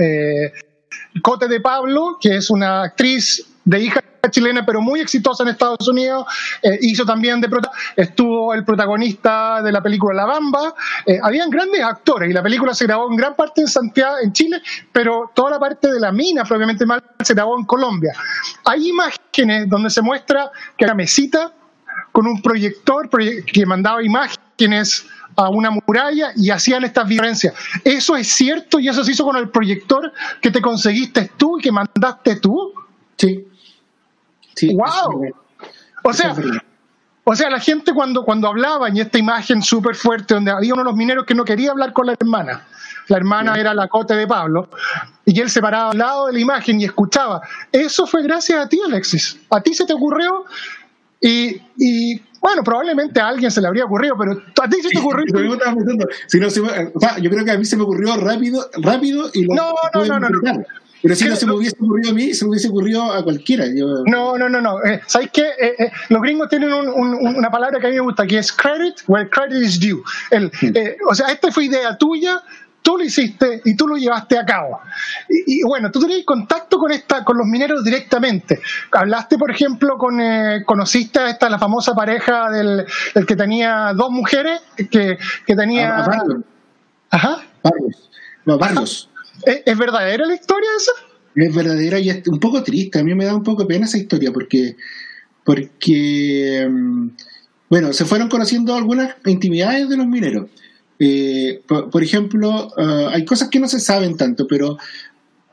eh, 0.00 0.52
Cote 1.22 1.46
de 1.48 1.60
Pablo, 1.60 2.16
que 2.20 2.36
es 2.36 2.48
una 2.50 2.82
actriz 2.84 3.44
de 3.64 3.80
hija 3.80 4.00
chilena, 4.30 4.64
pero 4.64 4.80
muy 4.80 5.00
exitosa 5.00 5.42
en 5.42 5.50
Estados 5.50 5.86
Unidos, 5.88 6.26
eh, 6.62 6.78
hizo 6.80 7.04
también 7.04 7.40
de 7.40 7.48
estuvo 7.96 8.54
el 8.54 8.64
protagonista 8.64 9.60
de 9.62 9.72
la 9.72 9.82
película 9.82 10.14
La 10.14 10.26
Bamba, 10.26 10.74
eh, 11.06 11.18
habían 11.22 11.50
grandes 11.50 11.82
actores 11.82 12.30
y 12.30 12.32
la 12.32 12.42
película 12.42 12.72
se 12.72 12.86
grabó 12.86 13.10
en 13.10 13.16
gran 13.16 13.34
parte 13.34 13.60
en 13.60 13.68
Santiago, 13.68 14.16
en 14.22 14.32
Chile, 14.32 14.62
pero 14.92 15.30
toda 15.34 15.50
la 15.50 15.58
parte 15.58 15.90
de 15.90 16.00
la 16.00 16.12
mina, 16.12 16.44
propiamente 16.44 16.86
mal, 16.86 17.02
se 17.22 17.34
grabó 17.34 17.58
en 17.58 17.64
Colombia. 17.64 18.12
Hay 18.64 18.88
imágenes 18.88 19.68
donde 19.68 19.90
se 19.90 20.02
muestra 20.02 20.50
que 20.76 20.86
la 20.86 20.94
mesita 20.94 21.52
con 22.12 22.26
un 22.26 22.40
proyector 22.42 23.08
que 23.10 23.66
mandaba 23.66 24.02
imágenes 24.02 25.06
a 25.36 25.48
una 25.48 25.70
muralla 25.70 26.32
y 26.36 26.50
hacían 26.50 26.84
estas 26.84 27.08
diferencias. 27.08 27.54
¿Eso 27.84 28.16
es 28.16 28.28
cierto 28.28 28.78
y 28.78 28.88
eso 28.88 29.02
se 29.02 29.12
hizo 29.12 29.24
con 29.24 29.36
el 29.36 29.48
proyector 29.48 30.12
que 30.40 30.50
te 30.50 30.60
conseguiste 30.60 31.30
tú 31.36 31.58
y 31.58 31.62
que 31.62 31.72
mandaste 31.72 32.36
tú? 32.36 32.72
Sí. 33.16 33.46
Sí 34.68 34.74
¡Wow! 34.74 35.32
O 36.04 36.12
sea, 36.12 36.34
o 37.24 37.36
sea, 37.36 37.50
la 37.50 37.60
gente 37.60 37.92
cuando, 37.94 38.24
cuando 38.24 38.48
hablaba 38.48 38.88
en 38.88 38.96
esta 38.96 39.18
imagen 39.18 39.62
súper 39.62 39.94
fuerte 39.94 40.34
donde 40.34 40.50
había 40.50 40.74
uno 40.74 40.82
de 40.82 40.90
los 40.90 40.96
mineros 40.96 41.24
que 41.24 41.34
no 41.34 41.44
quería 41.44 41.70
hablar 41.70 41.92
con 41.92 42.06
la 42.06 42.14
hermana, 42.14 42.66
la 43.08 43.16
hermana 43.16 43.54
era 43.58 43.74
la 43.74 43.88
cote 43.88 44.14
de 44.14 44.26
Pablo, 44.26 44.68
y 45.24 45.40
él 45.40 45.48
se 45.48 45.60
paraba 45.60 45.90
al 45.90 45.98
lado 45.98 46.26
de 46.26 46.32
la 46.32 46.40
imagen 46.40 46.80
y 46.80 46.84
escuchaba. 46.84 47.40
Eso 47.70 48.06
fue 48.06 48.22
gracias 48.22 48.64
a 48.64 48.68
ti, 48.68 48.80
Alexis. 48.84 49.38
A 49.50 49.60
ti 49.60 49.74
se 49.74 49.84
te 49.84 49.92
ocurrió 49.92 50.44
y, 51.20 51.60
y 51.76 52.20
bueno, 52.40 52.64
probablemente 52.64 53.20
a 53.20 53.28
alguien 53.28 53.52
se 53.52 53.60
le 53.60 53.68
habría 53.68 53.84
ocurrido, 53.84 54.16
pero 54.18 54.32
a 54.32 54.68
ti 54.68 54.82
se 54.82 54.88
te 54.88 54.98
ocurrió. 54.98 55.24
si 56.26 56.40
no, 56.40 56.48
o 56.48 57.00
sea, 57.00 57.18
yo 57.18 57.30
creo 57.30 57.44
que 57.44 57.52
a 57.52 57.58
mí 57.58 57.64
se 57.64 57.76
me 57.76 57.84
ocurrió 57.84 58.16
rápido, 58.16 58.68
rápido 58.78 59.30
y 59.32 59.44
lo 59.44 59.54
No, 59.54 59.72
no, 59.94 60.04
no, 60.04 60.18
no, 60.18 60.28
no. 60.28 60.64
Pero 61.02 61.16
si 61.16 61.28
no 61.28 61.36
se 61.36 61.46
me 61.46 61.54
hubiese 61.54 61.76
ocurrido 61.80 62.10
a 62.10 62.14
mí, 62.14 62.32
se 62.32 62.44
me 62.44 62.50
hubiese 62.50 62.68
ocurrido 62.68 63.02
a 63.12 63.22
cualquiera. 63.24 63.66
Yo... 63.66 64.04
No, 64.06 64.38
no, 64.38 64.48
no, 64.48 64.60
no. 64.60 64.82
Eh, 64.84 65.00
¿Sabes 65.06 65.30
qué? 65.32 65.42
Eh, 65.42 65.74
eh, 65.78 65.92
los 66.08 66.22
gringos 66.22 66.48
tienen 66.48 66.72
un, 66.72 66.88
un, 66.88 67.36
una 67.36 67.50
palabra 67.50 67.80
que 67.80 67.86
a 67.88 67.90
mí 67.90 67.96
me 67.96 68.02
gusta, 68.02 68.26
que 68.26 68.38
es 68.38 68.52
credit 68.52 68.94
where 69.08 69.28
credit 69.28 69.62
is 69.62 69.80
due. 69.80 70.02
El, 70.30 70.50
eh, 70.62 70.96
o 71.08 71.14
sea, 71.14 71.28
esta 71.28 71.50
fue 71.50 71.64
idea 71.64 71.98
tuya, 71.98 72.42
tú 72.82 72.98
lo 72.98 73.04
hiciste 73.04 73.62
y 73.64 73.76
tú 73.76 73.88
lo 73.88 73.96
llevaste 73.96 74.38
a 74.38 74.44
cabo. 74.44 74.80
Y, 75.28 75.62
bueno, 75.64 75.90
tú 75.90 76.00
tenías 76.00 76.24
contacto 76.24 76.78
con 76.78 76.92
esta, 76.92 77.24
con 77.24 77.38
los 77.38 77.46
mineros 77.46 77.82
directamente. 77.84 78.60
Hablaste, 78.90 79.38
por 79.38 79.50
ejemplo, 79.50 79.96
con 79.96 80.20
eh, 80.20 80.62
conociste 80.64 81.18
a 81.18 81.30
esta 81.30 81.48
la 81.48 81.58
famosa 81.58 81.94
pareja 81.94 82.50
del, 82.50 82.86
que 83.26 83.36
tenía 83.36 83.92
dos 83.94 84.10
mujeres, 84.10 84.60
que, 84.90 85.18
que 85.46 85.56
tenía. 85.56 85.96
A, 85.96 86.22
Ajá. 87.10 87.42
Varios. 87.62 88.10
No, 88.44 88.58
varios. 88.58 89.08
¿Es, 89.44 89.78
verdadera 89.78 90.26
la 90.26 90.34
historia 90.34 90.68
esa? 90.76 90.92
Es 91.34 91.54
verdadera 91.54 91.98
y 91.98 92.10
es 92.10 92.26
un 92.28 92.38
poco 92.38 92.62
triste. 92.62 92.98
A 92.98 93.04
mí 93.04 93.14
me 93.14 93.24
da 93.24 93.34
un 93.34 93.42
poco 93.42 93.66
pena 93.66 93.86
esa 93.86 93.98
historia 93.98 94.32
porque, 94.32 94.76
porque 95.44 96.68
mm, 96.70 97.08
bueno, 97.68 97.92
se 97.92 98.04
fueron 98.04 98.28
conociendo 98.28 98.74
algunas 98.74 99.16
intimidades 99.26 99.88
de 99.88 99.96
los 99.96 100.06
mineros. 100.06 100.50
Eh, 100.98 101.62
por, 101.66 102.02
ejemplo, 102.02 102.68
eh, 102.76 103.06
hay 103.10 103.24
cosas 103.24 103.48
que 103.48 103.58
no 103.58 103.66
se 103.66 103.80
saben 103.80 104.16
tanto, 104.16 104.46
pero, 104.46 104.76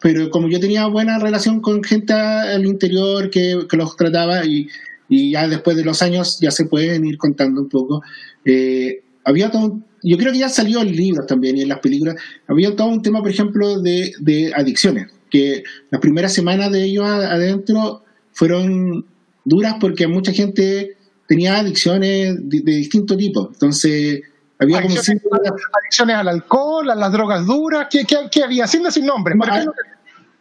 pero 0.02 0.30
como 0.30 0.48
yo 0.48 0.60
tenía 0.60 0.86
buena 0.88 1.18
relación 1.18 1.60
con 1.60 1.84
gente 1.84 2.14
al 2.14 2.66
interior 2.66 3.30
que, 3.30 3.58
los 3.72 3.96
trataba 3.96 4.46
y, 4.46 4.68
y, 5.08 5.32
ya 5.32 5.48
después 5.48 5.76
de 5.76 5.84
los 5.84 6.04
años 6.04 6.40
ya 6.40 6.52
se 6.52 6.66
pueden 6.66 7.04
ir 7.06 7.18
contando 7.18 7.62
un 7.62 7.70
poco, 7.70 8.04
eh, 8.46 9.02
había 9.24 9.50
todo, 9.50 9.80
yo 10.04 10.18
creo 10.18 10.32
que 10.32 10.40
ya 10.40 10.50
salió 10.50 10.82
en 10.82 10.96
libros 10.96 11.28
también 11.28 11.58
y 11.58 11.62
en 11.62 11.70
las 11.70 11.80
películas, 11.80 12.16
había 12.48 12.76
todo 12.76 12.88
un 12.88 13.02
tema, 13.02 13.20
por 13.20 13.30
ejemplo, 13.30 13.80
de, 13.82 14.14
de 14.20 14.54
adicciones, 14.56 15.12
que 15.30 15.64
las 15.90 16.02
primeras 16.02 16.34
semanas 16.34 16.72
de 16.72 16.84
ellos 16.84 17.06
adentro 17.06 18.04
fueron 18.32 19.06
duras 19.46 19.76
porque 19.80 20.08
mucha 20.08 20.32
gente 20.32 20.98
tenía 21.28 21.58
adicciones 21.58 22.36
de, 22.40 22.62
de 22.62 22.72
distinto 22.76 23.16
tipo. 23.16 23.50
Entonces, 23.54 24.22
había 24.60 24.80
adicciones, 24.80 25.24
adicciones 25.82 26.16
al 26.16 26.28
alcohol, 26.28 26.90
a 26.90 26.96
las 26.96 27.12
drogas 27.12 27.46
duras, 27.46 27.88
¿qué, 27.90 28.06
qué, 28.06 28.44
había? 28.44 28.68
Sin 28.68 28.90
sin 28.92 29.06
nombre. 29.06 29.36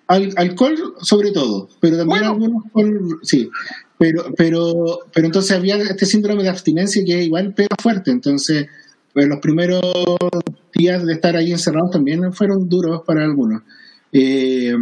Al, 0.08 0.32
alcohol 0.36 0.94
sobre 1.02 1.30
todo, 1.32 1.68
pero 1.80 1.98
también 1.98 2.24
algunos 2.24 2.64
con, 2.72 3.18
sí, 3.22 3.50
pero, 3.98 4.32
pero, 4.36 5.00
pero 5.12 5.26
entonces 5.26 5.54
había 5.54 5.76
este 5.76 6.06
síndrome 6.06 6.42
de 6.42 6.48
abstinencia 6.48 7.04
que 7.04 7.22
igual 7.24 7.52
pega 7.52 7.76
fuerte, 7.80 8.10
entonces 8.10 8.68
pues 9.18 9.26
los 9.26 9.40
primeros 9.40 9.82
días 10.72 11.04
de 11.04 11.12
estar 11.12 11.34
ahí 11.34 11.50
encerrados 11.50 11.90
también 11.90 12.32
fueron 12.32 12.68
duros 12.68 13.02
para 13.04 13.24
algunos. 13.24 13.62
Eh, 14.12 14.76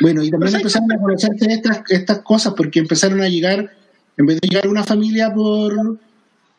bueno, 0.00 0.24
y 0.24 0.30
también 0.32 0.56
empezaron 0.56 0.90
a 0.90 0.98
conocerse 0.98 1.52
estas, 1.52 1.82
estas 1.88 2.18
cosas 2.22 2.54
porque 2.56 2.80
empezaron 2.80 3.20
a 3.20 3.28
llegar, 3.28 3.70
en 4.16 4.26
vez 4.26 4.40
de 4.40 4.48
llegar 4.48 4.66
una 4.66 4.82
familia 4.82 5.32
por, 5.32 6.00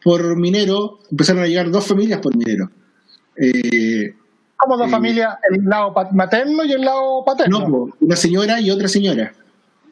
por 0.06 0.38
minero, 0.38 1.00
empezaron 1.12 1.44
a 1.44 1.48
llegar 1.48 1.70
dos 1.70 1.86
familias 1.86 2.22
por 2.22 2.34
minero. 2.34 2.72
Eh, 3.36 4.16
¿Cómo 4.56 4.78
dos 4.78 4.88
eh, 4.88 4.92
familias? 4.92 5.36
¿El 5.52 5.66
lado 5.66 5.94
materno 6.14 6.64
y 6.64 6.72
el 6.72 6.80
lado 6.80 7.26
paterno? 7.26 7.68
No, 7.68 7.90
una 8.00 8.16
señora 8.16 8.62
y 8.62 8.72
otra 8.72 8.88
señora. 8.88 9.34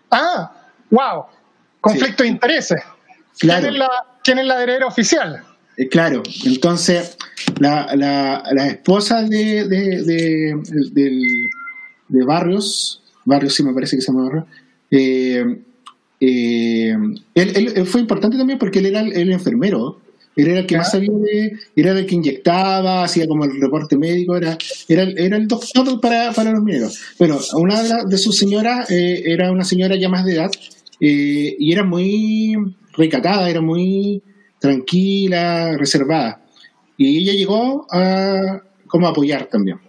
Ah, 0.10 0.53
wow. 0.89 1.25
Conflicto 1.81 2.23
de 2.23 2.29
intereses. 2.29 2.81
Claro. 3.39 3.67
¿Quién 4.23 4.39
es 4.39 4.45
la, 4.45 4.63
heredera 4.63 4.88
oficial? 4.88 5.43
Eh, 5.77 5.88
claro, 5.88 6.21
entonces 6.45 7.17
la, 7.60 7.95
la, 7.95 8.43
la 8.51 8.67
esposa 8.67 9.23
de, 9.23 9.67
de, 9.67 10.03
de, 10.03 11.21
de, 12.10 12.25
Barrios, 12.25 13.01
Barrios 13.25 13.55
sí 13.55 13.63
me 13.63 13.73
parece 13.73 13.95
que 13.95 14.01
se 14.01 14.12
llama 14.12 14.25
Barrios, 14.25 14.45
eh, 14.91 15.62
eh, 16.23 16.95
él, 17.34 17.86
fue 17.88 17.99
importante 17.99 18.38
también 18.38 18.60
porque 18.60 18.77
él 18.77 18.86
era 18.86 19.01
el, 19.01 19.31
enfermero, 19.31 19.99
él 20.36 20.49
era 20.49 20.60
el 20.60 20.67
que 20.67 20.77
más 20.77 20.91
sabía 20.91 21.10
era 21.75 21.97
el 21.97 22.05
que 22.05 22.13
inyectaba, 22.15 23.03
hacía 23.03 23.27
como 23.27 23.43
el 23.43 23.60
reporte 23.60 23.97
médico, 23.97 24.38
era, 24.38 24.55
era, 24.88 25.03
era 25.03 25.38
el 25.38 25.47
doctor 25.47 25.99
para, 25.99 26.31
para 26.31 26.51
los 26.51 26.63
mineros. 26.63 26.99
Bueno, 27.17 27.39
una 27.55 28.03
de, 28.03 28.17
sus 28.19 28.38
señoras 28.38 28.91
eh, 28.91 29.23
era 29.25 29.51
una 29.51 29.63
señora 29.63 29.95
ya 29.95 30.10
más 30.10 30.23
de 30.23 30.34
edad 30.34 30.51
eh, 30.99 31.55
y 31.57 31.73
era 31.73 31.84
muy 31.84 32.55
recatada, 32.93 33.49
era 33.49 33.62
muy 33.62 34.21
tranquila, 34.62 35.76
reservada. 35.78 36.41
Y 36.95 37.17
ella 37.17 37.34
llegó 37.34 37.86
a 37.91 38.62
como 38.88 39.08
apoyar 39.08 39.47
también. 39.47 39.82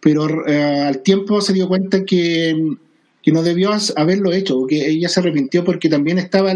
Pero 0.00 0.26
al 0.46 1.02
tiempo 1.02 1.42
se 1.42 1.52
dio 1.52 1.68
cuenta 1.68 2.04
que 2.04 2.78
que 3.22 3.32
no 3.32 3.42
debió 3.42 3.70
haberlo 3.96 4.32
hecho, 4.32 4.66
que 4.68 4.90
ella 4.90 5.08
se 5.08 5.20
arrepintió 5.20 5.64
porque 5.64 5.88
también 5.88 6.18
estaba 6.18 6.52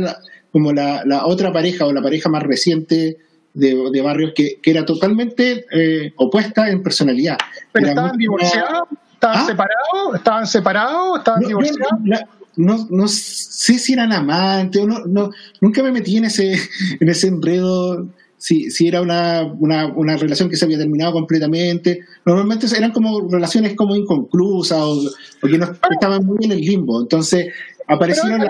como 0.51 0.73
la, 0.73 1.23
otra 1.25 1.53
pareja 1.53 1.87
o 1.87 1.93
la 1.93 2.03
pareja 2.03 2.29
más 2.29 2.43
reciente 2.43 3.19
de, 3.55 4.03
Barrios 4.03 4.33
que, 4.35 4.59
era 4.65 4.85
totalmente 4.85 5.65
eh, 5.71 6.13
opuesta 6.17 6.69
en 6.69 6.83
personalidad. 6.83 7.39
¿Pero 7.73 7.89
estaban 7.89 8.19
divorciados? 8.19 8.89
¿Estaban 9.15 9.39
¿Ah? 9.39 9.47
separados? 9.47 10.15
¿Estaban 10.15 10.47
separados? 10.47 11.19
¿Estaban 11.19 11.41
divorciados? 11.41 12.01
No, 12.03 12.17
no, 12.57 13.09
sé 13.09 13.79
si 13.79 13.93
eran 13.93 14.13
amantes, 14.13 14.85
no, 14.87 15.01
no, 15.07 15.31
nunca 15.61 15.83
me 15.83 15.93
metí 15.93 16.17
en 16.17 16.25
ese, 16.25 16.59
en 17.01 17.09
ese 17.09 17.29
enredo 17.29 18.07
si, 18.39 18.71
si 18.71 18.87
era 18.87 19.01
una, 19.01 19.43
una, 19.59 19.87
una, 19.87 20.17
relación 20.17 20.49
que 20.49 20.57
se 20.57 20.65
había 20.65 20.79
terminado 20.79 21.13
completamente. 21.13 22.01
Normalmente 22.25 22.67
eran 22.77 22.93
como 22.93 23.29
relaciones 23.29 23.75
como 23.75 23.97
inconclusas 23.97 24.79
o, 24.79 25.11
que 25.43 25.59
no 25.59 25.67
estaban 25.91 26.25
muy 26.25 26.45
en 26.45 26.53
el 26.53 26.61
limbo. 26.61 27.01
Entonces 27.01 27.53
aparecieron... 27.87 28.41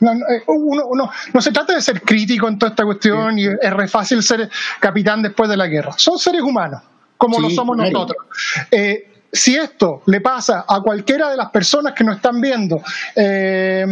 No, 0.00 0.14
no, 1.32 1.40
se 1.40 1.52
trata 1.52 1.76
de 1.76 1.80
ser 1.80 2.02
crítico 2.02 2.48
en 2.48 2.58
toda 2.58 2.70
esta 2.70 2.84
cuestión 2.84 3.38
y 3.38 3.46
es 3.46 3.72
re 3.72 3.86
fácil 3.86 4.22
ser 4.22 4.50
capitán 4.80 5.22
después 5.22 5.48
de 5.48 5.56
la 5.56 5.68
guerra. 5.68 5.92
Son 5.96 6.18
seres 6.18 6.42
humanos, 6.42 6.82
como 7.16 7.38
lo 7.38 7.48
somos 7.50 7.76
nosotros. 7.76 8.16
Eh, 8.70 9.11
si 9.32 9.56
esto 9.56 10.02
le 10.06 10.20
pasa 10.20 10.66
a 10.68 10.80
cualquiera 10.82 11.30
de 11.30 11.38
las 11.38 11.50
personas 11.50 11.94
que 11.94 12.04
nos 12.04 12.16
están 12.16 12.38
viendo, 12.38 12.82
eh, 13.16 13.86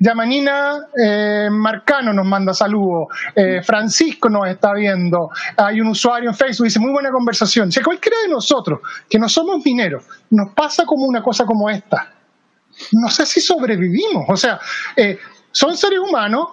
Yamanina 0.00 0.78
eh, 0.96 1.48
Marcano 1.50 2.14
nos 2.14 2.24
manda 2.24 2.54
saludos, 2.54 3.08
eh, 3.34 3.60
Francisco 3.62 4.30
nos 4.30 4.48
está 4.48 4.72
viendo, 4.72 5.30
hay 5.58 5.82
un 5.82 5.88
usuario 5.88 6.30
en 6.30 6.34
Facebook 6.34 6.64
dice 6.64 6.80
muy 6.80 6.90
buena 6.90 7.10
conversación. 7.10 7.70
Si 7.70 7.80
a 7.80 7.82
cualquiera 7.82 8.16
de 8.22 8.28
nosotros 8.28 8.80
que 9.10 9.18
no 9.18 9.28
somos 9.28 9.62
mineros 9.62 10.04
nos 10.30 10.54
pasa 10.54 10.86
como 10.86 11.04
una 11.04 11.22
cosa 11.22 11.44
como 11.44 11.68
esta, 11.68 12.10
no 12.92 13.10
sé 13.10 13.26
si 13.26 13.42
sobrevivimos. 13.42 14.24
O 14.28 14.36
sea, 14.36 14.58
son 15.52 15.76
seres 15.76 15.98
humanos, 15.98 16.48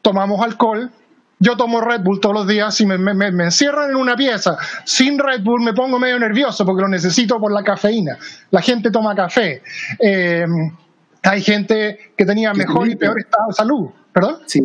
tomamos 0.00 0.40
alcohol, 0.40 0.90
yo 1.40 1.56
tomo 1.56 1.80
Red 1.80 2.02
Bull 2.02 2.20
todos 2.20 2.34
los 2.34 2.46
días 2.46 2.78
y 2.82 2.86
me, 2.86 2.98
me, 2.98 3.44
encierran 3.44 3.90
en 3.90 3.96
una 3.96 4.14
pieza 4.14 4.58
sin 4.84 5.18
Red 5.18 5.42
Bull 5.42 5.62
me 5.62 5.72
pongo 5.72 5.98
medio 5.98 6.18
nervioso 6.18 6.66
porque 6.66 6.82
lo 6.82 6.88
necesito 6.88 7.40
por 7.40 7.50
la 7.50 7.64
cafeína. 7.64 8.18
La 8.50 8.60
gente 8.60 8.90
toma 8.90 9.14
café. 9.14 9.62
Eh, 9.98 10.44
hay 11.22 11.42
gente 11.42 12.12
que 12.16 12.26
tenía 12.26 12.52
mejor 12.52 12.88
y 12.88 12.96
peor 12.96 13.18
estado 13.18 13.48
de 13.48 13.54
salud. 13.54 13.90
¿Perdón? 14.12 14.36
Sí. 14.46 14.60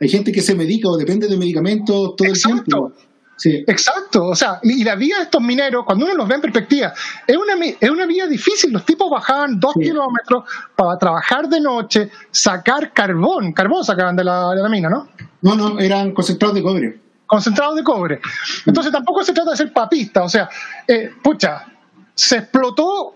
Hay 0.00 0.08
gente 0.08 0.32
que 0.32 0.42
se 0.42 0.54
medica 0.54 0.88
o 0.88 0.96
depende 0.96 1.28
de 1.28 1.36
medicamentos 1.36 2.16
todo 2.16 2.28
el 2.28 2.42
tiempo. 2.42 2.92
Sí. 3.36 3.62
Exacto, 3.66 4.24
o 4.28 4.34
sea, 4.34 4.60
y 4.62 4.82
la 4.82 4.94
vida 4.94 5.18
de 5.18 5.24
estos 5.24 5.42
mineros, 5.42 5.84
cuando 5.84 6.06
uno 6.06 6.14
los 6.14 6.26
ve 6.26 6.36
en 6.36 6.40
perspectiva, 6.40 6.94
es 7.26 7.36
una, 7.36 7.52
es 7.78 7.90
una 7.90 8.06
vida 8.06 8.26
difícil. 8.26 8.72
Los 8.72 8.84
tipos 8.86 9.10
bajaban 9.10 9.60
dos 9.60 9.74
Sí. 9.74 9.80
kilómetros 9.80 10.44
para 10.74 10.96
trabajar 10.98 11.46
de 11.48 11.60
noche, 11.60 12.10
sacar 12.30 12.92
carbón, 12.94 13.52
carbón 13.52 13.84
sacaban 13.84 14.16
de 14.16 14.24
la, 14.24 14.50
de 14.54 14.62
la 14.62 14.68
mina, 14.70 14.88
¿no? 14.88 15.08
No, 15.42 15.54
no, 15.54 15.78
eran 15.78 16.12
concentrados 16.12 16.54
de 16.54 16.62
cobre. 16.62 17.00
Concentrado 17.26 17.74
de 17.74 17.82
cobre. 17.82 18.20
Entonces 18.64 18.90
tampoco 18.92 19.22
se 19.22 19.32
trata 19.34 19.50
de 19.50 19.56
ser 19.58 19.72
papista, 19.72 20.22
o 20.22 20.28
sea, 20.28 20.48
eh, 20.88 21.10
pucha, 21.22 21.66
se 22.14 22.38
explotó 22.38 23.14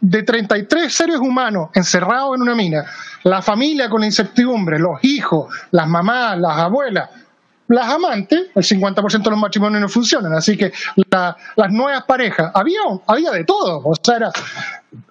de 0.00 0.22
33 0.22 0.92
seres 0.92 1.16
humanos 1.16 1.70
encerrados 1.72 2.36
en 2.36 2.42
una 2.42 2.54
mina, 2.54 2.84
la 3.22 3.40
familia 3.40 3.88
con 3.88 4.00
la 4.00 4.06
incertidumbre, 4.06 4.78
los 4.78 5.02
hijos, 5.04 5.54
las 5.70 5.88
mamás, 5.88 6.38
las 6.38 6.58
abuelas, 6.58 7.08
las 7.68 7.88
amantes, 7.88 8.46
el 8.54 8.62
50% 8.62 9.22
de 9.22 9.30
los 9.30 9.38
matrimonios 9.40 9.80
no 9.80 9.88
funcionan, 9.88 10.32
así 10.34 10.56
que 10.56 10.72
la- 11.10 11.36
las 11.56 11.72
nuevas 11.72 12.04
parejas, 12.04 12.50
había, 12.54 12.80
había 13.06 13.30
de 13.30 13.44
todo, 13.44 13.80
o 13.84 13.94
sea, 14.02 14.16
era, 14.16 14.32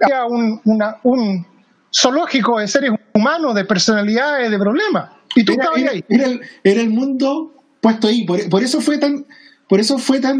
había 0.01 0.25
un, 0.25 0.59
una- 0.65 0.97
un 1.03 1.45
zoológico 1.93 2.59
de 2.59 2.67
seres 2.67 2.91
humanos, 3.13 3.55
de 3.55 3.65
personalidades, 3.65 4.51
de 4.51 4.57
problemas, 4.59 5.09
y 5.35 5.43
tú 5.43 5.53
Era, 5.53 5.63
estabas 5.63 5.81
era- 5.81 5.91
ahí. 5.91 6.03
era 6.09 6.25
el, 6.25 6.41
era 6.63 6.81
el 6.81 6.89
mundo 6.89 7.53
puesto 7.79 8.07
ahí. 8.07 8.25
Por, 8.25 8.47
por 8.49 8.61
eso 8.63 8.79
fue 8.81 8.97
tan. 8.97 9.25
Por 9.67 9.79
eso 9.79 9.97
fue 9.97 10.19
tan. 10.19 10.37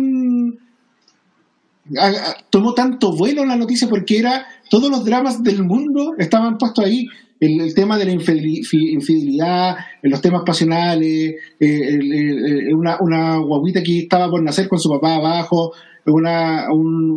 a- 1.98 2.08
a- 2.08 2.36
tomó 2.50 2.74
tanto 2.74 3.12
vuelo 3.16 3.46
la 3.46 3.56
noticia 3.56 3.88
porque 3.88 4.20
era. 4.20 4.46
Todos 4.70 4.90
los 4.90 5.04
dramas 5.06 5.42
del 5.44 5.64
mundo 5.64 6.14
estaban 6.18 6.58
puestos 6.58 6.86
ahí. 6.86 7.08
El, 7.42 7.74
tema 7.74 7.98
de 7.98 8.06
la 8.06 8.12
infideli- 8.14 8.64
fi- 8.64 8.92
infidelidad, 8.94 9.76
los 10.04 10.22
temas 10.22 10.44
pasionales, 10.46 11.36
eh, 11.60 12.74
una, 12.74 12.98
una 13.02 13.38
guaguita 13.40 13.82
que 13.82 14.00
estaba 14.00 14.30
por 14.30 14.44
nacer 14.44 14.68
con 14.70 14.80
su 14.80 14.90
papá 14.90 15.16
abajo, 15.16 15.74
una, 16.06 16.68
un, 16.72 17.12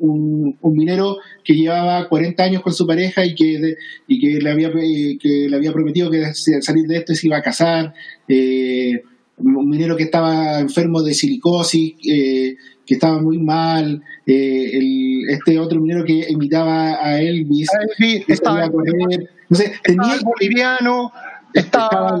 un- 0.00 0.56
un- 0.60 0.74
minero 0.76 1.18
que 1.44 1.54
llevaba 1.54 2.08
40 2.08 2.42
años 2.42 2.62
con 2.62 2.72
su 2.74 2.86
pareja 2.86 3.24
y 3.24 3.34
que, 3.36 3.74
y 4.08 4.18
que, 4.20 4.40
le, 4.40 4.50
había, 4.50 4.68
eh, 4.68 5.16
que 5.20 5.46
le 5.48 5.56
había 5.56 5.72
prometido 5.72 6.10
que 6.10 6.24
salir 6.34 6.86
de 6.88 6.96
esto 6.98 7.14
se 7.14 7.28
iba 7.28 7.36
a 7.38 7.42
casar, 7.42 7.94
eh, 8.28 9.00
un 9.36 9.68
minero 9.68 9.96
que 9.96 10.04
estaba 10.04 10.58
enfermo 10.60 11.02
de 11.02 11.14
silicosis, 11.14 11.94
que 12.92 12.96
estaba 12.96 13.18
muy 13.22 13.38
mal, 13.38 14.02
eh, 14.26 14.70
el- 14.74 15.30
este 15.30 15.58
otro 15.58 15.80
minero 15.80 16.04
que 16.04 16.26
imitaba 16.28 17.02
a 17.02 17.18
Elvis, 17.22 17.68
Elvis, 17.98 18.26
que 18.26 18.32
estaba, 18.34 18.70
correr. 18.70 19.30
Entonces, 19.48 19.72
estaba 19.82 19.82
tenía, 19.82 20.14
el 20.14 20.20
boliviano, 20.24 21.12
estaba 21.54 22.20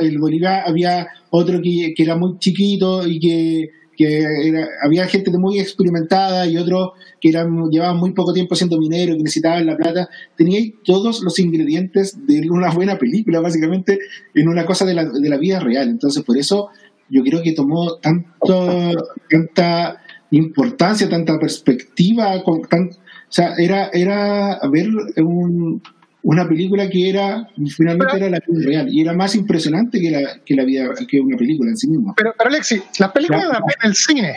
el, 0.00 0.16
el, 0.16 0.46
había 0.46 1.08
otro 1.30 1.60
que, 1.60 1.92
que 1.94 2.02
era 2.02 2.16
muy 2.16 2.38
chiquito 2.38 3.06
y 3.06 3.20
que, 3.20 3.70
que 3.96 4.18
era- 4.48 4.66
había 4.82 5.06
gente 5.06 5.30
muy 5.32 5.58
experimentada 5.60 6.46
y 6.46 6.56
otros 6.56 6.92
que 7.20 7.28
eran, 7.28 7.68
llevaban 7.70 7.98
muy 7.98 8.12
poco 8.12 8.32
tiempo 8.32 8.54
siendo 8.56 8.78
minero, 8.78 9.14
que 9.14 9.22
necesitaban 9.22 9.66
la 9.66 9.76
plata. 9.76 10.08
Tenía 10.36 10.58
ahí 10.58 10.74
todos 10.84 11.22
los 11.22 11.38
ingredientes 11.38 12.16
de 12.26 12.50
una 12.50 12.70
buena 12.70 12.98
película, 12.98 13.40
básicamente, 13.40 13.98
en 14.34 14.48
una 14.48 14.64
cosa 14.64 14.86
de 14.86 14.94
la, 14.94 15.04
de 15.04 15.28
la 15.28 15.36
vida 15.36 15.60
real. 15.60 15.88
Entonces, 15.90 16.22
por 16.24 16.36
eso 16.38 16.68
yo 17.12 17.22
creo 17.22 17.42
que 17.42 17.52
tomó 17.52 17.96
tanto, 17.98 18.92
tanta 19.30 20.00
importancia, 20.30 21.08
tanta 21.08 21.38
perspectiva, 21.38 22.42
con 22.42 22.62
tan, 22.62 22.88
o 22.88 22.92
sea, 23.28 23.54
era, 23.58 23.88
era 23.92 24.58
ver 24.70 24.88
un- 25.18 25.82
una 26.24 26.46
película 26.48 26.88
que 26.88 27.10
era, 27.10 27.48
finalmente 27.76 28.12
Pero- 28.14 28.26
era 28.26 28.38
la 28.38 28.40
vida 28.46 28.64
real, 28.66 28.88
y 28.88 29.00
era 29.00 29.12
más 29.12 29.34
impresionante 29.34 30.00
que 30.00 30.10
la, 30.10 30.40
que 30.44 30.54
la 30.54 30.64
vida, 30.64 30.88
que 31.08 31.20
una 31.20 31.36
película 31.36 31.68
en 31.70 31.76
sí 31.76 31.88
misma. 31.88 32.14
Pero, 32.16 32.32
pero 32.38 32.48
Alexi, 32.48 32.80
las 32.98 33.10
películas 33.12 33.44
las 33.48 33.58
ven 33.60 33.76
en 33.82 33.88
el 33.90 33.94
cine. 33.96 34.34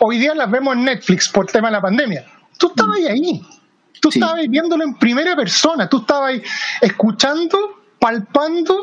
Hoy 0.00 0.18
día 0.18 0.34
las 0.34 0.50
vemos 0.50 0.74
en 0.76 0.84
Netflix 0.84 1.28
por 1.28 1.46
tema 1.46 1.68
de 1.68 1.72
la 1.72 1.80
pandemia. 1.80 2.24
Tú 2.58 2.66
estabas 2.68 2.98
ahí. 3.08 3.40
Tú 4.00 4.10
Sí. 4.10 4.18
estabas 4.18 4.44
viéndolo 4.48 4.82
en 4.82 4.94
primera 4.98 5.36
persona. 5.36 5.88
Tú 5.88 5.98
estabas 6.00 6.30
ahí 6.30 6.42
escuchando, 6.82 7.56
palpando 8.00 8.76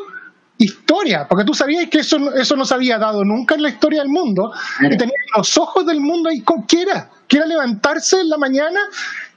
historia. 0.57 1.27
Porque 1.27 1.43
tú 1.45 1.53
sabías 1.53 1.87
que 1.89 1.99
eso, 1.99 2.17
no- 2.19 2.33
eso 2.33 2.55
no 2.55 2.65
se 2.65 2.73
había 2.73 2.97
dado 2.97 3.23
nunca 3.23 3.55
en 3.55 3.61
la 3.61 3.69
historia 3.69 4.01
del 4.01 4.09
mundo. 4.09 4.51
Claro. 4.79 4.95
Y 4.95 4.97
tenías 4.97 5.17
los 5.35 5.57
ojos 5.57 5.85
del 5.85 5.99
mundo 5.99 6.29
ahí 6.29 6.41
con 6.41 6.63
quiera. 6.63 7.09
Quiera 7.27 7.45
levantarse 7.45 8.21
en 8.21 8.29
la 8.29 8.37
mañana 8.37 8.79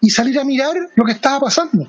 y 0.01 0.11
salir 0.11 0.39
a 0.39 0.45
mirar 0.45 0.75
lo 0.95 1.05
que 1.05 1.13
estaba 1.13 1.41
pasando. 1.41 1.87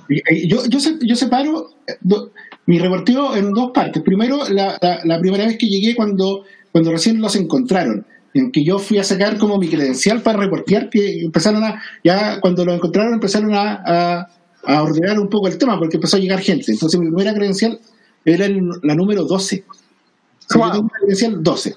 Yo, 0.47 0.65
yo, 0.67 0.79
yo 1.01 1.15
separo 1.15 1.69
eh, 1.87 1.93
do- 2.01 2.31
mi 2.65 2.79
reporteo 2.79 3.35
en 3.35 3.51
dos 3.53 3.71
partes. 3.71 4.01
Primero, 4.03 4.39
la, 4.49 4.77
la- 4.81 4.99
la 5.03 5.19
primera 5.19 5.45
vez 5.45 5.57
que 5.57 5.67
llegué 5.67 5.95
cuando, 5.95 6.43
cuando 6.71 6.91
recién 6.91 7.21
los 7.21 7.35
encontraron, 7.35 8.05
en 8.33 8.51
que 8.51 8.63
yo 8.63 8.79
fui 8.79 8.97
a 8.97 9.03
sacar 9.03 9.37
como 9.37 9.57
mi 9.57 9.67
credencial 9.67 10.21
para 10.21 10.39
reportear, 10.39 10.89
que 10.89 11.19
empezaron 11.21 11.63
a, 11.65 11.81
ya 12.03 12.39
cuando 12.39 12.63
lo 12.65 12.73
encontraron 12.73 13.13
empezaron 13.13 13.53
a, 13.53 13.81
a- 13.85 14.27
a 14.63 14.83
ordenar 14.83 15.19
un 15.19 15.27
poco 15.29 15.47
el 15.47 15.57
tema, 15.57 15.77
porque 15.77 15.97
empezó 15.97 16.17
a 16.17 16.19
llegar 16.19 16.39
gente. 16.39 16.71
Entonces 16.71 16.99
mi 16.99 17.07
primera 17.07 17.33
credencial 17.33 17.79
era 18.25 18.45
el- 18.45 18.69
la 18.83 18.95
número 18.95 19.23
12. 19.25 19.63
O 19.69 20.53
sea, 20.53 20.61
Wow. 20.61 20.71
Tengo 20.71 20.81
una 20.83 20.99
credencial 20.99 21.43
12. 21.43 21.75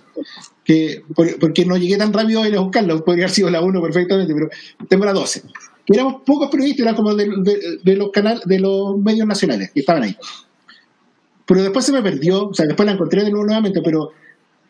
Que, 0.64 1.03
por- 1.14 1.38
porque 1.38 1.64
no 1.66 1.76
llegué 1.76 1.97
tan 1.99 2.12
rápido 2.12 2.42
a 2.42 2.49
ir 2.49 2.57
a 2.57 2.61
buscarla, 2.61 2.97
podría 3.05 3.24
haber 3.24 3.34
sido 3.34 3.51
la 3.51 3.61
1 3.61 3.82
perfectamente, 3.82 4.32
pero 4.34 4.49
tengo 4.88 5.05
la 5.05 5.12
12 5.12 5.42
que 5.86 5.92
éramos 5.92 6.22
pocos 6.24 6.49
periodistas, 6.49 6.84
eran 6.84 6.95
como 6.97 7.14
de, 7.14 7.26
de- 7.42 7.78
de 7.84 7.97
los 7.97 8.11
canales, 8.11 8.42
de 8.47 8.59
los 8.59 8.97
medios 8.99 9.26
nacionales 9.26 9.70
que 9.72 9.80
estaban 9.80 10.03
ahí. 10.05 10.16
Pero 11.47 11.62
después 11.62 11.84
se 11.84 11.92
me 11.92 12.01
perdió, 12.03 12.49
o 12.49 12.55
sea, 12.55 12.64
después 12.66 12.86
la 12.86 12.92
encontré 12.92 13.22
de 13.22 13.30
nuevo 13.30 13.45
nuevamente, 13.45 13.82
pero 13.84 14.12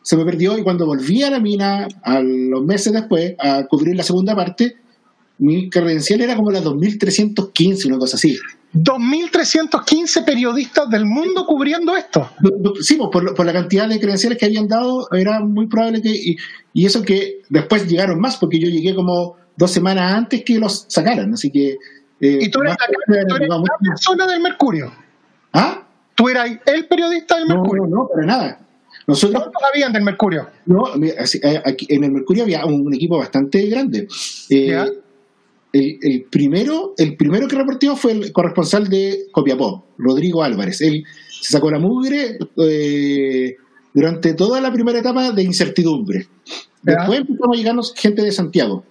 se 0.03 0.17
me 0.17 0.25
perdió 0.25 0.59
y 0.59 0.65
cuando 0.65 0.87
volví 0.87 1.23
a 1.23 1.31
la 1.31 1.39
mina, 1.39 1.87
a 2.03 2.21
los 2.21 2.65
meses 2.65 2.93
después, 2.93 3.35
a 3.39 3.65
cubrir 3.67 3.95
la 3.95 4.03
segunda 4.03 4.35
parte, 4.35 4.77
mi 5.39 5.71
credencial 5.71 6.21
era 6.21 6.35
como 6.35 6.51
la 6.51 6.61
2315, 6.61 7.87
una 7.87 7.99
cosa 7.99 8.17
así. 8.17 8.37
2.315 8.75 10.25
periodistas 10.25 10.89
del 10.91 11.05
mundo 11.07 11.47
cubriendo 11.47 11.97
esto. 11.97 12.29
Sí, 12.81 12.97
por, 12.97 13.35
por 13.35 13.47
la 13.47 13.53
cantidad 13.53 13.89
de 13.89 14.01
credenciales 14.01 14.39
que 14.39 14.47
habían 14.47 14.69
dado, 14.69 15.09
era 15.13 15.41
muy 15.41 15.67
probable 15.67 16.03
que. 16.03 16.11
Y, 16.11 16.37
y 16.73 16.87
eso 16.87 17.03
que 17.03 17.43
después 17.49 17.87
llegaron 17.89 18.21
más, 18.21 18.37
porque 18.37 18.59
yo 18.59 18.69
llegué 18.69 18.95
como 18.95 19.37
dos 19.57 19.71
semanas 19.71 20.13
antes 20.15 20.43
que 20.45 20.59
los 20.59 20.87
sacaran, 20.89 21.33
así 21.33 21.51
que. 21.51 21.77
eh, 22.21 22.39
Y 22.43 22.51
tú 22.51 22.61
eres 22.63 22.75
la, 22.81 23.27
tú 23.27 23.37
eres 23.37 23.49
persona 23.89 24.27
del 24.27 24.41
Mercurio. 24.41 24.93
¿Ah? 25.53 25.87
Tú 26.15 26.29
eras 26.29 26.51
el 26.67 26.87
periodista 26.87 27.37
del 27.39 27.49
No, 27.49 27.57
Mercurio. 27.57 27.87
no, 27.87 27.97
no, 27.97 28.09
para 28.09 28.27
nada. 28.27 28.61
Nosotros, 29.07 29.43
¿Cuántos 29.43 29.63
habían 29.73 29.93
del 29.93 30.03
Mercurio? 30.03 30.49
no, 30.65 30.87
eh, 31.05 31.15
en 31.89 32.05
el 32.05 32.11
Mercurio 32.11 32.45
había 32.45 32.65
un, 32.65 32.93
equipo 32.95 33.19
bastante 33.19 33.67
grande. 33.67 34.09
Eh. 34.49 34.85
El, 35.75 35.99
el 36.03 36.23
primero, 36.31 36.95
el 36.97 37.17
primero 37.17 37.47
que 37.49 37.57
reportó 37.57 37.95
fue 37.97 38.13
el 38.13 38.33
corresponsal 38.33 38.89
de 38.89 39.27
Copiapó, 39.33 39.85
Rodrigo 39.99 40.43
Álvarez. 40.43 40.81
Él 40.81 41.05
se 41.43 41.53
sacó 41.53 41.71
la 41.71 41.79
mugre 41.79 42.39
eh, 42.57 43.57
durante 43.93 44.33
toda 44.35 44.61
la 44.61 44.73
primera 44.73 44.99
etapa 45.01 45.31
de 45.33 45.43
incertidumbre. 45.43 46.27
Después 46.83 47.21
empezamos 47.21 47.57
a 47.57 47.59
llegarnos 47.59 47.95
gente 47.95 48.23
de 48.23 48.33
Santiago. 48.33 48.85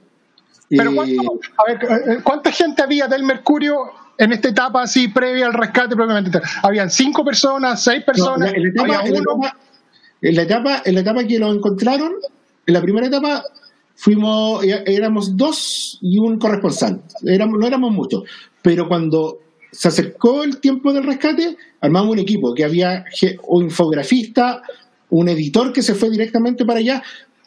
Pero 0.69 0.91
Eh, 0.91 0.95
¿cuánto- 0.95 1.39
a 1.57 1.71
ver, 1.71 2.11
eh, 2.17 2.19
¿cuánta 2.23 2.51
gente 2.51 2.81
había 2.83 3.07
del 3.07 3.23
Mercurio 3.23 3.75
en 4.17 4.31
esta 4.33 4.49
etapa 4.49 4.81
así 4.83 5.07
previa 5.07 5.45
al 5.45 5.53
rescate 5.53 5.95
propiamente? 5.95 6.39
¿Habían 6.63 6.89
cinco 6.89 7.23
personas, 7.23 7.83
seis 7.83 7.99
No, 7.99 8.05
personas? 8.05 8.53
en, 8.53 8.61
la 8.63 8.69
etapa, 8.69 8.83
¿Había 8.97 9.07
en 9.07 9.13
la 9.13 9.19
uno? 9.21 9.45
etapa- 9.45 9.57
en 10.21 10.35
la 10.35 10.41
etapa- 10.43 10.81
en 10.85 10.95
la 10.95 11.01
etapa 11.01 11.23
que 11.25 11.39
lo 11.39 11.51
encontraron, 11.53 12.13
en 12.65 12.73
la 12.73 12.81
primera 12.81 13.07
etapa 13.07 13.43
fuimos, 13.95 14.63
é- 14.63 14.83
éramos 14.87 15.35
dos 15.37 15.97
y 16.01 16.17
un 16.19 16.37
corresponsal. 16.39 17.01
Éramos, 17.25 17.59
no 17.59 17.67
éramos 17.67 17.91
muchos. 17.91 18.23
Pero 18.61 18.87
cuando 18.87 19.39
se 19.71 19.87
acercó 19.87 20.43
el 20.43 20.59
tiempo 20.59 20.93
del 20.93 21.03
rescate, 21.03 21.57
armamos 21.81 22.11
un 22.13 22.19
equipo 22.19 22.53
que 22.53 22.63
había 22.63 23.05
un 23.47 23.63
infografista, 23.63 24.61
un 25.09 25.29
editor 25.29 25.71
que 25.73 25.81
se 25.81 25.95
fue 25.95 26.09
directamente 26.09 26.65
para 26.65 26.79
allá. 26.79 27.03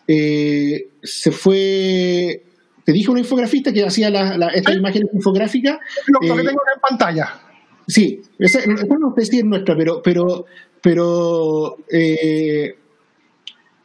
eh, 0.09 0.89
se 1.03 1.33
fue. 1.33 2.43
Te 2.85 2.93
dije 2.93 3.11
un 3.11 3.19
infografista 3.19 3.73
que 3.73 3.85
hacía 3.85 4.09
la, 4.11 4.39
la- 4.39 4.49
estas 4.49 4.77
imágenes 4.77 5.09
infográficas. 5.13 5.79
Lo, 6.07 6.21
lo 6.29 6.35
que 6.37 6.43
eh, 6.43 6.45
tengo 6.47 6.61
en 6.75 6.81
pantalla. 6.81 7.41
Sí, 7.89 8.21
esa, 8.39 8.61
esa 8.61 8.87
no 8.99 9.13
sé 9.17 9.25
si 9.27 9.39
es 9.39 9.45
nuestra, 9.45 9.77
pero, 9.77 10.01
pero, 10.03 10.45
pero, 10.81 11.77
eh, 11.91 12.77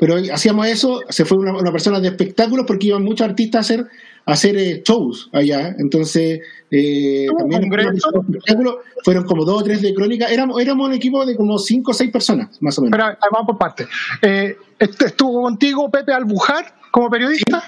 pero 0.01 0.15
hacíamos 0.33 0.65
eso. 0.65 1.01
Se 1.09 1.25
fue 1.25 1.37
una, 1.37 1.55
una 1.55 1.71
persona 1.71 1.99
de 1.99 2.07
espectáculos 2.07 2.65
porque 2.67 2.87
iban 2.87 3.03
muchos 3.03 3.27
artistas 3.27 3.59
a 3.59 3.61
hacer, 3.61 3.87
a 4.25 4.31
hacer 4.33 4.57
eh, 4.57 4.81
shows 4.83 5.29
allá. 5.31 5.75
Entonces, 5.77 6.41
eh, 6.71 7.27
¿Tuvo 7.29 7.37
también 7.37 7.71
espectáculos 7.71 8.75
fueron 9.03 9.25
como 9.25 9.45
dos 9.45 9.61
o 9.61 9.63
tres 9.63 9.79
de 9.83 9.93
crónica. 9.93 10.25
Éramos, 10.25 10.59
éramos 10.59 10.87
un 10.87 10.93
equipo 10.95 11.23
de 11.23 11.35
como 11.35 11.59
cinco 11.59 11.91
o 11.91 11.93
seis 11.93 12.09
personas, 12.11 12.59
más 12.61 12.79
o 12.79 12.81
menos. 12.81 12.97
Pero 12.99 13.15
vamos 13.31 13.45
por 13.45 13.57
parte. 13.59 13.87
Eh, 14.23 14.57
¿Estuvo 14.79 15.43
contigo 15.43 15.89
Pepe 15.91 16.13
Albujar 16.13 16.73
como 16.89 17.07
periodista? 17.07 17.63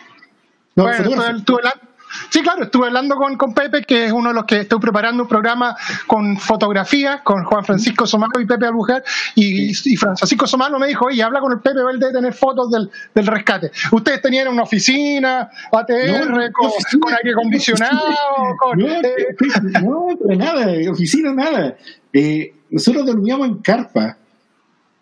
no, 0.76 0.86
Bueno, 0.86 1.04
tú- 1.04 1.44
tú 1.44 1.58
el- 1.60 1.64
Sí, 2.30 2.42
claro, 2.42 2.64
estuve 2.64 2.88
hablando 2.88 3.16
con, 3.16 3.36
con 3.38 3.54
Pepe, 3.54 3.82
que 3.84 4.06
es 4.06 4.12
uno 4.12 4.30
de 4.30 4.36
los 4.36 4.46
que 4.46 4.62
estoy 4.62 4.80
preparando 4.80 5.24
un 5.24 5.30
programa 5.30 5.76
con 6.08 6.38
fotografía, 6.38 7.22
con 7.24 7.44
Juan 7.44 7.64
Francisco 7.66 8.06
Somalo 8.06 8.40
y 8.40 8.46
Pepe 8.46 8.66
Albujer, 8.68 9.04
y, 9.36 9.72
y 9.72 9.96
Francisco 9.96 10.46
Somalo 10.48 10.80
me 10.80 10.88
dijo, 10.88 11.06
oye, 11.06 11.22
habla 11.24 11.40
con 11.40 11.52
el 11.54 11.60
Pepe, 11.60 11.80
él 11.92 12.00
debe 12.00 12.14
tener 12.14 12.34
fotos 12.34 12.70
del, 12.72 12.90
del 13.14 13.28
rescate. 13.28 13.72
Ustedes 13.92 14.22
tenían 14.22 14.48
una 14.48 14.64
oficina, 14.64 15.50
ATR, 15.72 16.08
No, 16.08 16.26
no, 16.40 16.52
con, 16.52 16.68
oficina. 16.68 17.00
con 17.02 17.14
aire 17.14 17.32
acondicionado, 17.32 18.02
con... 18.60 18.78
No, 18.80 18.88
eh, 18.88 19.02
no, 19.82 20.08
pero 20.22 20.36
nada, 20.40 20.92
oficina, 20.92 21.34
nada. 21.34 21.76
Eh, 22.12 22.54
nosotros 22.70 23.06
dormíamos 23.06 23.48
en 23.48 23.58
carpa. 23.60 24.18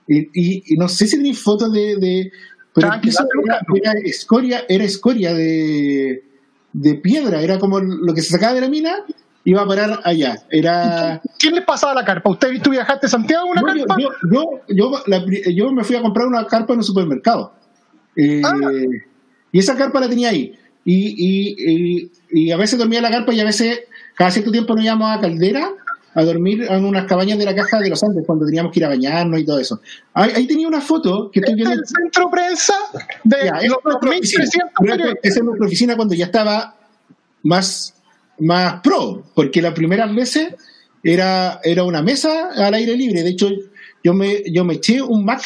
Y, 0.08 0.20
y- 0.34 0.64
y 0.74 0.78
no 0.78 0.88
sé 0.90 1.08
si 1.08 1.16
tenéis 1.18 1.42
fotos 1.42 1.72
de. 1.72 1.96
de 1.98 2.32
pero 2.74 2.88
el 2.88 2.92
Tranqui, 2.94 3.08
piso 3.10 3.24
date 3.46 3.66
era, 3.82 3.92
era 3.92 4.00
escoria, 4.04 4.64
era 4.68 4.84
escoria 4.84 5.34
de, 5.34 6.24
de 6.74 6.96
piedra, 6.96 7.42
era 7.42 7.60
como 7.60 7.80
lo 7.80 8.14
que 8.14 8.22
se 8.22 8.30
sacaba 8.30 8.54
de 8.54 8.62
la 8.62 8.70
mina, 8.70 8.94
iba 9.44 9.62
a 9.62 9.68
parar 9.68 10.00
allá. 10.04 10.38
Era. 10.50 11.22
¿Quién 11.40 11.56
les 11.56 11.66
pasaba 11.66 11.94
la 11.94 12.06
carpa? 12.06 12.30
¿Usted 12.30 12.62
tú 12.62 12.70
viajaste 12.72 13.08
a 13.08 13.10
Santiago 13.10 13.46
una 13.48 13.62
No, 13.62 13.76
yo, 13.76 13.86
carpa? 13.86 14.02
yo, 14.02 14.10
yo, 14.32 14.46
yo, 14.70 14.92
la 15.08 15.24
pri- 15.26 15.56
yo 15.56 15.72
me 15.72 15.84
fui 15.84 15.96
a 15.96 16.02
comprar 16.02 16.28
una 16.28 16.46
carpa 16.46 16.74
en 16.74 16.80
un 16.80 16.84
supermercado. 16.86 17.54
Eh, 18.16 18.42
Ah. 18.44 18.52
Y 19.54 19.60
esa 19.60 19.76
carpa 19.76 20.00
la 20.00 20.08
tenía 20.10 20.30
ahí. 20.30 20.54
Y, 20.86 20.96
y, 21.18 21.56
y, 21.72 22.12
y 22.48 22.52
a 22.52 22.58
veces 22.58 22.80
dormía 22.80 23.00
en 23.00 23.04
la 23.04 23.12
carpa 23.12 23.34
y 23.34 23.40
a 23.40 23.44
veces, 23.44 23.82
cada 24.16 24.32
cierto 24.32 24.52
tiempo 24.52 24.74
nos 24.76 24.84
íbamos 24.86 25.16
a 25.16 25.20
Caldera 25.20 25.70
a 26.14 26.24
dormir 26.24 26.66
en 26.70 26.86
unas 26.86 27.06
cabañas 27.06 27.38
de 27.38 27.46
la 27.46 27.56
caja 27.56 27.80
de 27.80 27.90
los 27.90 28.04
Andes 28.04 28.24
cuando 28.26 28.46
teníamos 28.46 28.72
que 28.72 28.80
ir 28.80 28.86
a 28.86 28.90
bañarnos 28.90 29.40
y 29.40 29.46
todo 29.46 29.60
eso. 29.60 29.80
Ahí, 30.14 30.32
ahí 30.36 30.48
tenía 30.48 30.68
una 30.68 30.82
foto 30.82 31.30
que 31.32 31.40
estoy 31.40 31.54
es 31.54 31.56
viendo. 31.58 31.74
el 31.74 31.88
centro 31.88 32.30
prensa 32.30 32.74
de 33.24 33.38
Ya, 33.38 33.58
esa 33.60 33.68
los 33.68 33.78
es 33.78 33.84
nuestra 33.84 34.10
oficina. 34.10 34.44
2.300 34.44 34.72
Pero 34.80 34.92
periodistas. 34.92 35.24
Esa 35.24 35.40
es 35.40 35.46
nuestra 35.46 35.68
oficina 35.68 35.96
cuando 35.96 36.16
ya 36.16 36.26
estaba 36.26 36.76
más, 37.44 37.94
más 38.40 38.82
pro, 38.82 39.24
porque 39.34 39.62
las 39.62 39.74
primeras 39.74 40.14
veces 40.14 40.56
era, 41.04 41.60
era 41.64 41.84
una 41.84 42.02
mesa 42.02 42.50
al 42.56 42.74
aire 42.74 42.96
libre. 42.96 43.24
De 43.24 43.30
hecho, 43.30 43.50
yo 44.04 44.14
me, 44.14 44.44
yo 44.52 44.66
me 44.66 44.76
eché 44.76 45.02
un 45.02 45.26
Mac, 45.26 45.42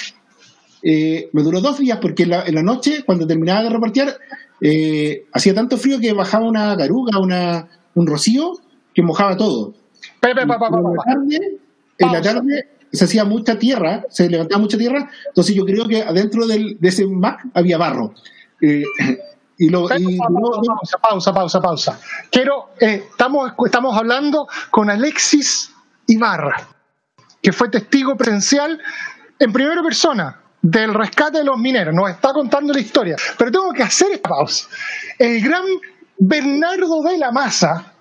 eh, 0.84 1.30
me 1.34 1.44
duró 1.44 1.62
dos 1.62 1.80
días, 1.80 2.00
porque 2.02 2.24
en 2.24 2.30
la, 2.30 2.46
en 2.46 2.56
la 2.56 2.64
noche, 2.64 3.04
cuando 3.06 3.28
terminaba 3.28 3.64
de 3.64 3.70
repartir, 3.70 4.14
eh, 4.62 5.26
hacía 5.34 5.54
tanto 5.54 5.78
frío 5.78 6.00
que 6.00 6.14
bajaba 6.14 6.48
una 6.48 6.76
caruga, 6.78 7.20
una, 7.20 7.68
un 7.96 8.08
rocío, 8.08 8.54
que 8.94 9.02
mojaba 9.02 9.36
todo. 9.36 9.74
Pepe, 10.26 10.42
en, 11.98 12.12
la 12.12 12.22
tarde, 12.22 12.70
se 12.92 13.06
hacía 13.06 13.26
mucha 13.26 13.60
tierra, 13.60 14.06
se 14.10 14.30
levantaba 14.30 14.62
mucha 14.62 14.78
tierra, 14.78 15.10
entonces 15.28 15.56
yo 15.56 15.64
creo 15.66 15.88
que 15.88 16.02
adentro 16.02 16.48
del, 16.48 16.78
de 16.80 16.88
ese 16.88 17.06
Mac 17.06 17.46
había 17.54 17.78
barro. 17.78 18.14
Eh, 18.62 18.84
y 19.58 19.70
lo, 19.70 19.88
pa, 19.88 19.96
pausa, 19.98 20.98
pausa, 20.98 21.34
pausa, 21.34 21.62
pausa. 21.62 22.00
Quiero, 22.32 22.72
eh, 22.80 23.06
estamos, 23.10 23.54
estamos 23.66 23.98
hablando 23.98 24.48
con 24.72 24.90
Alexis 24.90 25.72
Ibarra, 26.08 26.68
que 27.42 27.54
fue 27.54 27.70
testigo 27.70 28.18
presencial 28.18 28.82
en 29.40 29.54
primera 29.54 29.82
persona 29.82 30.42
del 30.62 30.94
rescate 30.94 31.38
de 31.38 31.44
los 31.44 31.58
mineros. 31.58 31.94
Nos 31.94 32.10
está 32.10 32.34
contando 32.34 32.74
la 32.74 32.80
historia. 32.80 33.16
Pero 33.38 33.52
tengo 33.52 33.72
que 33.72 33.84
hacer 33.84 34.12
esta 34.12 34.30
pausa. 34.30 34.68
El 35.20 35.42
gran 35.42 35.64
Bernardo 36.18 37.04
de 37.04 37.18
la 37.18 37.32
Maza 37.32 37.94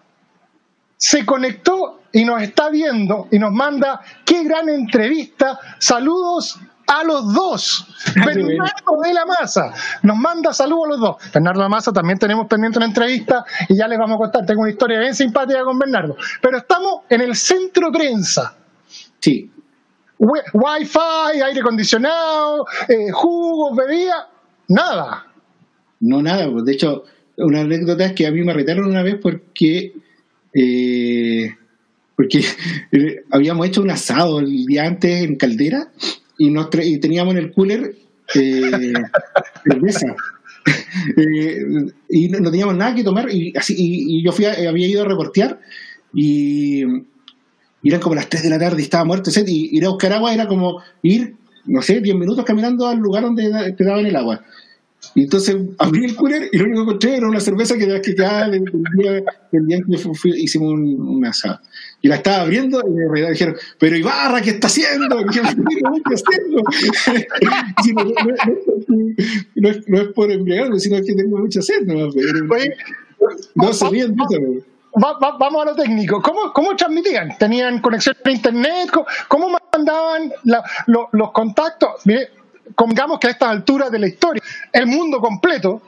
se 0.97 1.27
conectó 1.27 2.01
y 2.15 2.25
nos 2.25 2.41
está 2.41 2.71
viendo 2.71 3.29
y 3.31 3.39
nos 3.39 3.53
manda 3.53 4.01
qué 4.25 4.43
gran 4.45 4.69
entrevista. 4.71 5.59
Saludos 5.79 6.59
a 6.87 7.03
los 7.05 7.33
dos. 7.35 7.87
Bernardo 8.15 9.01
de 9.03 9.15
la 9.15 9.25
Maza 9.27 9.73
nos 10.03 10.17
manda 10.17 10.53
saludos 10.53 10.85
a 10.85 10.89
los 10.91 11.01
dos. 11.01 11.17
Bernardo 11.33 11.61
de 11.61 11.65
la 11.65 11.69
Maza 11.69 11.93
también 11.93 12.19
tenemos 12.19 12.47
pendiente 12.47 12.79
una 12.79 12.87
entrevista 12.87 13.45
y 13.69 13.77
ya 13.77 13.89
les 13.89 13.99
vamos 13.99 14.15
a 14.17 14.19
contar. 14.19 14.47
Tengo 14.47 14.63
una 14.63 14.71
historia 14.71 15.01
bien 15.01 15.15
simpática 15.15 15.63
con 15.65 15.79
Bernardo. 15.79 16.17
Pero 16.41 16.59
estamos 16.59 17.03
en 17.11 17.21
el 17.21 17.35
centro 17.37 17.91
prensa. 17.93 18.57
sí, 19.21 19.51
Wi- 20.19 20.41
Wi-Fi, 20.53 21.41
aire 21.45 21.61
acondicionado, 21.61 22.65
eh, 22.89 23.11
jugos, 23.13 23.77
bebida, 23.77 24.29
nada. 24.69 25.27
no 26.01 26.23
nada. 26.23 26.49
pues, 26.51 26.65
De 26.65 26.73
hecho, 26.73 27.05
una 27.39 27.61
anécdota 27.63 28.05
es 28.05 28.13
que 28.13 28.27
a 28.27 28.31
mí 28.31 28.43
me 28.43 28.53
retaron 28.53 28.87
una 28.87 29.03
vez 29.03 29.17
porque 29.21 29.93
eh, 30.55 31.57
porque 32.17 32.45
eh, 32.93 33.23
habíamos 33.31 33.67
hecho 33.67 33.83
un 33.83 33.91
asado 33.91 34.41
el 34.41 34.67
día 34.67 34.85
antes 34.87 35.23
en 35.23 35.37
Caldera 35.37 35.89
y, 36.39 36.51
nos 36.51 36.69
y 36.83 36.99
teníamos 36.99 37.35
en 37.35 37.39
el 37.39 37.53
cooler 37.53 37.95
eh, 38.35 38.93
cerveza. 39.65 40.15
Eh, 41.19 41.59
y 42.09 42.29
no, 42.29 42.51
teníamos 42.51 42.75
nada 42.77 42.95
que 42.95 43.05
tomar 43.05 43.31
y 43.31 43.53
así 43.55 43.75
y, 43.77 44.25
yo 44.25 44.33
fui 44.33 44.47
a- 44.47 44.67
había 44.69 44.87
ido 44.89 45.03
a 45.03 45.05
reportear 45.05 45.61
y, 46.15 46.83
y 46.85 47.89
eran 47.89 48.01
como 48.01 48.15
las 48.15 48.29
3 48.31 48.45
de 48.45 48.49
la 48.51 48.59
tarde 48.59 48.81
y 48.81 48.85
estaba 48.85 49.05
muerto 49.05 49.31
sed 49.31 49.47
y 49.47 49.77
ir 49.77 49.85
a 49.85 49.91
buscar 49.91 50.13
agua 50.15 50.33
era 50.33 50.47
como 50.47 50.81
ir 51.03 51.35
no 51.67 51.83
sé 51.83 52.01
10 52.01 52.17
minutos 52.17 52.45
caminando 52.47 52.87
al 52.87 52.99
lugar 52.99 53.25
donde 53.25 53.73
te 53.77 53.85
daban 53.85 54.07
el 54.07 54.17
agua 54.17 54.43
y 55.15 55.25
entonces 55.25 55.55
abrí 55.79 56.07
el 56.07 56.17
cooler 56.17 56.49
y 56.51 56.57
lo 56.57 56.65
único 56.65 56.79
que 56.79 56.83
encontré 56.85 57.17
era 57.19 57.29
una 57.29 57.41
cerveza 57.41 57.77
que, 57.77 57.87
que 58.01 58.15
quedaba 58.15 58.49
del, 58.49 58.65
día, 58.97 59.23
día 59.53 59.79
que 59.87 59.99
fui- 59.99 60.41
hicimos 60.43 60.73
un, 60.73 60.99
un 60.99 61.27
asado. 61.27 61.61
Y 62.05 62.09
la 62.09 62.17
estaba 62.17 62.43
abriendo 62.43 62.83
y 62.87 62.93
verdad 63.11 63.31
dijeron, 63.31 63.57
pero 63.79 63.97
Ibarra, 63.97 64.43
¿qué 64.43 64.51
está 64.51 64.67
haciendo? 64.67 65.17
"¿Qué 65.33 65.41
está 65.41 65.55
haciendo? 66.13 66.63
No, 69.57 69.69
es, 69.71 69.89
no 69.89 70.01
es 70.03 70.09
por 70.09 70.31
embriagarme, 70.31 70.79
sino 70.79 70.97
que 71.03 71.15
tengo 71.15 71.39
mucha 71.39 71.63
sed. 71.63 71.81
No, 71.87 72.11
pero, 72.13 72.55
Oye, 72.55 72.77
no 73.55 73.73
se 73.73 73.89
ríen 73.89 74.15
pero- 74.29 75.03
Va- 75.03 75.19
va- 75.19 75.39
vamos 75.39 75.63
a 75.63 75.71
lo 75.71 75.75
técnico. 75.75 76.21
¿Cómo, 76.21 76.53
cómo 76.53 76.77
transmitían? 76.77 77.39
¿Tenían 77.39 77.81
conexión 77.81 78.15
a 78.23 78.31
internet? 78.31 78.91
¿Cómo, 78.93 79.07
cómo 79.29 79.59
mandaban 79.73 80.31
la- 80.45 80.63
lo- 80.89 81.09
los 81.13 81.33
contactos? 81.33 82.03
Mire, 82.05 82.29
que 83.19 83.29
a 83.29 83.31
estas 83.31 83.49
alturas 83.49 83.91
de 83.91 83.99
la 83.99 84.09
historia, 84.09 84.43
el 84.73 84.87
mundo 84.87 85.21
completo 85.21 85.81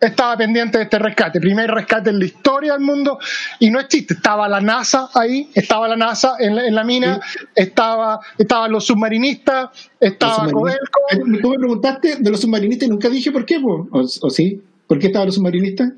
estaba 0.00 0.36
pendiente 0.36 0.78
de 0.78 0.84
este 0.84 0.98
rescate. 0.98 1.40
Primer 1.40 1.70
rescate 1.70 2.10
en 2.10 2.18
la 2.18 2.24
historia 2.24 2.72
del 2.72 2.82
mundo. 2.82 3.18
Y 3.58 3.70
no 3.70 3.80
es 3.80 3.88
chiste, 3.88 4.14
estaba 4.14 4.48
la 4.48 4.60
NASA 4.60 5.08
ahí, 5.14 5.50
estaba 5.54 5.86
la 5.88 5.96
NASA 5.96 6.36
en 6.38 6.56
la, 6.56 6.66
en 6.66 6.74
la 6.74 6.84
mina, 6.84 7.20
estaba, 7.54 8.20
estaban 8.38 8.72
los 8.72 8.86
submarinistas, 8.86 9.64
Los 10.00 10.12
estaba 10.12 10.48
submarinistas. 10.48 10.88
Codelco. 10.90 11.40
Tú 11.42 11.50
me 11.50 11.58
preguntaste 11.58 12.16
de 12.16 12.30
los 12.30 12.40
submarinistas 12.40 12.86
y 12.88 12.90
nunca 12.90 13.08
dije 13.08 13.30
por 13.30 13.44
qué, 13.44 13.60
po. 13.60 13.88
¿O, 13.92 14.00
o 14.00 14.30
sí? 14.30 14.62
¿Por 14.86 14.98
qué 14.98 15.08
estaban 15.08 15.26
los 15.26 15.34
submarinistas? 15.36 15.92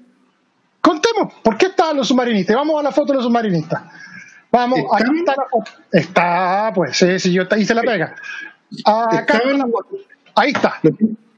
Contemos, 0.80 1.32
¿por 1.44 1.56
qué 1.56 1.66
estaban 1.66 1.96
los 1.96 2.08
submarinistas? 2.08 2.56
Vamos 2.56 2.80
a 2.80 2.82
la 2.82 2.90
foto 2.90 3.12
de 3.12 3.16
los 3.18 3.24
submarinistas. 3.24 3.82
Vamos, 4.50 4.80
¿Están? 4.80 5.02
aquí 5.08 5.18
está 5.20 5.34
la 5.36 5.48
foto. 5.48 5.70
Está, 5.92 6.72
pues, 6.74 6.96
sí, 6.96 7.18
sí, 7.20 7.32
yo 7.32 7.44
hice 7.56 7.74
la 7.74 7.82
pega. 7.82 8.14
Acá. 8.84 9.40
Ahí 10.34 10.50
está. 10.50 10.80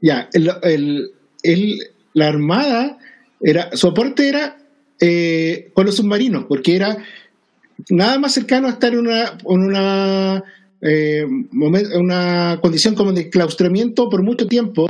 Ya, 0.01 0.27
el, 0.33 0.51
el- 0.63 1.11
el- 1.43 1.79
la 2.15 2.27
Armada, 2.27 2.97
era, 3.39 3.69
su 3.77 3.87
aporte 3.87 4.27
era 4.27 4.57
eh, 4.99 5.69
con 5.73 5.85
los 5.85 5.95
submarinos, 5.97 6.45
porque 6.45 6.75
era 6.75 6.97
nada 7.89 8.17
más 8.17 8.33
cercano 8.33 8.67
a 8.67 8.71
estar 8.71 8.93
en 8.93 8.99
una, 8.99 9.37
en 9.47 9.59
una, 9.61 10.43
eh, 10.81 11.25
una 11.99 12.59
condición 12.61 12.95
como 12.95 13.11
de 13.13 13.29
claustramiento 13.29 14.09
por 14.09 14.23
mucho 14.23 14.47
tiempo, 14.47 14.87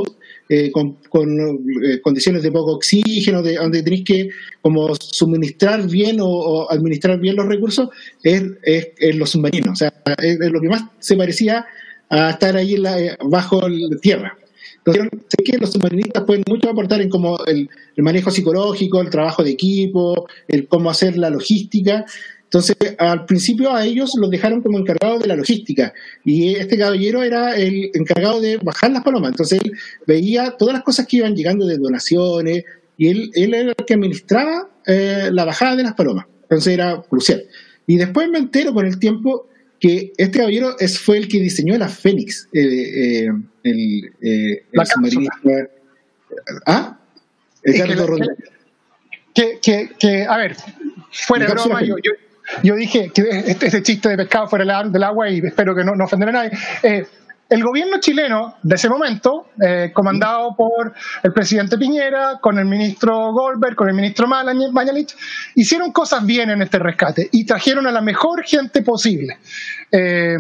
eh, 0.48 0.72
con, 0.72 0.96
eh, 1.10 2.00
condiciones 2.02 2.44
de 2.44 2.52
poco 2.52 2.74
oxígeno, 2.74 3.42
de, 3.42 3.56
donde 3.56 3.82
tenéis 3.82 4.04
que 4.06 4.30
como 4.62 4.94
suministrar 4.96 5.88
bien 5.90 6.18
o, 6.22 6.70
administrar 6.70 7.20
bien 7.20 7.36
los 7.36 7.48
recursos, 7.48 7.90
es, 8.24 8.44
es- 8.64 8.90
es 9.00 9.16
los 9.16 9.32
submarinos. 9.32 9.72
O 9.72 9.76
sea, 9.76 9.92
es, 10.22 10.38
lo 10.40 10.62
que 10.62 10.70
más 10.70 10.84
se 11.00 11.18
parecía 11.18 11.66
a 12.10 12.30
estar 12.30 12.56
ahí 12.56 12.78
la- 12.78 13.00
eh, 13.02 13.18
bajo 13.26 13.68
la 13.68 13.98
tierra. 13.98 14.38
Entonces, 14.86 15.20
sé 15.30 15.44
que 15.44 15.58
los 15.58 15.72
submarinistas 15.72 16.24
pueden 16.26 16.44
mucho 16.48 16.70
aportar 16.70 17.02
en 17.02 17.10
como 17.10 17.44
el, 17.46 17.70
manejo 17.98 18.30
psicológico, 18.30 19.02
el 19.02 19.10
trabajo 19.10 19.44
de 19.44 19.52
equipo, 19.52 20.28
el 20.48 20.68
cómo 20.68 20.92
hacer 20.92 21.18
la 21.18 21.32
logística. 21.32 22.06
Entonces, 22.44 22.76
al 23.00 23.26
principio 23.26 23.74
a 23.74 23.84
ellos 23.84 24.12
los 24.16 24.30
dejaron 24.30 24.62
como 24.62 24.78
encargados 24.78 25.22
de 25.22 25.28
la 25.28 25.36
logística 25.36 25.92
y 26.24 26.56
este 26.56 26.78
caballero 26.78 27.24
era 27.24 27.56
el 27.56 27.90
encargado 27.96 28.40
de 28.40 28.58
bajar 28.58 28.92
las 28.92 29.04
palomas. 29.04 29.32
Entonces, 29.32 29.60
él 29.64 29.72
veía 30.06 30.52
todas 30.52 30.76
las 30.76 30.84
cosas 30.84 31.08
que 31.08 31.18
iban 31.18 31.36
llegando 31.36 31.66
de 31.66 31.78
donaciones 31.78 32.64
y 32.96 33.08
él, 33.08 33.32
él 33.34 33.54
era 33.56 33.70
el 33.70 33.86
que 33.86 33.94
administraba 33.96 34.70
eh, 34.86 35.30
la 35.32 35.46
bajada 35.46 35.76
de 35.76 35.84
las 35.84 35.96
palomas. 35.96 36.28
Entonces, 36.44 36.74
era 36.74 37.02
crucial. 37.10 37.44
Y 37.88 37.98
después 37.98 38.30
me 38.30 38.38
entero 38.38 38.72
con 38.72 38.86
el 38.86 39.00
tiempo 39.00 39.48
que 39.86 40.14
este 40.18 40.40
caballero 40.40 40.76
es, 40.80 40.98
fue 40.98 41.18
el 41.18 41.28
que 41.28 41.40
diseñó 41.40 41.78
la 41.78 41.88
Fénix, 41.88 42.50
eh, 42.54 43.28
eh, 43.28 43.32
el, 43.64 44.12
eh, 44.20 44.66
La 44.72 44.82
el 44.82 44.90
submarinista. 44.90 45.38
¿Ah? 46.66 46.98
Es 47.62 47.76
que 47.84 47.96
la-. 47.96 48.36
Que, 49.36 49.60
que, 49.62 49.92
que, 50.00 50.24
a 50.24 50.38
ver, 50.38 50.56
fuera 51.12 51.46
de 51.46 51.54
La 51.54 51.62
broma, 51.62 51.84
yo, 51.84 51.98
yo, 52.02 52.14
yo 52.64 52.76
dije 52.76 53.12
que 53.14 53.22
este, 53.46 53.68
este 53.68 53.84
chiste 53.84 54.10
de 54.10 54.18
pescado 54.18 54.48
fuera 54.48 54.84
del 54.84 55.04
agua 55.04 55.30
y 55.30 55.38
espero 55.40 55.76
que 55.76 55.84
no, 55.84 55.94
no 55.94 56.06
ofenderá 56.06 56.32
a 56.32 56.34
nadie. 56.34 57.06
El 57.48 57.64
gobierno 57.64 58.00
chileno 58.00 58.56
de 58.64 58.76
ese 58.76 58.90
momento, 58.90 59.50
eh, 59.62 59.92
comandado 59.94 60.56
por 60.56 60.94
el 61.22 61.32
presidente 61.32 61.78
Piñera, 61.78 62.40
con 62.42 62.58
el 62.58 62.66
ministro 62.66 63.32
Goldberg, 63.34 63.76
con 63.76 63.88
el 63.88 63.94
ministro 63.94 64.28
Mañalich, 64.28 65.16
hicieron 65.54 65.92
cosas 65.92 66.26
bien 66.26 66.50
en 66.50 66.64
este 66.64 66.80
rescate 66.80 67.30
y 67.32 67.46
trajeron 67.46 67.86
a 67.86 67.92
la 67.92 68.02
mejor 68.02 68.44
gente 68.44 68.82
posible. 68.82 69.38
Eh, 69.92 70.38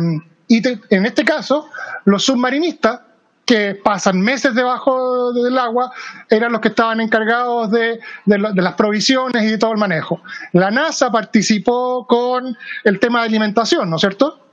y 0.47 0.61
en 0.67 1.05
este 1.05 1.23
caso, 1.23 1.69
los 2.05 2.23
submarinistas, 2.23 3.01
que 3.45 3.75
pasan 3.75 4.19
meses 4.19 4.55
debajo 4.55 5.31
del 5.33 5.57
agua, 5.57 5.91
eran 6.29 6.51
los 6.51 6.61
que 6.61 6.69
estaban 6.69 6.99
encargados 6.99 7.69
de, 7.69 7.99
las 8.25 8.73
provisiones 8.73 9.43
y 9.43 9.51
de 9.51 9.57
todo 9.57 9.71
el 9.71 9.77
manejo. 9.77 10.21
La 10.53 10.71
NASA 10.71 11.11
participó 11.11 12.07
con 12.07 12.57
el 12.83 12.99
tema 12.99 13.21
de 13.21 13.27
alimentación, 13.27 13.89
¿no 13.89 13.97
es 13.97 14.01
cierto? 14.01 14.44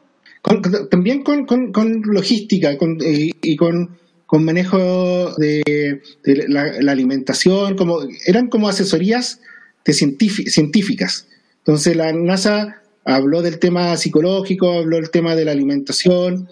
También 0.91 1.23
con, 1.23 1.47
con, 1.47 2.03
logística 2.05 2.73
eh, 2.73 3.31
y 3.43 3.57
con, 3.57 3.97
con, 4.27 4.45
manejo 4.45 5.35
de, 5.37 6.03
la, 6.25 6.63
alimentación, 6.91 7.77
como 7.77 8.01
eran 8.27 8.49
como 8.49 8.69
asesorías 8.69 9.41
de 9.85 9.93
científicas. 9.93 11.29
Entonces 11.59 11.97
la 11.97 12.13
NASA 12.13 12.83
habló 13.05 13.43
del 13.43 13.59
tema 13.59 13.97
psicológico, 13.97 14.73
habló 14.73 14.97
del 14.97 15.11
tema 15.11 15.37
de 15.37 15.45
la 15.45 15.53
alimentación 15.53 16.49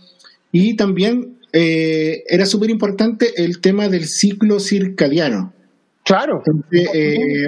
y 0.52 0.76
también 0.76 1.38
eh, 1.52 2.22
era 2.28 2.46
súper 2.46 2.70
importante 2.70 3.42
el 3.42 3.60
tema 3.60 3.88
del 3.88 4.06
ciclo 4.06 4.60
circadiano. 4.60 5.52
Claro. 6.04 6.42
Eh, 6.72 7.46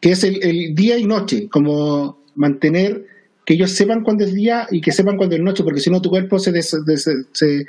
que 0.00 0.10
es 0.10 0.22
el, 0.22 0.42
el, 0.42 0.74
día 0.74 0.98
y 0.98 1.04
noche, 1.04 1.48
como 1.48 2.22
mantener 2.34 3.06
que 3.46 3.54
ellos 3.54 3.70
sepan 3.70 4.02
cuándo 4.02 4.24
es 4.24 4.34
día 4.34 4.66
y 4.70 4.82
que 4.82 4.92
sepan 4.92 5.16
cuándo 5.16 5.36
es 5.36 5.40
noche, 5.40 5.64
porque 5.64 5.80
si 5.80 5.88
no 5.88 6.02
tu 6.02 6.10
cuerpo 6.10 6.38
se, 6.38 6.52
se 6.60 7.66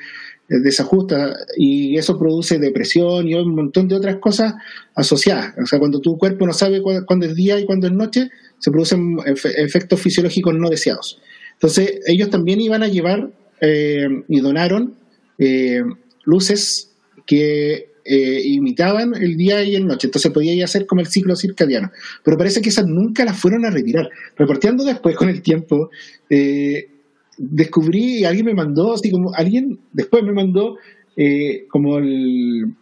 desajusta 0.50 1.36
y 1.58 1.98
eso 1.98 2.18
produce 2.18 2.58
depresión 2.58 3.28
y 3.28 3.36
un 3.36 3.54
montón 3.54 3.88
de 3.88 3.96
otras 3.96 4.18
cosas 4.18 4.56
asociadas. 4.96 5.54
O 5.62 5.66
sea, 5.66 5.80
cuando 5.80 6.00
tu 6.00 6.18
cuerpo 6.18 6.46
no 6.46 6.54
sabe 6.54 6.82
cuándo 6.82 7.26
es 7.26 7.36
día 7.36 7.60
y 7.60 7.66
cuándo 7.66 7.88
es 7.88 7.94
noche, 7.94 8.30
se 8.60 8.72
producen 8.72 9.18
efectos 9.26 10.02
fisiológicos 10.02 10.54
no 10.56 10.70
deseados. 10.70 11.20
Entonces, 11.54 12.00
ellos 12.06 12.30
también 12.30 12.62
iban 12.62 12.84
a 12.84 12.88
llevar 12.88 13.30
eh, 13.62 14.08
y 14.28 14.40
donaron 14.40 14.96
eh, 15.38 15.84
luces 16.24 16.92
que 17.26 17.92
eh, 18.10 18.42
imitaban 18.46 19.14
el 19.16 19.36
día 19.36 19.64
y 19.64 19.76
el 19.76 19.86
noche, 19.86 20.08
entonces 20.08 20.32
podía 20.32 20.64
hacer 20.64 20.86
como 20.86 21.02
el 21.02 21.08
ciclo 21.08 21.36
circadiano. 21.36 21.92
Pero 22.24 22.38
parece 22.38 22.62
que 22.62 22.70
esas 22.70 22.88
nunca 22.88 23.26
las 23.26 23.38
fueron 23.38 23.66
a 23.66 23.70
retirar. 23.70 24.10
Reporteando 24.38 24.86
después 24.86 25.16
con 25.18 25.28
el 25.28 25.42
tiempo, 25.42 25.90
eh, 26.30 26.90
descubrí, 27.38 28.24
alguien 28.24 28.46
me 28.46 28.54
mandó, 28.54 28.94
así 28.94 29.12
como, 29.12 29.34
alguien 29.36 29.80
después 29.92 30.24
me 30.24 30.32
mandó 30.32 30.78
eh, 31.18 31.66
como 31.70 31.98
el, 31.98 32.74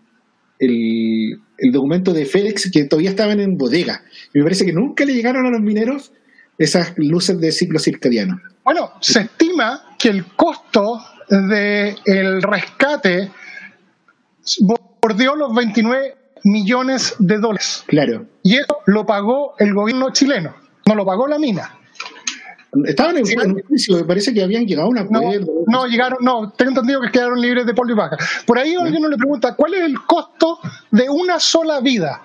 el, 0.60 1.40
documento 1.72 2.14
de 2.14 2.26
FedEx 2.26 2.70
que 2.72 2.84
todavía 2.84 3.10
estaban 3.10 3.40
en 3.40 3.58
bodega. 3.58 4.04
Y 4.32 4.38
me 4.38 4.44
parece 4.44 4.64
que 4.64 4.74
nunca 4.74 5.06
le 5.06 5.14
llegaron 5.14 5.48
a 5.48 5.50
los 5.50 5.62
mineros 5.62 6.12
esas 6.60 6.94
luces 6.98 7.40
de 7.40 7.52
ciclo 7.52 7.80
circadiano. 7.80 8.40
Bueno, 8.64 8.92
se 9.02 9.22
estima 9.22 9.96
que 9.98 10.10
el 10.10 10.26
costo 10.36 11.00
del 11.30 11.96
el 12.06 12.42
rescate 12.44 13.32
bordeó 15.06 15.36
los 15.36 15.54
29 15.54 16.18
millones 16.46 17.16
de 17.20 17.38
dólares. 17.38 17.84
Claro. 17.86 18.26
Y 18.42 18.56
eso 18.56 18.78
lo 18.88 19.06
pagó 19.06 19.54
el 19.60 19.72
gobierno 19.72 20.10
chileno, 20.10 20.56
no 20.88 20.96
lo 20.96 21.06
pagó 21.06 21.28
la 21.28 21.38
mina. 21.38 21.78
Estaban 22.86 23.18
en, 23.18 23.52
un 23.52 23.62
juicio, 23.62 23.98
me 23.98 24.04
parece 24.04 24.34
que 24.34 24.44
habían 24.44 24.66
llegado 24.66 24.88
a 24.88 24.90
un 24.90 24.98
acuerdo. 24.98 25.46
No, 25.68 25.86
llegaron, 25.86 26.18
no, 26.22 26.52
tengo 26.54 26.72
entendido 26.72 27.02
que 27.02 27.12
quedaron 27.12 27.40
libres 27.40 27.68
de 27.68 27.74
polvo 27.76 27.92
y 27.92 27.96
baja. 27.96 28.18
Por 28.48 28.58
ahí 28.58 28.74
alguien 28.74 29.08
le 29.08 29.16
pregunta, 29.16 29.56
¿cuál 29.56 29.76
es 29.76 29.82
el 29.82 30.02
costo 30.02 30.60
de 30.90 31.08
una 31.08 31.40
sola 31.40 31.80
vida? 31.82 32.22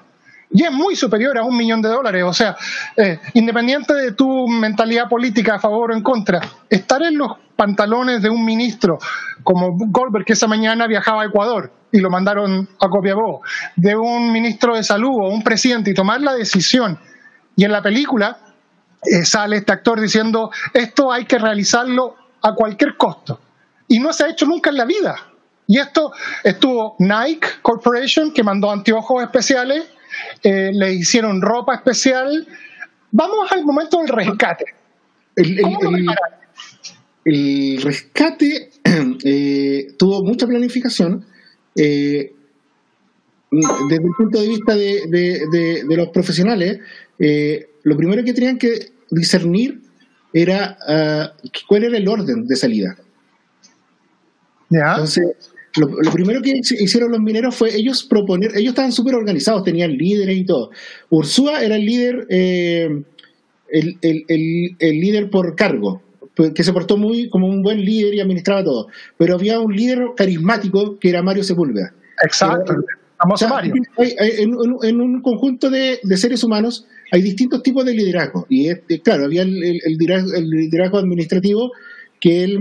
y 0.52 0.64
es 0.64 0.72
muy 0.72 0.96
superior 0.96 1.38
a 1.38 1.44
un 1.44 1.56
millón 1.56 1.80
de 1.80 1.88
dólares. 1.90 2.24
O 2.24 2.32
sea, 2.32 2.56
eh, 2.96 3.20
independiente 3.34 3.94
de 3.94 4.12
tu 4.12 4.48
mentalidad 4.48 5.08
política 5.08 5.54
a 5.54 5.58
favor 5.60 5.92
o 5.92 5.94
en 5.94 6.02
contra, 6.02 6.40
estar 6.68 7.00
en 7.02 7.18
los 7.18 7.36
pantalones 7.54 8.20
de 8.20 8.30
un 8.30 8.44
ministro 8.44 8.98
como 9.44 9.76
Goldberg, 9.76 10.24
que 10.24 10.32
esa 10.32 10.48
mañana 10.48 10.88
viajaba 10.88 11.22
a 11.22 11.26
Ecuador 11.26 11.70
y 11.92 11.98
lo 11.98 12.10
mandaron 12.10 12.68
a 12.80 12.88
Copiapó, 12.88 13.42
de 13.76 13.96
un 13.96 14.32
ministro 14.32 14.76
de 14.76 14.82
salud 14.82 15.10
o 15.10 15.28
un 15.28 15.42
presidente 15.42 15.90
y 15.90 15.94
tomar 15.94 16.20
la 16.20 16.34
decisión. 16.34 16.98
Y 17.56 17.64
en 17.64 17.72
la 17.72 17.82
película 17.82 18.38
eh, 19.02 19.24
sale 19.24 19.56
este 19.56 19.72
actor 19.72 20.00
diciendo, 20.00 20.50
esto 20.72 21.10
hay 21.12 21.24
que 21.24 21.38
realizarlo 21.38 22.16
a 22.42 22.54
cualquier 22.54 22.96
costo. 22.96 23.40
Y 23.88 23.98
no 23.98 24.12
se 24.12 24.24
ha 24.24 24.28
hecho 24.28 24.46
nunca 24.46 24.70
en 24.70 24.76
la 24.76 24.84
vida. 24.84 25.16
Y 25.66 25.78
esto 25.78 26.12
estuvo 26.42 26.96
Nike 26.98 27.46
Corporation, 27.62 28.32
que 28.32 28.42
mandó 28.42 28.70
anteojos 28.70 29.22
especiales, 29.22 29.84
eh, 30.42 30.70
le 30.72 30.94
hicieron 30.94 31.40
ropa 31.40 31.74
especial. 31.74 32.46
Vamos 33.12 33.50
al 33.52 33.64
momento 33.64 33.98
del 33.98 34.08
rescate. 34.08 34.64
El, 37.24 37.80
rescate 37.82 38.70
eh, 39.24 39.94
tuvo 39.98 40.24
mucha 40.24 40.46
planificación. 40.46 41.24
Eh, 41.76 42.32
desde 43.50 44.04
el 44.04 44.12
punto 44.16 44.40
de 44.40 44.48
vista 44.48 44.76
de, 44.76 45.84
los 45.88 46.08
profesionales, 46.08 46.78
lo 47.82 47.96
primero 47.96 48.24
que 48.24 48.32
tenían 48.32 48.58
que 48.58 48.92
discernir 49.10 49.80
era 50.32 50.78
ah, 50.86 51.32
cuál 51.66 51.84
era 51.84 51.98
el 51.98 52.06
orden 52.06 52.46
de 52.46 52.54
salida. 52.54 52.96
Entonces, 54.70 55.24
lo, 55.76 56.12
primero 56.12 56.42
que 56.42 56.60
hicieron 56.78 57.12
los 57.12 57.20
mineros 57.20 57.54
fue 57.54 57.74
ellos 57.74 58.04
proponer, 58.04 58.52
ellos 58.56 58.70
estaban 58.70 58.92
súper 58.92 59.14
organizados, 59.14 59.64
tenían 59.64 59.96
líderes 59.96 60.36
y 60.36 60.44
todo. 60.44 60.70
Ursúa 61.10 61.62
era 61.62 61.76
el 61.76 61.84
líder, 61.84 62.26
eh, 62.28 63.02
el, 63.68 63.98
el, 64.00 65.00
líder 65.00 65.30
por 65.30 65.54
cargo, 65.54 66.02
que 66.34 66.64
se 66.64 66.72
portó 66.72 66.96
muy 66.96 67.28
como 67.28 67.46
un 67.46 67.62
buen 67.62 67.84
líder 67.84 68.14
y 68.14 68.20
administraba 68.20 68.64
todo. 68.64 68.88
Pero 69.18 69.34
había 69.34 69.60
un 69.60 69.74
líder 69.74 70.00
carismático 70.16 70.98
que 70.98 71.10
era 71.10 71.22
Mario 71.22 71.44
Sepúlveda. 71.44 71.92
Exacto. 72.22 72.74
en, 73.98 75.00
un 75.00 75.22
conjunto 75.22 75.70
de, 75.70 76.00
seres 76.16 76.44
humanos 76.44 76.86
hay 77.12 77.22
distintos 77.22 77.62
tipos 77.62 77.84
de 77.84 77.94
liderazgo. 77.94 78.46
Y 78.48 78.74
claro, 78.98 79.24
había 79.24 79.42
el, 79.42 79.60
liderazgo, 79.60 80.34
el, 80.34 80.48
liderazgo, 80.48 80.98
administrativo 80.98 81.72
que 82.20 82.44
él 82.44 82.60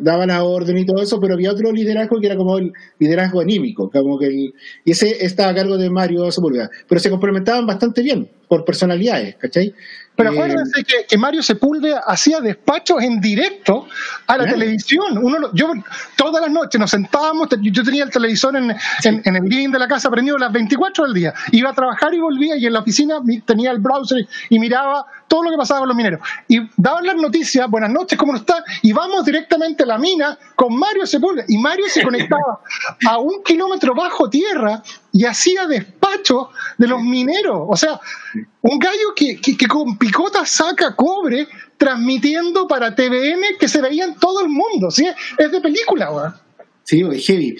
daba 0.00 0.26
la 0.26 0.44
orden 0.44 0.78
y 0.78 0.86
todo 0.86 1.02
eso, 1.02 1.20
pero 1.20 1.34
había 1.34 1.52
otro 1.52 1.72
liderazgo 1.72 2.20
que 2.20 2.26
era 2.26 2.36
como 2.36 2.58
el 2.58 2.72
liderazgo 2.98 3.40
anímico, 3.40 3.90
como 3.90 4.18
que 4.18 4.26
el, 4.26 4.54
y 4.84 4.90
ese 4.90 5.24
estaba 5.24 5.50
a 5.50 5.54
cargo 5.54 5.78
de 5.78 5.90
Mario 5.90 6.30
Sepúlveda, 6.30 6.70
pero 6.88 7.00
se 7.00 7.10
complementaban 7.10 7.66
bastante 7.66 8.02
bien 8.02 8.28
por 8.48 8.64
personalidades, 8.64 9.36
¿cachai? 9.36 9.74
Pero 10.16 10.30
eh, 10.30 10.32
acuérdense 10.34 10.84
que, 10.84 11.18
Mario 11.18 11.42
Sepúlveda 11.42 12.02
hacía 12.06 12.40
despachos 12.40 13.02
en 13.02 13.20
directo 13.20 13.88
a 14.26 14.36
la 14.36 14.44
televisión. 14.44 15.18
Uno, 15.18 15.50
yo 15.54 15.72
todas 16.16 16.42
las 16.42 16.50
noches 16.50 16.80
nos 16.80 16.90
sentábamos, 16.90 17.48
yo 17.60 17.82
tenía 17.82 18.04
el 18.04 18.10
televisor 18.10 18.56
en, 18.56 18.74
en, 19.04 19.36
el 19.36 19.44
living 19.44 19.70
de 19.70 19.78
la 19.78 19.88
casa 19.88 20.10
prendido 20.10 20.36
las 20.38 20.52
24 20.52 21.04
del 21.04 21.14
día. 21.14 21.34
Iba 21.52 21.70
a 21.70 21.74
trabajar 21.74 22.12
y 22.12 22.20
volvía 22.20 22.56
y 22.56 22.66
en 22.66 22.72
la 22.72 22.80
oficina 22.80 23.20
tenía 23.46 23.70
el 23.70 23.78
browser 23.78 24.26
y 24.50 24.58
miraba 24.58 25.06
todo 25.32 25.44
lo 25.44 25.50
que 25.50 25.56
pasaba 25.56 25.80
con 25.80 25.88
los 25.88 25.96
mineros. 25.96 26.20
Y 26.46 26.58
daban 26.76 27.06
las 27.06 27.16
noticias, 27.16 27.66
buenas 27.70 27.90
noches, 27.90 28.18
¿cómo 28.18 28.36
está? 28.36 28.62
Y 28.82 28.92
vamos 28.92 29.24
directamente 29.24 29.84
a 29.84 29.86
la 29.86 29.96
mina 29.96 30.38
con 30.54 30.78
Mario 30.78 31.06
Sepúlveda. 31.06 31.46
Y 31.48 31.56
Mario 31.56 31.86
se 31.88 32.02
conectaba 32.02 32.60
a 33.08 33.18
un 33.18 33.42
kilómetro 33.42 33.94
bajo 33.94 34.28
tierra 34.28 34.82
y 35.10 35.24
hacía 35.24 35.66
despacho 35.66 36.50
de 36.76 36.86
los 36.86 37.02
mineros. 37.02 37.62
O 37.66 37.74
sea, 37.74 37.98
un 38.60 38.78
gallo 38.78 39.14
que, 39.16 39.40
con 39.66 39.96
picota 39.96 40.44
saca 40.44 40.94
cobre 40.94 41.48
transmitiendo 41.78 42.68
para 42.68 42.94
TVN 42.94 43.56
que 43.58 43.68
se 43.68 43.80
veía 43.80 44.04
en 44.04 44.16
todo 44.16 44.42
el 44.42 44.50
mundo. 44.50 44.90
¿sí? 44.90 45.08
Es 45.38 45.50
de 45.50 45.62
película, 45.62 46.10
¿verdad? 46.10 46.42
Sí, 46.82 47.02
es 47.10 47.26
heavy. 47.26 47.56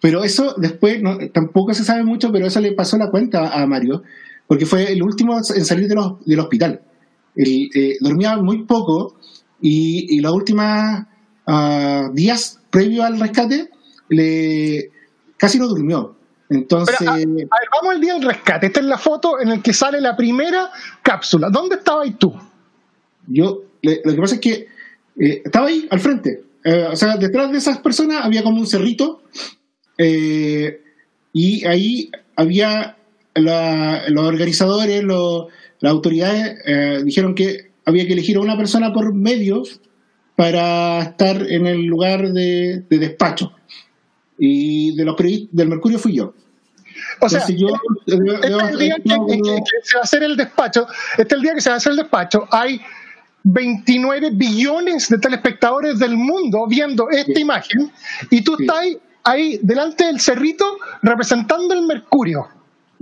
Pero 0.00 0.22
eso 0.22 0.54
después, 0.58 1.00
tampoco 1.34 1.74
se 1.74 1.82
sabe 1.82 2.04
mucho, 2.04 2.30
pero 2.30 2.46
eso 2.46 2.60
le 2.60 2.70
pasó 2.70 2.96
la 2.96 3.10
cuenta 3.10 3.48
a 3.48 3.66
Mario, 3.66 4.04
porque 4.46 4.64
fue 4.64 4.92
el 4.92 5.02
último 5.02 5.36
en 5.36 5.64
salir 5.64 5.88
del 5.88 6.38
hospital. 6.38 6.82
Eh, 7.36 7.98
dormía 8.00 8.38
muy 8.38 8.64
poco 8.64 9.16
y, 9.60 10.20
los 10.20 10.32
últimos 10.32 10.64
ah, 11.46 12.10
días 12.14 12.60
previo 12.70 13.04
al 13.04 13.20
rescate 13.20 13.70
le, 14.08 14.90
casi 15.36 15.58
no 15.58 15.68
durmió. 15.68 16.16
Entonces. 16.48 16.96
vamos 17.04 17.94
al 17.94 18.00
día 18.00 18.14
del 18.14 18.22
rescate. 18.22 18.66
Esta 18.66 18.80
es 18.80 18.86
la 18.86 18.98
foto 18.98 19.40
en 19.40 19.50
la 19.50 19.62
que 19.62 19.72
sale 19.72 20.00
la 20.00 20.16
primera 20.16 20.70
cápsula. 21.02 21.50
¿Dónde 21.50 21.76
estabas 21.76 22.08
tú? 22.18 22.34
Yo, 23.26 23.64
lo 23.82 24.14
que 24.14 24.20
pasa 24.20 24.36
es 24.36 24.40
que 24.40 24.68
eh, 25.20 25.42
estaba 25.44 25.66
ahí 25.66 25.86
al 25.90 26.00
frente. 26.00 26.44
Eh, 26.64 26.88
o 26.90 26.96
sea, 26.96 27.16
detrás 27.16 27.50
de 27.50 27.58
esas 27.58 27.78
personas 27.78 28.24
había 28.24 28.42
como 28.42 28.58
un 28.58 28.66
cerrito. 28.66 29.22
y 29.98 31.66
ahí 31.66 32.10
había 32.36 32.96
los 33.34 34.24
organizadores, 34.24 35.02
los, 35.02 35.46
las 35.80 35.92
autoridades 35.92 36.58
eh, 36.66 37.02
dijeron 37.04 37.34
que 37.34 37.72
había 37.84 38.06
que 38.06 38.12
elegir 38.14 38.36
a 38.36 38.40
una 38.40 38.56
persona 38.56 38.92
por 38.92 39.12
medio 39.14 39.62
para 40.34 41.00
estar 41.02 41.40
en 41.50 41.66
el 41.66 41.84
lugar 41.84 42.32
de, 42.32 42.84
de 42.88 42.98
despacho. 42.98 43.52
Y 44.38 44.94
de 44.96 45.04
los 45.04 45.16
del 45.16 45.68
Mercurio 45.68 45.98
fui 45.98 46.14
yo. 46.16 46.34
O 47.20 47.28
sea, 47.28 47.40
Entonces 47.40 47.56
yo- 47.58 47.68
este 48.06 48.50
yo- 48.50 48.60
es 48.60 48.70
el 48.72 48.78
día 48.78 48.96
que, 48.96 49.08
yo- 49.08 49.26
que- 49.26 49.36
que 49.40 49.62
se 49.82 49.96
va 49.96 50.00
a 50.00 50.04
hacer 50.04 50.22
el 50.22 50.36
despacho. 50.36 50.86
Este 51.16 51.22
es 51.22 51.32
el 51.32 51.42
día 51.42 51.54
que 51.54 51.60
se 51.60 51.70
va 51.70 51.74
a 51.74 51.76
hacer 51.78 51.92
el 51.92 51.98
despacho. 51.98 52.46
Hay 52.50 52.80
29 53.44 54.30
billones 54.32 55.08
de 55.08 55.18
telespectadores 55.18 55.98
del 55.98 56.16
mundo 56.16 56.66
viendo 56.68 57.08
esta 57.10 57.32
Sí. 57.34 57.40
imagen 57.40 57.92
y 58.30 58.42
tú 58.42 58.56
Sí. 58.56 58.64
estás 58.64 58.78
ahí, 58.80 58.98
ahí 59.24 59.58
delante 59.62 60.04
del 60.04 60.20
cerrito 60.20 60.78
representando 61.02 61.72
el 61.72 61.82
Mercurio. 61.86 62.46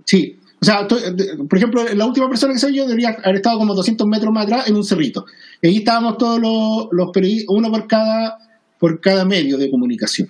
Sí, 0.05 0.39
o 0.65 0.67
sea, 0.67 0.89
por 0.89 1.59
ejemplo, 1.59 1.85
la 1.95 2.07
última 2.07 2.27
persona 2.27 2.55
que 2.55 2.59
soy 2.59 2.75
yo 2.75 2.87
debería 2.87 3.19
haber 3.23 3.37
estado 3.37 3.59
como 3.59 3.75
200 3.75 4.07
metros 4.07 4.33
más 4.33 4.45
atrás 4.45 4.67
en 4.67 4.77
un 4.77 4.85
cerrito. 4.85 5.27
Y 5.61 5.67
ahí 5.69 5.77
estábamos 5.77 6.17
todos 6.17 6.41
los, 6.91 7.11
periodistas, 7.13 7.55
uno 7.55 7.71
por 7.71 7.87
cada, 7.87 8.39
por 8.79 8.99
cada 8.99 9.27
medio 9.27 9.59
de 9.59 9.71
comunicación. 9.71 10.29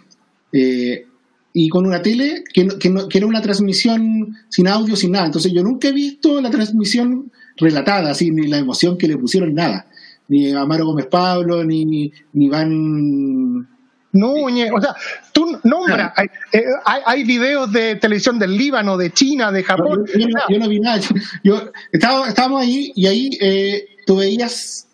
Eh, 0.52 1.06
y 1.52 1.68
con 1.68 1.86
una 1.86 2.02
tele 2.02 2.42
que, 2.52 2.66
que, 2.66 2.92
que 3.08 3.18
era 3.18 3.28
una 3.28 3.40
transmisión 3.40 4.36
sin 4.48 4.66
audio, 4.66 4.96
sin 4.96 5.12
nada. 5.12 5.26
Entonces 5.26 5.52
yo 5.52 5.62
nunca 5.62 5.86
he 5.86 5.92
visto 5.92 6.40
la 6.40 6.50
transmisión 6.50 7.30
relatada, 7.56 8.10
así, 8.10 8.32
ni 8.32 8.48
la 8.48 8.58
emoción 8.58 8.98
que 8.98 9.06
le 9.06 9.16
pusieron, 9.16 9.54
nada. 9.54 9.86
Ni 10.26 10.50
Amaro 10.50 10.86
Gómez 10.86 11.06
Pablo, 11.06 11.62
ni, 11.62 11.84
ni 11.84 12.12
Iván 12.46 13.68
Núñez, 14.14 14.70
o 14.74 14.80
sea, 14.80 14.94
tú 15.32 15.58
nombras, 15.64 16.12
hay, 16.16 16.28
eh, 16.52 16.64
hay, 16.86 17.02
hay 17.04 17.24
videos 17.24 17.70
de 17.72 17.96
televisión 17.96 18.38
del 18.38 18.56
Líbano, 18.56 18.96
de 18.96 19.10
China, 19.12 19.52
de 19.52 19.62
Japón. 19.62 20.04
Yo, 20.06 20.18
yo 20.20 20.28
no, 20.28 20.40
yo 20.48 20.58
no 20.60 20.68
vi 20.68 20.80
nada. 20.80 21.00
Yo, 21.42 21.70
estaba, 21.92 22.26
estábamos 22.28 22.62
ahí 22.62 22.92
y 22.94 23.06
ahí 23.06 23.30
eh, 23.40 23.84
tú 24.06 24.16
veías 24.16 24.88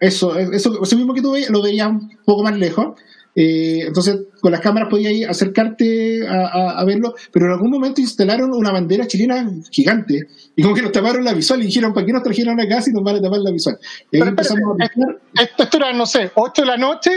eso, 0.00 0.36
eso, 0.36 0.82
eso 0.82 0.96
mismo 0.96 1.14
que 1.14 1.22
tú 1.22 1.32
veías, 1.32 1.50
lo 1.50 1.62
veías 1.62 1.88
un 1.88 2.18
poco 2.24 2.42
más 2.42 2.56
lejos. 2.56 2.98
Eh, 3.34 3.84
entonces, 3.86 4.18
con 4.42 4.52
las 4.52 4.60
cámaras 4.60 4.90
podías 4.90 5.10
ir 5.12 5.26
acercarte 5.26 6.26
a, 6.28 6.34
a- 6.48 6.80
a 6.80 6.84
verlo, 6.84 7.14
pero 7.32 7.46
en 7.46 7.52
algún 7.52 7.70
momento 7.70 8.02
instalaron 8.02 8.52
una 8.52 8.70
bandera 8.72 9.06
chilena 9.06 9.50
gigante 9.70 10.26
y 10.54 10.62
como 10.62 10.74
que 10.74 10.82
nos 10.82 10.92
taparon 10.92 11.24
la 11.24 11.32
visual 11.32 11.62
y 11.62 11.66
dijeron, 11.66 11.94
¿para 11.94 12.04
qué 12.04 12.12
nos 12.12 12.22
trajeron 12.22 12.60
acá 12.60 12.82
si 12.82 12.92
nos 12.92 13.02
van 13.02 13.16
a 13.16 13.22
tapar 13.22 13.38
la 13.38 13.50
visual? 13.50 13.78
Y 13.80 14.16
ahí 14.16 14.20
Pero 14.20 14.26
empezamos 14.28 14.62
a 14.74 14.76
pescar. 14.76 15.18
esto, 15.40 15.62
esto 15.62 15.76
era, 15.78 15.92
no 15.94 16.04
sé, 16.04 16.30
8 16.34 16.60
de 16.60 16.66
la 16.68 16.76
noche 16.76 17.10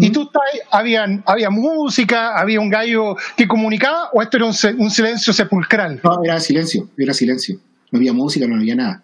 y 0.00 0.10
tú 0.10 0.22
estás 0.22 0.42
habían, 0.70 1.22
había 1.26 1.50
música, 1.50 2.38
había 2.38 2.60
un 2.60 2.70
gallo 2.70 3.16
que 3.36 3.46
comunicaba 3.46 4.10
o 4.12 4.22
esto 4.22 4.38
era 4.38 4.46
un, 4.46 4.54
un 4.78 4.90
silencio 4.90 5.32
sepulcral. 5.32 6.00
No, 6.02 6.24
era 6.24 6.40
silencio, 6.40 6.88
era 6.96 7.12
silencio. 7.12 7.58
No 7.90 7.98
había 7.98 8.12
música, 8.12 8.46
no 8.46 8.56
había 8.56 8.76
nada. 8.76 9.02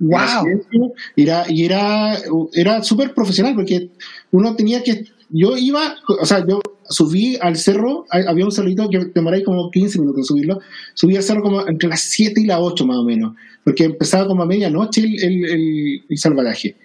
Era 0.00 0.26
¡Wow! 0.26 0.44
silencio, 0.44 0.92
Era, 1.16 1.44
y 1.48 1.64
era, 1.64 2.18
era 2.52 2.82
súper 2.82 3.14
profesional 3.14 3.54
porque 3.54 3.90
uno 4.32 4.56
tenía 4.56 4.82
que. 4.82 5.06
Yo 5.30 5.56
iba, 5.56 5.96
o 6.06 6.26
sea, 6.26 6.44
yo 6.46 6.60
subí 6.88 7.36
al 7.40 7.56
cerro, 7.56 8.06
había 8.10 8.44
un 8.44 8.52
cerrito 8.52 8.88
que 8.90 9.06
demoráis 9.14 9.44
como 9.44 9.70
15 9.70 9.98
minutos 9.98 10.18
en 10.18 10.24
subirlo. 10.24 10.60
Subí 10.94 11.16
al 11.16 11.22
cerro 11.22 11.42
como 11.42 11.66
entre 11.66 11.88
las 11.88 12.00
7 12.00 12.40
y 12.40 12.46
las 12.46 12.58
8 12.60 12.86
más 12.86 12.98
o 12.98 13.04
menos, 13.04 13.34
porque 13.64 13.84
empezaba 13.84 14.26
como 14.26 14.42
a 14.42 14.46
medianoche 14.46 15.00
el, 15.00 15.22
el, 15.22 15.44
el, 15.44 16.04
el 16.08 16.18
salvataje. 16.18 16.76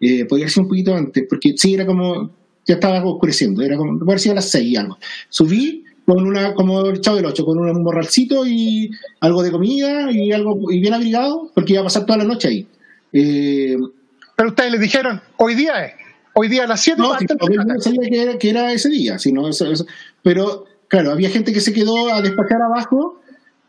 Eh, 0.00 0.24
podría 0.26 0.48
ser 0.48 0.62
un 0.62 0.68
poquito 0.68 0.94
antes, 0.94 1.24
porque 1.28 1.54
sí, 1.56 1.74
era 1.74 1.86
como. 1.86 2.37
Ya 2.68 2.74
estaba 2.74 3.02
oscureciendo, 3.04 3.62
era 3.62 3.76
como. 3.76 3.98
Puede 3.98 4.18
sido 4.20 4.32
a 4.32 4.36
las 4.36 4.50
6 4.50 4.64
y 4.66 4.76
algo. 4.76 4.98
Subí 5.28 5.84
con 6.06 6.24
una, 6.26 6.54
como 6.54 6.80
el 6.86 7.00
chavo 7.00 7.16
del 7.16 7.26
8, 7.26 7.44
con 7.44 7.58
un 7.58 7.82
morralcito 7.82 8.46
y 8.46 8.90
algo 9.20 9.42
de 9.42 9.50
comida 9.50 10.10
y 10.12 10.30
algo 10.32 10.70
y 10.70 10.78
bien 10.80 10.94
abrigado, 10.94 11.50
porque 11.54 11.72
iba 11.72 11.80
a 11.80 11.84
pasar 11.84 12.06
toda 12.06 12.18
la 12.18 12.24
noche 12.24 12.48
ahí. 12.48 12.66
Eh, 13.12 13.76
Pero 14.36 14.50
ustedes 14.50 14.70
les 14.72 14.80
dijeron, 14.80 15.20
hoy 15.38 15.54
día 15.54 15.84
es, 15.86 15.94
hoy 16.34 16.48
día 16.48 16.64
a 16.64 16.66
las 16.66 16.80
7 16.80 17.00
no, 17.00 17.18
si 17.18 17.26
mundo 17.66 17.80
sabía 17.80 18.08
que 18.08 18.22
era, 18.22 18.38
que 18.38 18.50
era 18.50 18.72
ese 18.72 18.88
día, 18.88 19.18
si 19.18 19.32
no, 19.32 19.48
eso- 19.48 19.70
eso- 19.70 19.86
pero 20.22 20.64
claro, 20.88 21.10
había 21.12 21.28
gente 21.30 21.52
que 21.52 21.60
se 21.60 21.72
quedó 21.72 22.12
a 22.12 22.22
despachar 22.22 22.62
abajo. 22.62 23.20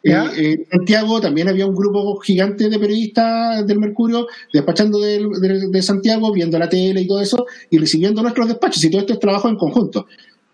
Eh, 0.01 0.11
eh, 0.11 0.53
en 0.53 0.65
Santiago 0.69 1.19
también 1.19 1.49
había 1.49 1.65
un 1.65 1.75
grupo 1.75 2.17
gigante 2.19 2.69
de 2.69 2.79
periodistas 2.79 3.67
del 3.67 3.79
Mercurio 3.79 4.27
despachando 4.53 4.99
de, 4.99 5.27
de 5.69 5.81
Santiago, 5.81 6.31
viendo 6.31 6.57
la 6.57 6.69
tele 6.69 7.01
y 7.01 7.07
todo 7.07 7.21
eso, 7.21 7.45
y 7.69 7.77
recibiendo 7.77 8.21
nuestros 8.21 8.47
despachos, 8.47 8.83
y 8.83 8.89
todo 8.89 9.01
esto 9.01 9.13
es 9.13 9.19
trabajo 9.19 9.49
en 9.49 9.57
conjunto. 9.57 10.07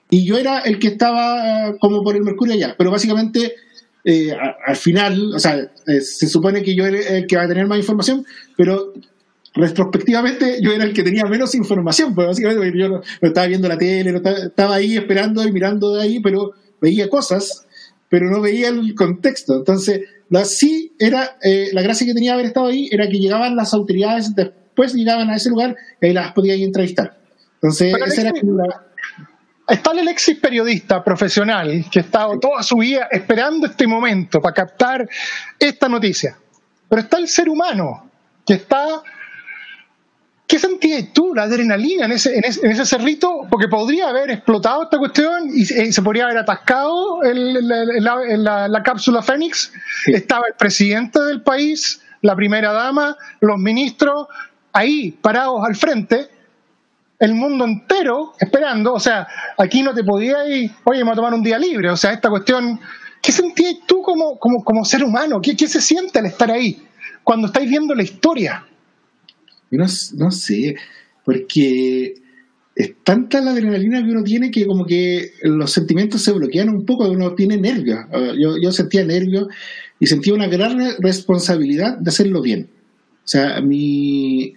Y 0.09 0.25
yo 0.25 0.37
era 0.37 0.59
el 0.59 0.79
que 0.79 0.87
estaba 0.89 1.69
eh, 1.69 1.75
como 1.79 2.03
por 2.03 2.15
el 2.15 2.23
Mercurio 2.23 2.53
allá, 2.53 2.75
pero 2.77 2.91
básicamente 2.91 3.55
eh, 4.03 4.31
al 4.65 4.75
final, 4.75 5.33
o 5.33 5.39
sea, 5.39 5.57
eh, 5.87 6.01
se 6.01 6.27
supone 6.27 6.61
que 6.61 6.75
yo 6.75 6.85
era 6.85 7.17
el 7.17 7.25
que 7.25 7.37
va 7.37 7.43
a 7.43 7.47
tener 7.47 7.65
más 7.65 7.79
información, 7.79 8.23
pero 8.55 8.93
retrospectivamente 9.55 10.59
yo 10.61 10.71
era 10.71 10.83
el 10.83 10.93
que 10.93 11.01
tenía 11.01 11.25
menos 11.25 11.55
información, 11.55 12.13
pues 12.13 12.27
básicamente 12.27 12.63
porque 12.63 12.79
yo 12.79 12.89
no, 12.89 12.95
no 13.21 13.27
estaba 13.27 13.47
viendo 13.47 13.67
la 13.67 13.77
tele, 13.77 14.11
no 14.11 14.17
estaba, 14.17 14.37
estaba 14.37 14.75
ahí 14.75 14.95
esperando 14.95 15.47
y 15.47 15.51
mirando 15.51 15.95
de 15.95 16.03
ahí, 16.03 16.19
pero 16.19 16.51
veía 16.79 17.09
cosas, 17.09 17.64
pero 18.09 18.29
no 18.29 18.41
veía 18.41 18.69
el 18.69 18.95
contexto. 18.95 19.55
Entonces, 19.55 20.01
la, 20.29 20.45
sí 20.45 20.93
era, 20.99 21.37
eh, 21.41 21.69
la 21.73 21.81
gracia 21.81 22.05
que 22.05 22.13
tenía 22.13 22.33
haber 22.33 22.47
estado 22.47 22.67
ahí 22.67 22.89
era 22.91 23.07
que 23.07 23.19
llegaban 23.19 23.55
las 23.55 23.73
autoridades, 23.73 24.35
después 24.35 24.93
llegaban 24.93 25.29
a 25.29 25.35
ese 25.35 25.49
lugar 25.49 25.75
y 26.01 26.07
ahí 26.07 26.13
las 26.13 26.33
podía 26.33 26.55
entrevistar. 26.55 27.17
Entonces, 27.55 27.93
Pero, 27.93 28.05
esa 28.05 28.21
era 28.21 28.29
Alexis, 28.29 28.49
como 28.49 28.63
la, 28.63 28.85
Está 29.67 29.91
el 29.93 29.99
Alexis 29.99 30.37
periodista 30.37 31.03
profesional 31.03 31.85
que 31.91 31.99
ha 31.99 32.03
estado 32.03 32.39
toda 32.39 32.61
su 32.61 32.77
vida 32.77 33.07
esperando 33.11 33.65
este 33.65 33.87
momento 33.87 34.39
para 34.39 34.53
captar 34.53 35.09
esta 35.57 35.89
noticia. 35.89 36.37
Pero 36.87 37.01
está 37.01 37.17
el 37.17 37.27
ser 37.27 37.49
humano 37.49 38.09
que 38.45 38.53
está. 38.53 39.01
¿Qué 40.47 40.59
sentías 40.59 41.11
tú, 41.11 41.33
la 41.33 41.43
adrenalina 41.43 42.05
en 42.05 42.11
ese, 42.11 42.37
en 42.37 42.43
ese, 42.45 42.63
en 42.65 42.71
ese 42.71 42.85
cerrito? 42.85 43.47
Porque 43.49 43.67
podría 43.67 44.09
haber 44.09 44.29
explotado 44.29 44.83
esta 44.83 44.99
cuestión 44.99 45.49
y 45.51 45.65
se, 45.65 46.01
podría 46.03 46.25
haber 46.25 46.37
atascado 46.37 47.23
el- 47.23 47.67
la, 47.67 47.83
la- 47.85 48.37
la- 48.37 48.67
la 48.67 48.83
cápsula 48.83 49.23
Fénix. 49.23 49.71
Sí. 50.03 50.13
Estaba 50.13 50.45
el 50.47 50.53
presidente 50.53 51.19
del 51.21 51.41
país, 51.41 52.01
la 52.21 52.35
primera 52.35 52.71
dama, 52.73 53.17
los 53.41 53.57
ministros, 53.57 54.27
ahí 54.71 55.11
parados 55.11 55.63
al 55.65 55.75
frente 55.75 56.29
el 57.17 57.33
mundo 57.33 57.63
entero 57.65 58.33
esperando, 58.39 58.93
o 58.93 58.99
sea, 58.99 59.25
aquí 59.57 59.81
no 59.81 59.93
te 59.93 60.03
podías 60.03 60.47
ir, 60.49 60.69
oye, 60.83 60.99
me 60.99 61.05
voy 61.05 61.13
a 61.13 61.15
tomar 61.15 61.33
un 61.33 61.41
día 61.41 61.57
libre, 61.57 61.89
o 61.89 61.95
sea, 61.95 62.11
esta 62.11 62.29
cuestión, 62.29 62.77
¿qué 63.21 63.31
sentías 63.31 63.75
tú 63.87 64.01
como, 64.01 64.37
como, 64.37 64.63
como 64.65 64.83
ser 64.83 65.01
humano? 65.01 65.39
¿Qué, 65.41 65.55
¿Qué 65.55 65.65
se 65.67 65.79
siente 65.81 66.19
al 66.19 66.25
estar 66.25 66.51
ahí 66.51 66.85
cuando 67.23 67.47
estáis 67.47 67.69
viendo 67.69 67.95
la 67.95 68.03
historia? 68.03 68.65
No, 69.72 69.86
no 70.16 70.32
sé, 70.32 70.76
porque 71.24 72.16
es 72.76 72.93
tanta 73.03 73.41
la 73.41 73.51
adrenalina 73.51 74.03
que 74.03 74.11
uno 74.11 74.24
tiene 74.24 74.51
que 74.51 74.66
como 74.66 74.86
que 74.86 75.32
los 75.43 75.72
sentimientos 75.72 76.22
se 76.22 76.34
bloquean 76.34 76.70
un 76.70 76.86
poco, 76.86 77.09
uno 77.09 77.34
tiene 77.34 77.57
nervios. 77.57 77.99
Ah, 78.11 78.34
Yo, 78.38 78.57
yo 78.61 78.72
sentía 78.72 79.03
nervios 79.05 79.47
y 79.99 80.07
sentía 80.07 80.34
una 80.34 80.47
gran 80.47 80.78
responsabilidad 80.99 81.97
de 81.97 82.09
hacerlo 82.09 82.41
bien. 82.41 82.70
O 83.24 83.28
sea, 83.28 83.61
mi 83.61 84.53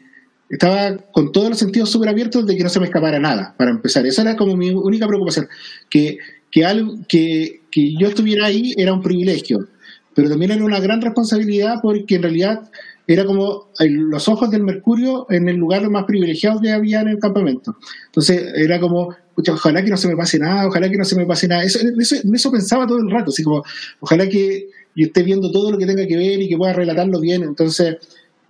estaba 0.50 0.96
con 1.12 1.30
todos 1.32 1.50
los 1.50 1.58
sentidos 1.58 1.90
súper 1.90 2.08
abiertos 2.08 2.46
de 2.46 2.56
que 2.56 2.62
no 2.62 2.68
se 2.68 2.80
me 2.80 2.86
escapara 2.86 3.18
nada, 3.18 3.54
para 3.56 3.70
empezar. 3.70 4.06
Esa 4.06 4.22
era 4.22 4.36
como 4.36 4.56
mi 4.56 4.70
única 4.70 5.06
preocupación, 5.06 5.48
que, 5.90 6.18
que, 6.50 6.64
algo, 6.64 6.96
que, 7.06 7.60
que 7.70 7.94
yo 7.94 8.08
estuviera 8.08 8.46
ahí 8.46 8.74
era 8.76 8.92
un 8.92 9.02
privilegio, 9.02 9.68
pero 10.14 10.30
también 10.30 10.52
era 10.52 10.64
una 10.64 10.80
gran 10.80 11.00
responsabilidad 11.00 11.76
porque 11.82 12.16
en 12.16 12.22
realidad 12.22 12.70
era 13.08 13.24
como 13.24 13.68
los 13.78 14.28
ojos 14.28 14.50
del 14.50 14.62
Mercurio 14.62 15.26
en 15.30 15.48
el 15.48 15.56
lugar 15.56 15.88
más 15.88 16.04
privilegiado 16.04 16.60
que 16.60 16.70
había 16.70 17.00
en 17.00 17.08
el 17.08 17.18
campamento. 17.18 17.74
Entonces 18.06 18.52
era 18.54 18.78
como, 18.78 19.16
"Pucha, 19.34 19.54
ojalá 19.54 19.82
que 19.82 19.88
no 19.88 19.96
se 19.96 20.08
me 20.08 20.14
pase 20.14 20.38
nada, 20.38 20.66
ojalá 20.66 20.90
que 20.90 20.98
no 20.98 21.06
se 21.06 21.16
me 21.16 21.24
pase 21.24 21.48
nada. 21.48 21.64
Eso, 21.64 21.78
eso, 21.98 22.16
en 22.22 22.34
eso 22.34 22.50
pensaba 22.52 22.86
todo 22.86 22.98
el 22.98 23.10
rato, 23.10 23.30
así 23.30 23.42
como, 23.42 23.64
ojalá 24.00 24.28
que 24.28 24.68
yo 24.94 25.06
esté 25.06 25.22
viendo 25.22 25.50
todo 25.50 25.70
lo 25.70 25.78
que 25.78 25.86
tenga 25.86 26.06
que 26.06 26.18
ver 26.18 26.42
y 26.42 26.48
que 26.50 26.58
pueda 26.58 26.74
relatarlo 26.74 27.18
bien. 27.18 27.42
Entonces, 27.44 27.96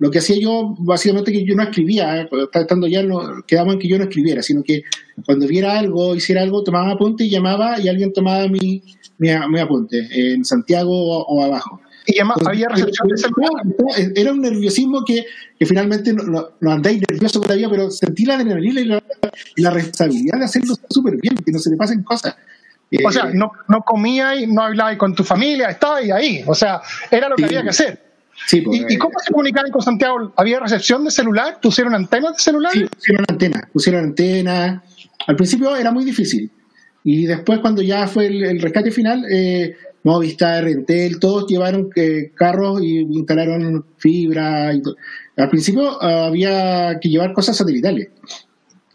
lo 0.00 0.10
que 0.10 0.18
hacía 0.18 0.38
yo, 0.40 0.74
básicamente 0.80 1.30
que 1.30 1.44
yo 1.44 1.54
no 1.54 1.62
escribía, 1.62 2.22
¿eh? 2.22 2.28
Estando 2.52 2.88
ya, 2.88 3.04
no, 3.04 3.44
quedamos 3.46 3.74
en 3.74 3.80
que 3.80 3.88
yo 3.88 3.96
no 3.98 4.04
escribiera, 4.04 4.42
sino 4.42 4.64
que 4.64 4.82
cuando 5.24 5.46
viera 5.46 5.78
algo, 5.78 6.16
hiciera 6.16 6.42
algo, 6.42 6.64
tomaba 6.64 6.92
apunte 6.92 7.24
y 7.24 7.30
llamaba 7.30 7.80
y 7.80 7.86
alguien 7.86 8.12
tomaba 8.12 8.48
mi, 8.48 8.82
mi, 9.18 9.28
mi 9.50 9.60
apunte, 9.60 10.08
en 10.10 10.44
Santiago 10.44 11.24
o 11.24 11.44
abajo. 11.44 11.80
Y 12.10 12.18
además 12.18 12.38
había 12.46 12.68
recepción 12.68 13.08
de 13.08 13.16
celular. 13.18 14.12
Era 14.14 14.32
un 14.32 14.40
nerviosismo 14.40 15.04
que, 15.04 15.26
que 15.58 15.66
finalmente 15.66 16.12
no, 16.14 16.22
no, 16.22 16.48
no 16.60 16.72
andáis 16.72 17.02
nervioso 17.08 17.40
todavía, 17.40 17.68
pero 17.68 17.90
sentí 17.90 18.24
la 18.24 18.34
adrenalina 18.36 18.80
y 18.80 18.84
la, 18.86 19.02
y 19.56 19.62
la 19.62 19.70
responsabilidad 19.70 20.38
de 20.38 20.44
hacerlo 20.46 20.74
súper 20.88 21.16
bien, 21.20 21.36
que 21.36 21.52
no 21.52 21.58
se 21.58 21.70
le 21.70 21.76
pasen 21.76 22.02
cosas. 22.02 22.34
O 22.34 23.10
Eh, 23.10 23.12
sea, 23.12 23.26
no, 23.34 23.52
no 23.68 23.82
comías, 23.82 24.36
no 24.48 24.62
hablabas 24.62 24.96
con 24.96 25.14
tu 25.14 25.22
familia, 25.22 25.68
estabas 25.68 26.04
ahí. 26.10 26.42
O 26.46 26.54
sea, 26.54 26.80
era 27.10 27.28
lo 27.28 27.36
que 27.36 27.42
Sí. 27.42 27.48
había 27.48 27.62
que 27.62 27.68
hacer. 27.68 28.02
sí, 28.46 28.62
pues, 28.62 28.80
¿Y, 28.88 28.94
y 28.94 28.96
cómo 28.96 29.12
se 29.22 29.30
comunicaban 29.30 29.70
con 29.70 29.82
Santiago? 29.82 30.32
¿Había 30.36 30.60
recepción 30.60 31.04
de 31.04 31.10
celular? 31.10 31.58
¿Pusieron 31.60 31.94
antenas 31.94 32.36
de 32.38 32.42
celular? 32.42 32.72
Sí, 32.72 32.84
pusieron 32.86 33.24
antena, 33.28 33.68
pusieron 33.70 34.04
antena. 34.04 34.82
Al 35.26 35.36
principio 35.36 35.76
era 35.76 35.90
muy 35.90 36.06
difícil. 36.06 36.50
Y 37.04 37.26
después, 37.26 37.58
cuando 37.60 37.82
ya 37.82 38.06
fue 38.06 38.26
el, 38.26 38.42
el 38.44 38.60
rescate 38.62 38.90
final, 38.90 39.24
eh, 39.30 39.76
Movistar, 40.04 40.66
Entel, 40.68 41.18
todos 41.18 41.46
llevaron 41.48 41.90
eh, 41.96 42.32
carros 42.34 42.80
y 42.82 43.00
instalaron 43.00 43.84
fibra. 43.96 44.72
y 44.72 44.82
Al 45.36 45.50
principio 45.50 46.02
ah, 46.02 46.26
había 46.26 46.98
que 47.00 47.08
llevar 47.08 47.32
cosas 47.32 47.56
satelitales. 47.56 48.08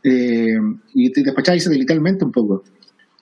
eh, 0.04 0.58
y 0.94 1.12
te 1.12 1.24
despachabas 1.24 1.68
literalmente 1.68 2.26
un 2.26 2.32
poco. 2.32 2.64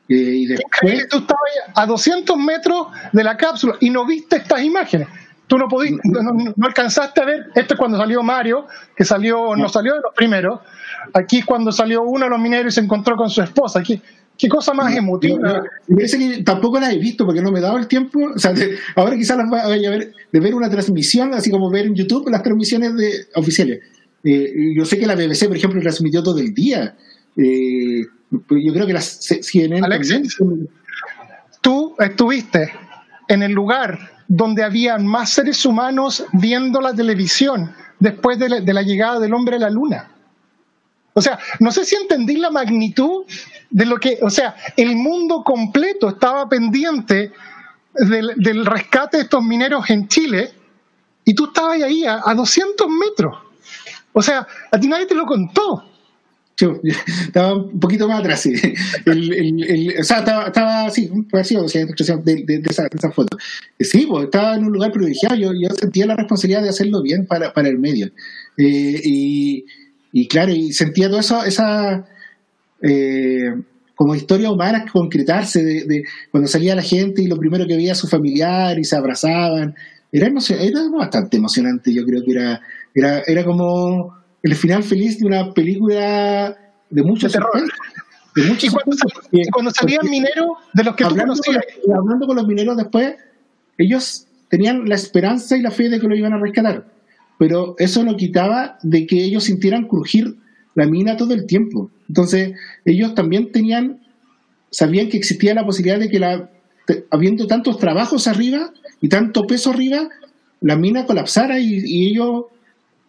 Eh, 0.07 0.13
y 0.13 0.45
después... 0.45 1.07
Tú 1.09 1.17
estabas 1.19 1.41
a 1.75 1.85
200 1.85 2.37
metros 2.37 2.87
de 3.13 3.23
la 3.23 3.37
cápsula 3.37 3.75
y 3.79 3.89
no 3.89 4.05
viste 4.05 4.37
estas 4.37 4.61
imágenes. 4.63 5.07
Tú 5.47 5.57
no, 5.57 5.67
podías, 5.67 5.99
no, 6.05 6.65
alcanzaste 6.65 7.21
a 7.21 7.25
ver, 7.25 7.47
esto 7.55 7.73
es 7.73 7.77
cuando 7.77 7.97
salió 7.97 8.23
Mario, 8.23 8.67
que 8.95 9.03
salió, 9.03 9.53
no 9.57 9.67
salió 9.67 9.95
de 9.95 9.99
los 9.99 10.13
primeros, 10.15 10.61
aquí 11.13 11.39
es 11.39 11.45
cuando 11.45 11.73
salió 11.73 12.03
uno 12.03 12.23
de 12.23 12.29
los 12.29 12.39
mineros 12.39 12.73
y 12.73 12.75
se 12.75 12.79
encontró 12.79 13.17
con 13.17 13.29
su 13.29 13.41
esposa, 13.41 13.79
aquí 13.79 14.01
Qué 14.41 14.49
cosa 14.49 14.73
más 14.73 14.95
emotiva. 14.95 15.63
Me 15.87 15.97
parece 15.97 16.17
que 16.17 16.41
tampoco 16.41 16.79
la 16.79 16.91
he 16.91 16.97
visto 16.97 17.27
porque 17.27 17.43
no 17.43 17.51
me 17.51 17.59
he 17.59 17.61
dado 17.61 17.77
el 17.77 17.87
tiempo. 17.87 18.19
O 18.33 18.39
sea, 18.39 18.55
ahora 18.95 19.15
quizás 19.15 19.37
las 19.37 19.47
vaya 19.47 19.87
a 19.87 19.91
ver, 19.91 20.13
de 20.31 20.39
ver 20.39 20.55
una 20.55 20.67
transmisión, 20.67 21.31
así 21.35 21.51
como 21.51 21.69
ver 21.69 21.85
en 21.85 21.93
YouTube 21.93 22.27
las 22.27 22.41
transmisiones 22.41 22.95
de, 22.95 23.27
oficiales. 23.35 23.81
Eh, 24.23 24.73
yo 24.75 24.83
sé 24.83 24.97
que 24.97 25.05
la 25.05 25.13
BBC, 25.13 25.45
por 25.45 25.57
ejemplo, 25.57 25.79
transmitió 25.79 26.23
todo 26.23 26.39
el 26.39 26.55
día. 26.55 26.95
Eh, 27.37 28.01
yo 28.31 28.73
creo 28.73 28.87
que 28.87 28.93
las 28.93 29.19
CNN. 29.21 29.85
Alexis, 29.85 30.35
tú 31.61 31.93
estuviste 31.99 32.71
en 33.27 33.43
el 33.43 33.51
lugar 33.51 33.99
donde 34.27 34.63
había 34.63 34.97
más 34.97 35.29
seres 35.29 35.63
humanos 35.67 36.25
viendo 36.33 36.81
la 36.81 36.95
televisión 36.95 37.71
después 37.99 38.39
de 38.39 38.73
la 38.73 38.81
llegada 38.81 39.19
del 39.19 39.35
hombre 39.35 39.57
a 39.57 39.59
la 39.59 39.69
luna. 39.69 40.09
O 41.13 41.21
sea, 41.21 41.39
no 41.59 41.71
sé 41.71 41.85
si 41.85 41.95
entendí 41.95 42.37
la 42.37 42.49
magnitud 42.49 43.25
de 43.69 43.85
lo 43.85 43.97
que, 43.97 44.19
o 44.21 44.29
sea, 44.29 44.55
el 44.77 44.95
mundo 44.95 45.43
completo 45.43 46.09
estaba 46.09 46.47
pendiente 46.47 47.31
del, 47.93 48.65
rescate 48.65 49.17
de 49.17 49.23
estos 49.23 49.43
mineros 49.43 49.89
en 49.89 50.07
Chile 50.07 50.51
y 51.25 51.33
tú 51.33 51.45
estabas 51.45 51.81
ahí 51.81 52.05
a, 52.05 52.33
200 52.33 52.87
metros. 52.87 53.37
O 54.13 54.21
sea, 54.21 54.47
a 54.71 54.79
ti 54.79 54.87
nadie 54.87 55.05
te 55.05 55.15
lo 55.15 55.25
contó. 55.25 55.85
Yo, 56.57 56.79
estaba 57.25 57.55
un 57.55 57.79
poquito 57.79 58.07
más 58.07 58.19
atrás, 58.19 58.41
sí. 58.41 58.53
o 58.55 60.03
sea, 60.03 60.19
estaba, 60.19 60.85
así, 60.85 61.09
parecido 61.29 61.65
de, 61.65 62.43
de, 62.45 62.61
esa, 62.69 63.11
foto. 63.11 63.37
Sí, 63.79 64.05
pues, 64.07 64.25
estaba 64.25 64.55
en 64.55 64.65
un 64.65 64.73
lugar 64.73 64.91
privilegiado, 64.91 65.35
yo, 65.35 65.51
yo 65.53 65.69
sentía 65.75 66.05
la 66.05 66.15
responsabilidad 66.15 66.61
de 66.61 66.69
hacerlo 66.69 67.01
bien 67.01 67.25
para, 67.25 67.53
para 67.53 67.67
el 67.67 67.79
medio. 67.79 68.07
Eh, 68.57 69.01
y, 69.03 69.65
y 70.11 70.27
claro, 70.27 70.51
y 70.51 70.73
sentía 70.73 71.07
todo 71.07 71.19
eso, 71.19 71.43
esa 71.43 72.05
eh, 72.81 73.53
como 73.95 74.15
historia 74.15 74.51
humana 74.51 74.85
concretarse 74.91 75.63
de, 75.63 76.03
cuando 76.31 76.47
salía 76.47 76.75
la 76.75 76.81
gente 76.81 77.21
y 77.21 77.27
lo 77.27 77.37
primero 77.37 77.67
que 77.67 77.75
veía 77.75 77.91
a 77.91 77.95
su 77.95 78.07
familiar 78.07 78.77
y 78.79 78.83
se 78.83 78.95
abrazaban. 78.95 79.75
Era, 80.11 80.27
era 80.27 80.89
bastante 80.89 81.37
emocionante, 81.37 81.93
yo 81.93 82.03
creo 82.03 82.23
que 82.25 82.31
era, 82.31 82.61
era, 82.93 83.21
era 83.25 83.45
como 83.45 84.13
el 84.43 84.55
final 84.55 84.83
feliz 84.83 85.19
de 85.19 85.27
una 85.27 85.53
película 85.53 86.57
de 86.89 87.03
mucho 87.03 87.29
terror. 87.29 87.61
De 88.35 88.43
mucho 88.43 88.67
y 88.67 88.69
cuando, 89.49 89.71
salían 89.71 90.09
mineros 90.09 90.47
de 90.73 90.83
los 90.83 90.95
que 90.95 91.03
hablando 91.03 91.33
tú 91.35 91.41
conocías. 91.45 91.65
Con, 91.85 91.97
hablando 91.97 92.27
con 92.27 92.35
los 92.37 92.47
mineros 92.47 92.77
después, 92.77 93.15
ellos 93.77 94.25
tenían 94.49 94.87
la 94.87 94.95
esperanza 94.95 95.57
y 95.57 95.61
la 95.61 95.71
fe 95.71 95.89
de 95.89 95.99
que 95.99 96.07
lo 96.07 96.15
iban 96.15 96.33
a 96.33 96.39
rescatar 96.39 96.85
pero 97.41 97.73
eso 97.79 98.03
no 98.03 98.17
quitaba 98.17 98.77
de 98.83 99.07
que 99.07 99.23
ellos 99.23 99.45
sintieran 99.45 99.87
crujir 99.87 100.35
la 100.75 100.85
mina 100.85 101.17
todo 101.17 101.33
el 101.33 101.47
tiempo. 101.47 101.89
Entonces, 102.07 102.51
ellos 102.85 103.15
también 103.15 103.51
tenían, 103.51 103.99
sabían 104.69 105.09
que 105.09 105.17
existía 105.17 105.55
la 105.55 105.65
posibilidad 105.65 105.97
de 105.97 106.07
que 106.07 106.19
la, 106.19 106.51
habiendo 107.09 107.47
tantos 107.47 107.79
trabajos 107.79 108.27
arriba 108.27 108.71
y 109.01 109.09
tanto 109.09 109.47
peso 109.47 109.71
arriba, 109.71 110.07
la 110.59 110.75
mina 110.75 111.07
colapsara 111.07 111.59
y, 111.59 112.09
ellos 112.09 112.45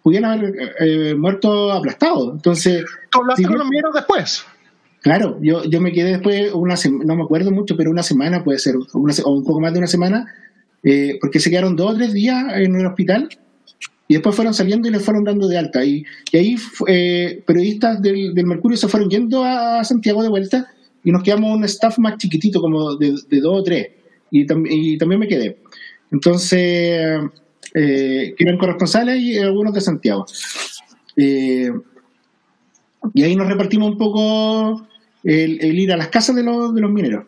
pudieran 0.03 0.39
haber 0.39 0.55
eh, 0.81 1.15
muerto 1.15 1.71
aplastados. 1.71 2.33
Entonces, 2.33 2.87
¿Tú 3.11 3.21
hablaste 3.21 3.45
con 3.45 3.59
los 3.59 3.69
mineros 3.69 3.93
después? 3.93 4.47
Claro, 5.03 5.39
yo, 5.43 5.63
yo 5.65 5.79
me 5.83 5.93
quedé 5.93 6.13
después, 6.13 6.51
una 6.55 6.77
no 7.05 7.17
me 7.17 7.25
acuerdo 7.25 7.51
mucho, 7.51 7.77
pero 7.77 7.91
una 7.91 8.03
semana 8.03 8.43
puede 8.43 8.59
ser, 8.61 8.77
o 8.77 9.31
un 9.31 9.45
poco 9.45 9.61
más 9.61 9.75
de 9.75 9.79
una 9.79 9.89
semana, 9.89 10.27
eh, 10.83 11.19
porque 11.21 11.39
se 11.39 11.51
quedaron 11.51 11.77
dos 11.77 11.93
o 11.93 11.97
tres 11.99 12.15
días 12.15 12.47
en 12.55 12.77
el 12.77 12.87
hospital 12.87 13.29
y 14.13 14.17
después 14.17 14.37
fueron 14.37 14.53
saliendo 14.53 14.87
y 14.87 14.91
les 14.91 15.03
fueron 15.03 15.25
dando 15.25 15.49
de 15.49 15.57
alta. 15.57 15.83
Y, 15.83 16.05
ahí 16.35 16.55
eh, 16.87 17.43
periodistas 17.47 18.03
del, 18.03 18.35
Mercurio 18.45 18.77
se 18.77 18.87
fueron 18.87 19.09
yendo 19.09 19.43
a 19.43 19.83
Santiago 19.85 20.23
de 20.23 20.29
vuelta 20.29 20.71
y 21.03 21.11
nos 21.11 21.23
quedamos 21.23 21.57
un 21.57 21.65
staff 21.65 21.99
más 21.99 22.19
chiquitito, 22.19 22.61
como 22.61 22.97
de, 22.97 23.13
dos 23.41 23.61
o 23.61 23.63
tres. 23.63 23.89
Y, 24.31 24.45
también 24.45 25.19
me 25.19 25.27
quedé. 25.27 25.57
Entonces, 26.11 27.23
eh, 27.73 28.35
eran 28.39 28.59
corresponsales 28.59 29.19
y 29.19 29.39
algunos 29.39 29.73
de 29.73 29.81
Santiago. 29.81 30.27
Eh, 31.17 31.73
y 33.15 33.23
ahí 33.23 33.35
nos 33.35 33.49
repartimos 33.49 33.93
un 33.93 33.97
poco 33.97 34.87
el, 35.25 35.79
ir 35.79 35.91
a 35.91 35.97
las 35.97 36.09
casas 36.09 36.37
de 36.37 36.43
los, 36.43 36.75
de 36.75 36.83
los 36.83 36.91
mineros. 36.91 37.25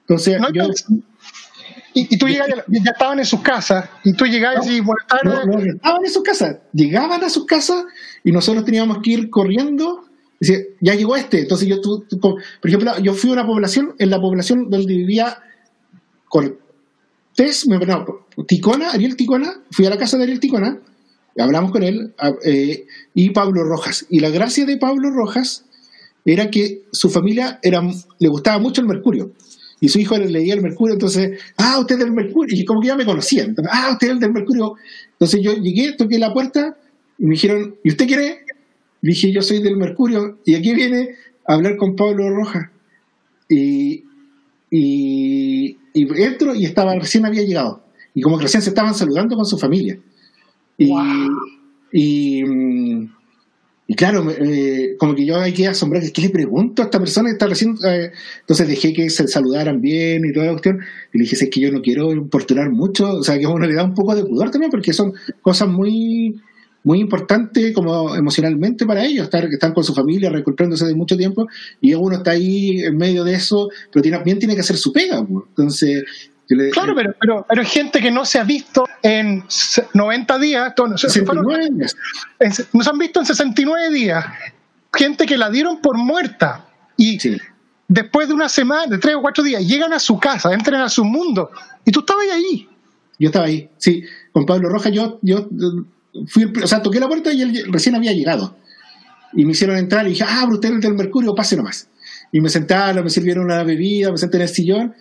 Entonces, 0.00 0.40
yo... 0.52 0.64
Y, 1.98 2.18
tú 2.18 2.28
llegas, 2.28 2.48
ya, 2.68 2.90
estaban 2.90 3.20
en 3.20 3.24
sus 3.24 3.40
casas, 3.40 3.88
y 4.04 4.12
tú 4.12 4.26
llegabas 4.26 4.66
y 4.66 4.80
buenas 4.80 5.06
tardes. 5.06 5.46
No, 5.46 5.58
estaban 5.58 6.04
en 6.04 6.10
sus 6.10 6.22
casas, 6.22 6.58
llegaban 6.74 7.24
a 7.24 7.30
sus 7.30 7.46
casas 7.46 7.86
y 8.22 8.32
nosotros 8.32 8.66
teníamos 8.66 8.98
que 9.02 9.12
ir 9.12 9.30
corriendo. 9.30 10.04
Decir, 10.38 10.76
ya 10.82 10.94
llegó 10.94 11.16
este. 11.16 11.40
Entonces, 11.40 11.66
yo, 11.66 11.80
tú, 11.80 12.04
por 12.20 12.42
ejemplo, 12.62 12.98
yo 12.98 13.14
fui 13.14 13.30
a 13.30 13.32
una 13.32 13.46
población, 13.46 13.94
en 13.98 14.10
la 14.10 14.20
población 14.20 14.68
donde 14.68 14.92
vivía 14.92 15.38
Cortés, 16.28 17.66
no, 17.66 17.80
Ticona, 18.46 18.90
Ariel 18.90 19.16
Ticona, 19.16 19.62
fui 19.70 19.86
a 19.86 19.90
la 19.90 19.96
casa 19.96 20.18
de 20.18 20.24
Ariel 20.24 20.40
Ticona, 20.40 20.78
hablamos 21.38 21.70
con 21.70 21.82
él, 21.82 22.14
eh, 22.44 22.84
y 23.14 23.30
Pablo 23.30 23.64
Rojas. 23.64 24.04
Y 24.10 24.20
la 24.20 24.28
gracia 24.28 24.66
de 24.66 24.76
Pablo 24.76 25.08
Rojas 25.12 25.64
era 26.26 26.50
que 26.50 26.82
su 26.92 27.08
familia 27.08 27.58
era, 27.62 27.80
le 28.18 28.28
gustaba 28.28 28.58
mucho 28.58 28.82
el 28.82 28.86
mercurio 28.86 29.32
y 29.80 29.88
su 29.88 29.98
hijo 29.98 30.16
leía 30.16 30.54
el 30.54 30.62
Mercurio, 30.62 30.94
entonces, 30.94 31.38
ah, 31.58 31.78
usted 31.80 31.96
es 31.96 32.04
del 32.04 32.12
Mercurio, 32.12 32.56
y 32.56 32.64
como 32.64 32.80
que 32.80 32.88
ya 32.88 32.96
me 32.96 33.04
conocían, 33.04 33.54
ah, 33.70 33.90
usted 33.92 34.06
es 34.06 34.12
el 34.14 34.20
del 34.20 34.32
Mercurio. 34.32 34.74
Entonces 35.12 35.40
yo 35.42 35.54
llegué, 35.54 35.92
toqué 35.92 36.18
la 36.18 36.32
puerta 36.32 36.76
y 37.18 37.26
me 37.26 37.32
dijeron, 37.32 37.76
¿y 37.84 37.90
usted 37.90 38.06
quiere? 38.06 38.46
dije, 39.02 39.32
yo 39.32 39.42
soy 39.42 39.62
del 39.62 39.76
Mercurio, 39.76 40.38
y 40.44 40.54
aquí 40.54 40.74
viene 40.74 41.10
a 41.46 41.54
hablar 41.54 41.76
con 41.76 41.96
Pablo 41.96 42.28
Rojas. 42.30 42.68
Y, 43.48 44.04
y, 44.70 45.78
entro 45.94 46.54
y 46.54 46.64
estaba, 46.64 46.94
recién 46.94 47.24
había 47.24 47.42
llegado. 47.42 47.84
Y 48.14 48.22
como 48.22 48.38
que 48.38 48.44
recién 48.44 48.62
se 48.62 48.70
estaban 48.70 48.94
saludando 48.94 49.36
con 49.36 49.46
su 49.46 49.58
familia. 49.58 49.98
Y, 50.78 50.92
y, 51.92 53.08
y 53.88 53.94
claro, 53.94 54.28
eh, 54.30 54.96
como 54.98 55.14
que 55.14 55.24
yo 55.24 55.38
hay 55.38 55.52
que 55.52 55.68
asombrar, 55.68 56.02
¿qué 56.12 56.22
le 56.22 56.30
pregunto 56.30 56.82
a 56.82 56.86
esta 56.86 56.98
persona 56.98 57.28
que 57.28 57.34
está 57.34 57.46
recién? 57.46 57.76
Eh? 57.86 58.10
entonces 58.40 58.66
dejé 58.66 58.92
que 58.92 59.08
se 59.10 59.28
saludaran 59.28 59.80
bien 59.80 60.24
y 60.24 60.32
toda 60.32 60.46
la 60.46 60.52
cuestión. 60.52 60.80
Y 61.12 61.18
le 61.18 61.24
dije, 61.24 61.36
es 61.36 61.50
que 61.50 61.60
yo 61.60 61.70
no 61.70 61.80
quiero 61.82 62.10
importunar 62.12 62.70
mucho, 62.70 63.08
o 63.08 63.22
sea, 63.22 63.38
que 63.38 63.46
uno 63.46 63.64
le 63.64 63.74
da 63.74 63.84
un 63.84 63.94
poco 63.94 64.16
de 64.16 64.24
pudor 64.24 64.50
también, 64.50 64.70
porque 64.70 64.92
son 64.92 65.12
cosas 65.40 65.68
muy 65.68 66.40
muy 66.82 67.00
importantes 67.00 67.74
como 67.74 68.14
emocionalmente 68.14 68.86
para 68.86 69.04
ellos, 69.04 69.24
estar, 69.24 69.44
están 69.46 69.74
con 69.74 69.82
su 69.82 69.92
familia, 69.92 70.30
reencontrándose 70.30 70.86
de 70.86 70.94
mucho 70.94 71.16
tiempo, 71.16 71.48
y 71.80 71.94
uno 71.94 72.18
está 72.18 72.30
ahí 72.30 72.78
en 72.78 72.96
medio 72.96 73.24
de 73.24 73.34
eso, 73.34 73.68
pero 73.92 74.08
también 74.08 74.38
tiene 74.38 74.54
que 74.54 74.60
hacer 74.60 74.76
su 74.76 74.92
pega. 74.92 75.18
Entonces, 75.18 76.04
claro, 76.72 76.94
pero, 76.94 77.14
pero, 77.20 77.46
pero 77.48 77.64
gente 77.64 78.00
que 78.00 78.10
no 78.10 78.24
se 78.24 78.38
ha 78.38 78.44
visto 78.44 78.86
en 79.02 79.44
90 79.94 80.38
días. 80.38 80.74
Nos 82.72 82.88
han 82.88 82.98
visto 82.98 83.20
en 83.20 83.26
69 83.26 83.90
días. 83.90 84.24
Gente 84.92 85.26
que 85.26 85.36
la 85.36 85.50
dieron 85.50 85.80
por 85.80 85.96
muerta. 85.96 86.66
Y 86.96 87.18
después 87.88 88.28
de 88.28 88.34
una 88.34 88.48
semana, 88.48 88.86
de 88.86 88.98
tres 88.98 89.16
o 89.16 89.22
cuatro 89.22 89.42
días, 89.42 89.66
llegan 89.66 89.92
a 89.92 89.98
su 89.98 90.18
casa, 90.18 90.52
entran 90.52 90.80
a 90.80 90.88
su 90.88 91.04
mundo. 91.04 91.50
Y 91.84 91.90
tú 91.90 92.00
estabas 92.00 92.26
ahí. 92.32 92.68
Yo 93.18 93.28
estaba 93.28 93.46
ahí, 93.46 93.68
sí. 93.78 94.04
Con 94.32 94.46
Pablo 94.46 94.68
Rojas 94.68 94.92
yo, 94.92 95.18
yo 95.22 95.48
fui, 96.28 96.44
o 96.62 96.66
sea, 96.66 96.82
toqué 96.82 97.00
la 97.00 97.08
puerta 97.08 97.32
y 97.32 97.42
él 97.42 97.64
recién 97.70 97.94
había 97.94 98.12
llegado. 98.12 98.56
Y 99.32 99.44
me 99.44 99.52
hicieron 99.52 99.76
entrar 99.76 100.06
y 100.06 100.10
dije, 100.10 100.24
ah, 100.26 100.46
usted 100.50 100.74
es 100.74 100.80
del 100.80 100.94
Mercurio, 100.94 101.34
pase 101.34 101.56
nomás. 101.56 101.88
Y 102.30 102.40
me 102.40 102.48
sentaron, 102.48 103.04
me 103.04 103.10
sirvieron 103.10 103.44
una 103.44 103.62
bebida, 103.64 104.10
me 104.10 104.18
senté 104.18 104.36
en 104.36 104.42
el 104.42 104.48
sillón 104.48 104.94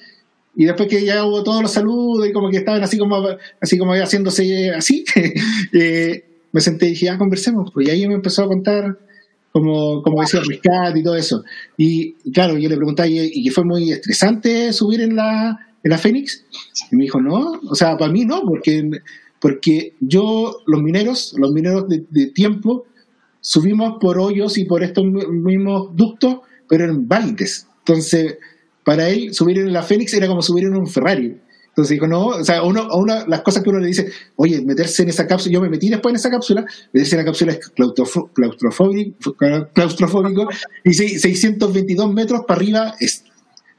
y 0.56 0.66
después 0.66 0.88
que 0.88 1.03
ya 1.03 1.26
hubo 1.26 1.43
todos 1.43 1.62
los 1.62 1.72
saludos 1.72 2.28
y 2.28 2.32
como 2.32 2.49
que 2.49 2.58
estaban 2.58 2.82
así 2.82 2.97
como 2.97 3.22
así 3.62 3.78
como 3.78 3.93
haciéndose 3.93 4.72
así, 4.72 5.03
eh, 5.74 6.24
me 6.56 6.62
senté 6.62 6.86
y 6.88 6.89
dije, 6.91 7.10
ah, 7.10 7.18
conversemos. 7.18 7.70
Pues, 7.74 7.88
y 7.88 7.91
ahí 7.91 8.08
me 8.08 8.14
empezó 8.14 8.43
a 8.43 8.47
contar 8.47 8.97
como, 9.51 10.01
como 10.01 10.22
decía 10.22 10.39
rescate 10.39 10.99
y 10.99 11.03
todo 11.03 11.18
eso. 11.18 11.43
Y, 11.78 12.14
claro, 12.32 12.58
yo 12.58 12.70
le 12.70 12.78
pregunté, 12.78 13.10
¿y, 13.10 13.43
que 13.43 13.51
fue 13.51 13.66
muy 13.66 13.91
estresante 13.91 14.72
subir 14.72 15.01
en 15.01 15.18
la, 15.18 15.60
en 15.84 15.91
la 15.91 15.97
Fénix? 15.97 16.45
Y 16.91 16.95
me 16.95 17.03
dijo, 17.03 17.20
no, 17.20 17.60
o 17.70 17.76
sea, 17.76 17.97
para 17.97 18.10
mí 18.10 18.24
no, 18.24 18.41
porque, 18.43 18.89
porque 19.41 19.95
yo, 19.99 20.62
los 20.66 20.82
mineros, 20.82 21.36
los 21.38 21.51
mineros 21.51 21.89
de, 21.89 22.06
de 22.10 22.28
tiempo, 22.28 22.86
subimos 23.41 23.97
por 23.99 24.18
hoyos 24.18 24.58
y 24.58 24.64
por 24.64 24.82
estos 24.82 25.03
mismos 25.06 25.93
ductos, 25.93 26.38
pero 26.70 26.86
en 26.86 27.06
baldes. 27.06 27.68
Entonces, 27.80 28.38
para 28.86 29.09
él 29.09 29.33
subir 29.33 29.57
en 29.59 29.73
la 29.73 29.83
Fénix 29.83 30.13
era 30.13 30.27
como 30.27 30.41
subir 30.41 30.63
en 30.65 30.75
un 30.77 30.88
Ferrari. 30.88 31.38
Entonces 31.69 31.91
dijo, 31.95 32.07
no, 32.07 32.27
o 32.27 32.43
sea, 32.45 32.63
uno, 32.63 32.88
una, 32.95 33.27
las 33.27 33.41
cosas 33.41 33.61
que 33.61 33.69
uno 33.69 33.79
le 33.79 33.88
dice, 33.88 34.09
oye, 34.38 34.61
meterse 34.61 35.03
en 35.03 35.09
esa 35.09 35.27
cápsula, 35.27 35.51
yo 35.55 35.59
me 35.61 35.67
metí 35.69 35.89
después 35.89 36.13
en 36.13 36.15
esa 36.15 36.29
cápsula, 36.31 36.65
meterse 36.93 37.15
en 37.15 37.19
la 37.19 37.25
cápsula 37.25 37.51
es 37.51 37.59
claustrofóbico, 38.33 39.33
claustrofóbico 39.73 40.47
y 40.86 40.93
seis- 40.93 41.21
622 41.21 42.13
metros 42.13 42.41
para 42.47 42.57
arriba 42.59 42.95
es 42.99 43.25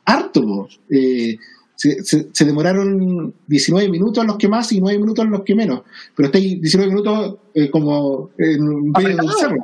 harto. 0.04 0.68
Eh, 0.90 1.36
se, 1.74 2.02
se- 2.04 2.28
se 2.32 2.44
demoraron 2.44 3.34
19 3.46 3.88
minutos 3.90 4.24
los 4.26 4.36
que 4.36 4.48
más 4.48 4.70
y 4.72 4.80
9 4.80 4.98
minutos 4.98 5.26
los 5.26 5.42
que 5.42 5.54
menos, 5.54 5.82
pero 6.14 6.26
estáis 6.26 6.60
19 6.60 6.90
minutos 6.92 7.36
eh, 7.54 7.70
como 7.70 8.30
en 8.38 8.90
medio 8.92 9.08
de 9.08 9.22
un 9.22 9.32
cerro. 9.38 9.56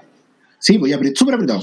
Sí, 0.59 0.78
pues 0.78 0.90
ya 0.93 0.99
súper 1.14 1.34
apretado. 1.34 1.61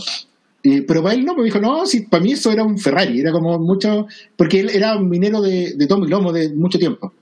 Eh, 0.63 0.83
pero 0.87 1.01
para 1.01 1.15
él 1.15 1.23
no, 1.23 1.35
me 1.35 1.43
dijo, 1.43 1.59
no, 1.59 1.85
sí, 1.85 2.01
para 2.01 2.21
mí 2.21 2.33
eso 2.33 2.51
era 2.51 2.63
un 2.63 2.77
Ferrari, 2.77 3.19
era 3.21 3.31
como 3.31 3.57
mucho, 3.59 4.07
porque 4.35 4.59
él 4.59 4.69
era 4.69 4.97
un 4.97 5.07
minero 5.07 5.41
de, 5.41 5.73
de 5.75 5.87
tomo 5.87 6.05
y 6.05 6.09
lomo 6.09 6.33
de 6.33 6.49
mucho 6.49 6.77
tiempo. 6.77 7.13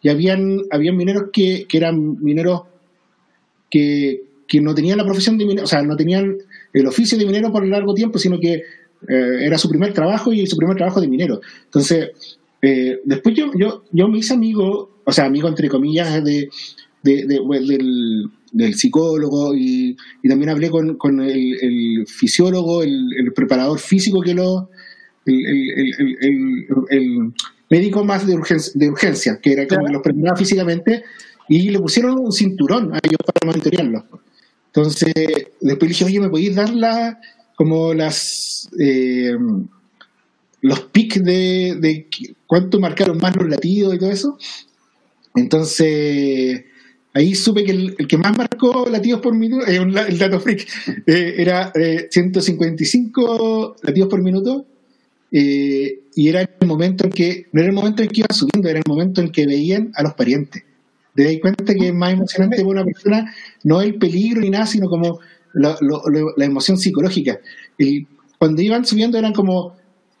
Y 0.00 0.08
habían, 0.08 0.62
habían 0.70 0.96
mineros 0.96 1.24
que, 1.32 1.66
que 1.68 1.76
eran 1.76 2.22
mineros 2.22 2.62
que, 3.70 4.22
que 4.46 4.60
no 4.60 4.74
tenían 4.74 4.98
la 4.98 5.04
profesión 5.04 5.38
de 5.38 5.44
minero, 5.44 5.64
o 5.64 5.66
sea, 5.68 5.82
no 5.82 5.96
tenían 5.96 6.36
el 6.72 6.86
oficio 6.86 7.18
de 7.18 7.26
minero 7.26 7.52
por 7.52 7.66
largo 7.66 7.94
tiempo, 7.94 8.18
sino 8.18 8.38
que 8.38 8.54
eh, 9.08 9.38
era 9.42 9.58
su 9.58 9.68
primer 9.68 9.92
trabajo 9.92 10.32
y 10.32 10.46
su 10.46 10.56
primer 10.56 10.76
trabajo 10.76 11.00
de 11.00 11.08
minero. 11.08 11.40
Entonces, 11.64 12.10
eh, 12.62 13.00
después 13.04 13.34
yo, 13.34 13.50
yo, 13.58 13.84
yo 13.92 14.08
me 14.08 14.18
hice 14.18 14.34
amigo, 14.34 14.90
o 15.04 15.12
sea, 15.12 15.26
amigo 15.26 15.48
entre 15.48 15.68
comillas, 15.68 16.22
de, 16.24 16.48
de- 17.02 17.26
de- 17.26 17.40
pues, 17.46 17.66
del, 17.66 18.30
del 18.56 18.74
psicólogo 18.74 19.54
y, 19.54 19.96
y 20.22 20.28
también 20.28 20.50
hablé 20.50 20.70
con, 20.70 20.96
con 20.96 21.20
el, 21.20 21.56
el 21.60 22.06
fisiólogo, 22.06 22.82
el, 22.82 23.06
el 23.18 23.32
preparador 23.32 23.78
físico 23.78 24.20
que 24.20 24.34
lo... 24.34 24.70
El, 25.26 27.32
médico 27.68 28.04
más 28.04 28.24
de 28.26 28.34
urgencia, 28.34 28.72
de 28.76 28.88
urgencia 28.88 29.40
que 29.42 29.52
era 29.52 29.66
como 29.66 29.80
Claro. 29.80 29.94
los 29.94 30.02
preparaba 30.02 30.36
físicamente 30.36 31.02
y 31.48 31.70
le 31.70 31.80
pusieron 31.80 32.16
un 32.18 32.30
cinturón 32.30 32.94
a 32.94 32.98
ellos 33.02 33.18
para 33.24 33.44
monitorearlos. 33.44 34.04
Entonces, 34.66 35.12
después 35.60 35.82
le 35.82 35.88
dije, 35.88 36.04
oye, 36.04 36.20
¿me 36.20 36.28
podéis 36.28 36.54
dar 36.54 36.70
la, 36.70 37.18
como 37.56 37.92
las 37.94 38.68
eh, 38.78 39.34
los 40.60 40.80
pics 40.92 41.24
de, 41.24 41.76
de 41.80 42.08
cuánto 42.46 42.78
marcaron 42.78 43.18
más 43.18 43.34
los 43.36 43.48
latidos 43.48 43.94
y 43.94 43.98
todo 43.98 44.10
eso? 44.10 44.38
Entonces, 45.34 46.64
ahí 47.16 47.34
supe 47.34 47.64
que 47.64 47.72
el, 47.72 47.94
el 47.98 48.06
que 48.06 48.18
más 48.18 48.36
marcó 48.36 48.86
latidos 48.90 49.20
por 49.20 49.34
minuto, 49.34 49.66
eh, 49.66 49.80
un 49.80 49.92
la- 49.94 50.06
el 50.06 50.18
dato 50.18 50.38
freak, 50.40 50.66
eh, 51.06 51.34
era 51.38 51.72
eh, 51.74 52.08
155 52.10 53.76
latidos 53.82 54.08
por 54.08 54.22
minuto. 54.22 54.66
eh, 55.32 56.00
y 56.14 56.28
era 56.28 56.40
el 56.42 56.66
momento 56.66 57.04
en 57.04 57.10
que, 57.10 57.46
no 57.52 57.60
era 57.60 57.68
el 57.70 57.74
momento 57.74 58.02
en 58.02 58.08
que 58.08 58.20
iba 58.20 58.28
subiendo, 58.34 58.68
era 58.68 58.78
el 58.78 58.84
momento 58.88 59.20
en 59.20 59.30
que 59.30 59.46
veían 59.46 59.90
a 59.94 60.02
los 60.02 60.14
parientes. 60.14 60.62
Te 61.14 61.24
das 61.24 61.34
cuenta 61.40 61.74
que 61.74 61.88
es 61.88 61.94
más 61.94 62.12
emocionante 62.12 62.56
para 62.56 62.68
una 62.68 62.84
persona, 62.84 63.34
no 63.64 63.80
el 63.82 63.96
peligro 63.96 64.40
ni 64.40 64.50
nada, 64.50 64.66
sino 64.66 64.88
como 64.88 65.18
lo- 65.54 65.76
la 66.36 66.44
emoción 66.44 66.78
psicológica. 66.78 67.38
Y 67.78 68.06
cuando 68.38 68.62
iban 68.62 68.84
subiendo 68.84 69.18
eran 69.18 69.32
como 69.32 69.76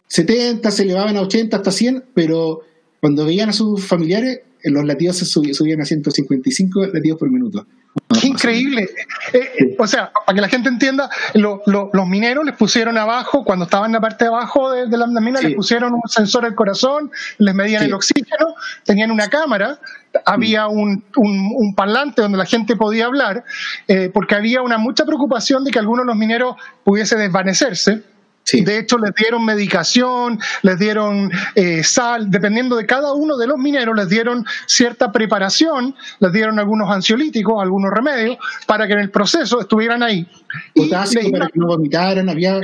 70, 0.08 0.70
se 0.70 0.82
elevaban 0.84 1.16
a 1.16 1.22
80, 1.22 1.56
hasta 1.58 1.70
100, 1.70 2.04
pero 2.14 2.62
cuando 3.00 3.24
veían 3.26 3.48
a 3.50 3.52
sus 3.52 3.84
familiares, 3.84 4.40
los 4.70 4.84
latidos 4.84 5.16
se 5.18 5.24
subían 5.26 5.80
a 5.80 5.84
155 5.84 6.86
latidos 6.92 7.18
por 7.18 7.30
minuto. 7.30 7.66
Qué 8.20 8.28
increíble. 8.28 8.88
Eh, 9.32 9.38
eh, 9.58 9.76
o 9.78 9.86
sea, 9.86 10.12
para 10.26 10.34
que 10.36 10.40
la 10.42 10.48
gente 10.48 10.68
entienda, 10.68 11.08
lo- 11.34 11.62
lo- 11.66 11.88
los 11.92 12.06
mineros 12.06 12.44
les 12.44 12.54
pusieron 12.54 12.98
abajo, 12.98 13.42
cuando 13.44 13.64
estaban 13.64 13.86
en 13.88 13.92
la 13.94 14.00
parte 14.00 14.24
de 14.24 14.28
abajo 14.28 14.70
de, 14.70 14.86
de 14.86 14.96
la 14.98 15.06
mina, 15.06 15.40
Sí. 15.40 15.46
les 15.48 15.56
pusieron 15.56 15.94
un 15.94 16.02
sensor 16.06 16.44
al 16.44 16.54
corazón, 16.54 17.10
les 17.38 17.54
medían 17.54 17.80
Sí. 17.82 17.88
el 17.88 17.94
oxígeno, 17.94 18.54
tenían 18.84 19.10
una 19.10 19.28
cámara, 19.28 19.80
había 20.26 20.68
un, 20.68 21.04
un- 21.16 21.52
un 21.54 21.74
parlante 21.74 22.20
donde 22.22 22.36
la 22.38 22.44
gente 22.46 22.76
podía 22.76 23.06
hablar, 23.06 23.44
eh, 23.88 24.10
porque 24.12 24.34
había 24.34 24.60
una 24.62 24.76
mucha 24.78 25.04
preocupación 25.06 25.64
de 25.64 25.70
que 25.70 25.78
algunos 25.78 26.04
de 26.04 26.08
los 26.08 26.16
mineros 26.16 26.56
pudiese 26.84 27.16
desvanecerse. 27.16 28.02
Sí. 28.46 28.60
De 28.64 28.78
hecho, 28.78 28.96
les 28.98 29.12
dieron 29.14 29.44
medicación, 29.44 30.38
les 30.62 30.78
dieron 30.78 31.32
eh, 31.56 31.82
sal, 31.82 32.30
dependiendo 32.30 32.76
de 32.76 32.86
cada 32.86 33.12
uno 33.12 33.36
de 33.36 33.48
los 33.48 33.58
mineros, 33.58 33.96
les 33.96 34.08
dieron 34.08 34.46
cierta 34.66 35.10
preparación, 35.10 35.96
les 36.20 36.32
dieron 36.32 36.58
algunos 36.60 36.88
ansiolíticos, 36.88 37.60
algunos 37.60 37.90
remedios, 37.92 38.38
para 38.66 38.86
que 38.86 38.92
en 38.92 39.00
el 39.00 39.10
proceso 39.10 39.60
estuvieran 39.60 40.04
ahí. 40.04 40.28
Y 40.74 40.82
potasio 40.84 41.22
le- 41.22 41.30
para 41.32 41.48
que 41.48 41.58
no 41.58 41.66
vomitaran, 41.66 42.28
había 42.28 42.60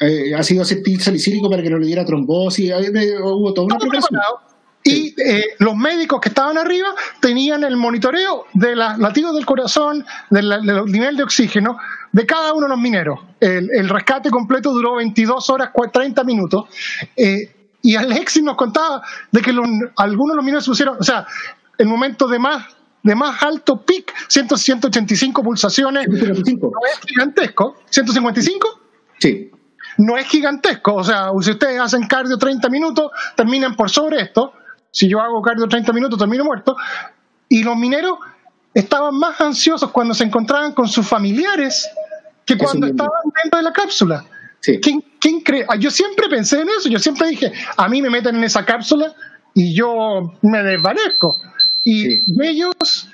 eh, 0.00 0.34
ácido 0.36 0.60
acetil 0.62 1.00
salicílico 1.00 1.48
para 1.48 1.62
que 1.62 1.70
no 1.70 1.78
le 1.78 1.86
diera 1.86 2.04
trombosis, 2.04 2.70
hubo 3.22 3.54
toda 3.54 3.64
una 3.66 3.78
todo 3.78 3.88
preparación. 3.88 4.20
preparado. 4.20 4.47
Y 4.88 5.14
eh, 5.20 5.44
los 5.58 5.76
médicos 5.76 6.20
que 6.20 6.28
estaban 6.30 6.56
arriba 6.58 6.88
tenían 7.20 7.64
el 7.64 7.76
monitoreo 7.76 8.46
de 8.54 8.74
los 8.76 8.98
latidos 8.98 9.34
del 9.34 9.44
corazón, 9.46 10.04
del, 10.30 10.48
del 10.64 10.84
nivel 10.86 11.16
de 11.16 11.22
oxígeno 11.24 11.78
de 12.12 12.24
cada 12.26 12.52
uno 12.54 12.62
de 12.66 12.70
los 12.70 12.78
mineros. 12.78 13.20
El, 13.40 13.68
el 13.72 13.88
rescate 13.88 14.30
completo 14.30 14.72
duró 14.72 14.96
22 14.96 15.50
horas, 15.50 15.70
cua- 15.72 15.90
30 15.92 16.24
minutos. 16.24 16.64
Eh, 17.16 17.54
y 17.82 17.94
Alexis 17.96 18.42
nos 18.42 18.56
contaba 18.56 19.02
de 19.30 19.40
que 19.42 19.52
los- 19.52 19.66
algunos 19.96 20.32
de 20.32 20.36
los 20.36 20.44
mineros 20.44 20.64
se 20.64 20.70
pusieron, 20.70 20.96
o 20.98 21.02
sea, 21.04 21.26
el 21.76 21.86
momento 21.86 22.26
de 22.26 22.38
más, 22.38 22.66
de 23.02 23.14
más 23.14 23.42
alto 23.42 23.84
pic, 23.84 24.12
100, 24.28 24.56
185 24.56 25.42
pulsaciones, 25.42 26.04
155. 26.06 26.66
no 26.72 26.80
es 26.90 26.98
gigantesco. 27.06 27.76
¿155? 27.90 28.80
Sí. 29.20 29.50
no 29.98 30.16
es 30.16 30.26
gigantesco. 30.26 30.94
O 30.94 31.04
sea, 31.04 31.30
si 31.40 31.50
ustedes 31.50 31.80
hacen 31.80 32.06
cardio 32.06 32.38
30 32.38 32.68
minutos, 32.68 33.10
terminan 33.36 33.74
por 33.76 33.90
sobre 33.90 34.22
esto. 34.22 34.52
Si 34.90 35.08
yo 35.08 35.20
hago 35.20 35.40
cardio 35.42 35.68
30 35.68 35.92
minutos, 35.92 36.18
termino 36.18 36.44
muerto. 36.44 36.76
Y 37.48 37.62
los 37.62 37.76
mineros 37.76 38.18
estaban 38.74 39.14
más 39.16 39.40
ansiosos 39.40 39.90
cuando 39.90 40.14
se 40.14 40.24
encontraban 40.24 40.72
con 40.72 40.88
sus 40.88 41.06
familiares 41.06 41.88
que 42.44 42.56
cuando 42.56 42.86
estaban 42.86 43.20
dentro 43.42 43.58
de 43.58 43.64
la 43.64 43.72
cápsula. 43.72 44.24
Sí. 44.60 44.80
¿Quién, 44.80 45.04
quién 45.20 45.40
cree? 45.40 45.64
Ah, 45.68 45.76
Yo 45.76 45.90
siempre 45.90 46.28
pensé 46.28 46.60
en 46.60 46.68
eso. 46.68 46.88
Yo 46.88 46.98
siempre 46.98 47.28
dije, 47.28 47.52
a 47.76 47.88
mí 47.88 48.02
me 48.02 48.10
meten 48.10 48.36
en 48.36 48.44
esa 48.44 48.64
cápsula 48.64 49.14
y 49.54 49.74
yo 49.74 50.34
me 50.42 50.62
desvanezco. 50.62 51.36
Y 51.84 52.16
Sí. 52.18 52.34
ellos, 52.42 53.08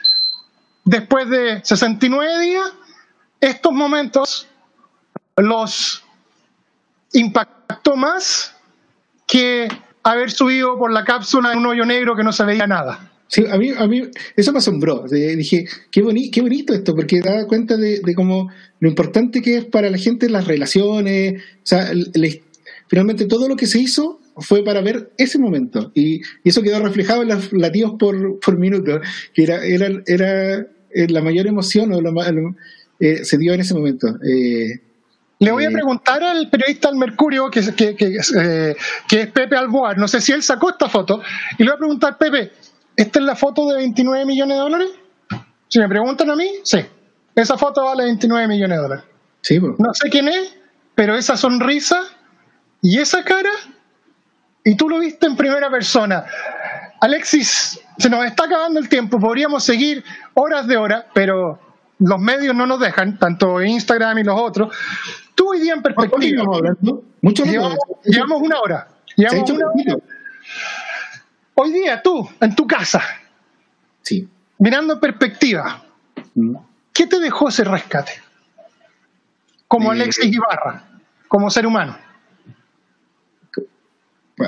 después 0.85 1.29
de 1.29 1.61
69 1.65 2.41
días, 2.41 2.73
estos 3.41 3.73
momentos 3.73 4.49
los 5.37 6.03
impactó 7.13 7.97
más 7.97 8.55
que 9.27 9.69
haber 10.05 10.31
subido 10.31 10.79
por 10.79 10.93
la 10.93 11.05
cápsula 11.05 11.53
en 11.53 11.59
un 11.59 11.67
hoyo 11.67 11.85
negro 11.85 12.15
que 12.15 12.23
no 12.23 12.33
se 12.33 12.45
veía 12.45 12.67
nada. 12.67 13.11
Sí, 13.27 13.45
a 13.51 13.57
mí, 13.57 13.71
a 13.77 13.87
mí 13.89 14.03
eso 14.37 14.53
me 14.53 14.59
asombró. 14.59 15.05
Dije, 15.11 15.67
qué, 15.91 16.03
boni 16.03 16.31
qué 16.31 16.41
bonito 16.43 16.75
esto, 16.75 16.95
porque 16.95 17.21
da 17.21 17.47
cuenta 17.47 17.77
de, 17.77 18.01
de 18.01 18.15
cómo 18.15 18.51
lo 18.81 18.89
importante 18.89 19.41
que 19.43 19.57
es 19.57 19.65
para 19.65 19.91
la 19.91 19.99
gente 19.99 20.29
las 20.29 20.47
relaciones. 20.47 21.43
O 21.43 21.67
sea, 21.67 21.91
el- 21.91 22.43
finalmente 22.87 23.25
todo 23.27 23.49
lo 23.49 23.57
que 23.57 23.67
se 23.67 23.81
hizo 23.81 24.21
fue 24.37 24.63
para 24.63 24.83
ver 24.83 25.11
ese 25.17 25.39
momento. 25.39 25.91
Y, 25.95 26.17
y 26.17 26.23
eso 26.45 26.63
quedó 26.63 26.81
reflejado 26.81 27.23
en 27.23 27.29
los 27.29 27.53
latidos 27.53 27.95
por, 27.99 28.39
por 28.41 28.59
minuto, 28.59 29.01
que 29.33 29.43
era, 29.43 29.65
era, 29.65 29.89
era 30.07 30.59
eh, 30.95 31.09
la 31.09 31.23
mayor 31.23 31.47
emoción 31.47 31.93
o 31.93 32.01
lo 32.01 32.13
lo- 32.13 32.57
eh, 33.01 33.25
se 33.25 33.39
dio 33.39 33.55
en 33.55 33.61
ese 33.61 33.75
momento. 33.75 34.07
Eh, 34.23 34.81
Le 35.41 35.51
voy 35.51 35.65
a 35.65 35.71
preguntar 35.71 36.23
al 36.23 36.49
periodista 36.49 36.89
del 36.89 36.99
Mercurio, 36.99 37.51
que, 37.51 37.61
eh, 37.61 38.77
que 39.09 39.21
es 39.21 39.31
Pepe 39.33 39.57
Alboar, 39.57 39.99
no 39.99 40.09
sé 40.09 40.21
si 40.21 40.33
él 40.33 40.43
sacó 40.43 40.71
esta 40.71 40.89
foto, 40.89 41.23
y 41.59 41.65
le 41.65 41.71
voy 41.71 41.75
a 41.75 41.79
preguntar, 41.79 42.19
Pepe, 42.19 42.53
¿esta 42.97 43.19
es 43.19 43.25
la 43.25 43.35
foto 43.35 43.69
de 43.69 43.77
29 43.77 44.25
millones 44.25 44.57
de 44.57 44.61
dólares? 44.61 44.91
Si 45.69 45.79
me 45.79 45.89
preguntan 45.89 46.31
a 46.31 46.37
mí, 46.37 46.49
sí. 46.63 46.79
Esa 47.35 47.59
foto 47.59 47.85
vale 47.85 48.05
29 48.05 48.47
millones 48.47 48.79
de 48.79 48.83
dólares. 48.83 49.05
sí, 49.41 49.59
po. 49.59 49.75
No 49.79 49.93
sé 49.93 50.09
quién 50.09 50.29
es, 50.29 50.57
pero 50.95 51.17
esa 51.17 51.37
sonrisa 51.37 52.01
y 52.81 53.01
esa 53.01 53.25
cara, 53.25 53.51
y 54.63 54.77
tú 54.77 54.89
lo 54.89 55.01
viste 55.01 55.27
en 55.27 55.37
primera 55.37 55.69
persona. 55.69 56.25
Alexis, 57.01 57.81
se 57.99 58.09
nos 58.09 58.25
está 58.25 58.45
acabando 58.45 58.79
el 58.79 58.89
tiempo, 58.89 59.19
podríamos 59.19 59.65
seguir 59.65 60.05
horas 60.35 60.67
de 60.69 60.77
horas, 60.77 61.07
pero 61.13 61.59
los 61.99 62.21
medios 62.21 62.55
no 62.55 62.67
nos 62.67 62.81
dejan, 62.81 63.19
tanto 63.19 63.63
Instagram 63.63 64.19
y 64.19 64.25
los 64.25 64.41
otros. 64.41 64.75
Tú 65.35 65.51
hoy 65.51 65.61
día 65.61 65.75
en 65.75 65.81
¿Cuánto 65.83 66.01
perspectiva, 66.01 66.45
hablando? 66.55 67.05
Mucho 67.21 67.45
llevamos, 67.45 67.79
llevamos 68.05 68.43
una 68.43 68.61
hora. 68.61 68.89
Llevamos 69.17 69.51
una. 69.51 69.67
Hoy 71.55 71.73
día 71.73 72.03
tú, 72.03 72.29
en 72.41 72.55
tu 72.55 72.67
casa, 72.67 73.03
Sí. 74.03 74.29
mirando 74.59 74.95
en 74.95 75.01
perspectiva, 75.01 75.85
Mm. 76.35 76.57
¿qué 76.93 77.07
te 77.07 77.19
dejó 77.21 77.49
ese 77.49 77.65
rescate? 77.65 78.13
Como 79.69 79.93
Eh, 79.93 79.97
Alexis 79.97 80.33
Ibarra, 80.33 80.85
como 81.29 81.51
ser 81.51 81.67
humano. 81.67 81.97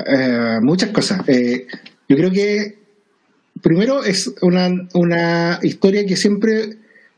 Eh, 0.05 0.59
muchas 0.61 0.89
cosas. 0.91 1.27
Eh, 1.27 1.65
yo 2.09 2.15
creo 2.17 2.31
que 2.31 2.77
primero 3.61 4.03
es 4.03 4.33
una, 4.41 4.69
una 4.93 5.59
historia 5.63 6.05
que 6.05 6.15
siempre 6.17 6.77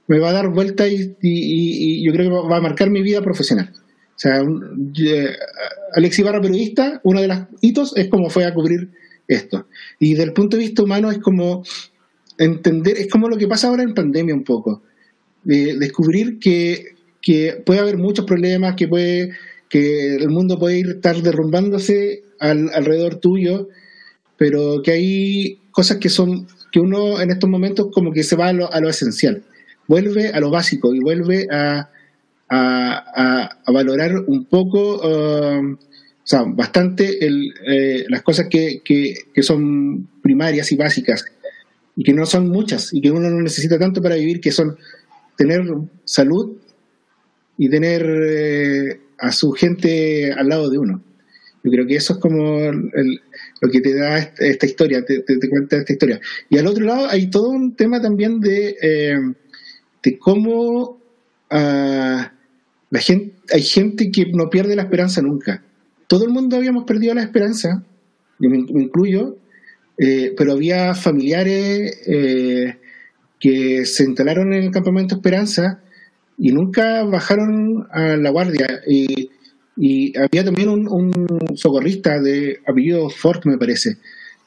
me 0.09 0.19
va 0.19 0.29
a 0.31 0.33
dar 0.33 0.49
vuelta 0.49 0.87
y, 0.89 1.15
y- 1.21 2.03
yo 2.05 2.11
creo 2.11 2.25
que 2.29 2.49
va- 2.49 2.57
a 2.57 2.61
marcar 2.61 2.89
mi 2.89 3.01
vida 3.01 3.21
profesional. 3.21 3.71
O 3.73 4.19
sea, 4.19 4.41
un- 4.43 4.91
yo- 4.93 5.05
Alex 5.93 6.19
Ibarra, 6.19 6.41
periodista, 6.41 6.99
uno 7.03 7.21
de 7.21 7.27
los 7.29 7.37
hitos 7.61 7.95
es 7.95 8.09
como 8.09 8.29
fue 8.29 8.43
a 8.45 8.53
cubrir 8.53 8.89
esto. 9.27 9.67
Y 9.99 10.11
desde 10.11 10.23
el 10.25 10.33
punto 10.33 10.57
de 10.57 10.63
vista 10.63 10.83
humano 10.83 11.09
es 11.11 11.19
como 11.19 11.63
entender, 12.37 12.97
es 12.97 13.07
como 13.07 13.29
lo 13.29 13.37
que 13.37 13.47
pasa 13.47 13.67
ahora 13.69 13.83
en 13.83 13.93
pandemia 13.93 14.35
un 14.35 14.43
poco. 14.43 14.83
descubrir 15.43 16.37
que, 16.39 16.95
que, 17.21 17.61
puede 17.65 17.79
haber 17.79 17.97
muchos 17.97 18.25
problemas, 18.25 18.75
que 18.75 18.87
puede 18.87 19.31
que 19.69 20.15
el 20.15 20.29
mundo 20.29 20.57
puede 20.59 20.79
ir 20.79 20.87
estar 20.89 21.15
derrumbándose 21.21 22.23
alrededor 22.39 23.15
tuyo, 23.17 23.69
pero 24.37 24.81
que 24.83 24.91
hay 24.91 25.59
cosas 25.71 25.97
que 25.97 26.09
son 26.09 26.47
que 26.71 26.79
uno 26.79 27.21
en 27.21 27.29
estos 27.31 27.49
momentos 27.49 27.87
como 27.93 28.11
que 28.11 28.23
se 28.23 28.35
va 28.35 28.47
a 28.49 28.53
lo, 28.53 28.71
a 28.73 28.79
lo 28.79 28.89
esencial, 28.89 29.43
vuelve 29.89 30.29
a 30.29 30.39
lo 30.39 30.51
básico 30.51 30.93
y 30.93 30.99
vuelve 30.99 31.47
a, 31.51 31.89
a, 32.47 33.49
a, 33.65 33.71
valorar 33.71 34.15
un 34.27 34.45
poco, 34.45 35.01
um, 35.01 35.73
o 35.73 35.77
sea, 36.23 36.43
bastante 36.43 37.25
el, 37.25 37.53
eh, 37.67 38.05
las 38.07 38.21
cosas 38.21 38.47
que, 38.49 38.81
que, 38.85 39.15
que, 39.33 39.41
son 39.41 40.07
primarias 40.21 40.71
y 40.71 40.75
básicas 40.77 41.25
y 41.95 42.03
que 42.03 42.13
no 42.13 42.27
son 42.27 42.49
muchas 42.49 42.93
y 42.93 43.01
que 43.01 43.09
uno 43.09 43.31
no 43.31 43.41
necesita 43.41 43.79
tanto 43.79 43.99
para 44.01 44.15
vivir, 44.15 44.39
que 44.39 44.51
son 44.51 44.77
tener 45.35 45.61
salud 46.05 46.57
y 47.57 47.67
tener 47.67 48.05
eh, 48.05 48.99
a 49.17 49.31
su 49.31 49.51
gente 49.53 50.31
al 50.33 50.49
lado 50.49 50.69
de 50.69 50.77
uno. 50.77 51.03
Yo 51.63 51.71
creo 51.71 51.87
que 51.87 51.95
eso 51.95 52.13
es 52.13 52.19
como 52.19 52.71
lo 52.71 53.69
que 53.69 53.81
te 53.81 53.93
da 53.95 54.17
esta, 54.17 54.65
historia, 54.65 55.03
te, 55.03 55.23
cuenta 55.49 55.77
esta 55.77 55.91
historia. 55.91 56.21
Y 56.49 56.57
al 56.57 56.67
otro 56.67 56.85
lado 56.85 57.07
hay 57.09 57.29
todo 57.29 57.49
un 57.49 57.75
tema 57.75 58.01
también 58.01 58.39
de, 58.39 58.77
eh, 58.81 59.17
de 60.03 60.17
cómo 60.17 60.99
ah, 61.49 62.33
la 62.89 62.99
gente, 62.99 63.35
hay 63.51 63.63
gente 63.63 64.11
que 64.11 64.25
no 64.33 64.49
pierde 64.49 64.75
la 64.75 64.83
esperanza 64.83 65.21
nunca. 65.21 65.63
Todo 66.07 66.25
el 66.25 66.31
mundo 66.31 66.57
habíamos 66.57 66.85
perdido 66.85 67.13
la 67.13 67.21
esperanza, 67.21 67.83
yo 68.39 68.49
me, 68.49 68.57
incluyo, 68.57 69.37
eh, 69.97 70.33
pero 70.37 70.53
había 70.53 70.95
familiares 70.95 72.01
eh, 72.07 72.77
que 73.39 73.85
se 73.85 74.03
instalaron 74.05 74.53
en 74.53 74.63
el 74.63 74.71
campamento 74.71 75.15
Esperanza 75.15 75.81
y 76.37 76.51
nunca 76.51 77.03
bajaron 77.03 77.87
a 77.91 78.15
la 78.15 78.29
guardia. 78.29 78.81
Y, 78.87 79.29
había 80.17 80.43
también 80.43 80.67
un, 80.67 81.55
socorrista 81.55 82.19
de 82.19 82.59
apellido 82.67 83.09
Ford, 83.09 83.39
me 83.45 83.57
parece, 83.57 83.97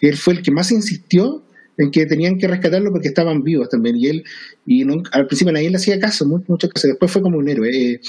él 0.01 0.17
fue 0.17 0.35
el 0.35 0.43
que 0.43 0.51
más 0.51 0.71
insistió 0.73 1.43
en 1.79 1.91
que 1.91 2.07
tenían 2.07 2.39
que 2.39 2.49
rescatarlo 2.49 2.91
porque 2.93 3.09
estaban 3.09 3.43
vivos 3.43 3.69
también. 3.69 3.97
Y 3.97 4.09
él, 4.09 4.25
y 4.67 4.83
al 5.13 5.27
principio 5.27 5.53
nadie 5.53 5.71
le 5.71 5.77
hacía 5.77 5.99
caso, 5.99 6.27
mucho, 6.27 6.69
caso. 6.69 6.89
Después 6.89 7.11
fue 7.11 7.23
como 7.23 7.39
un 7.39 7.49
héroe. 7.49 7.71
Eh, 7.71 8.01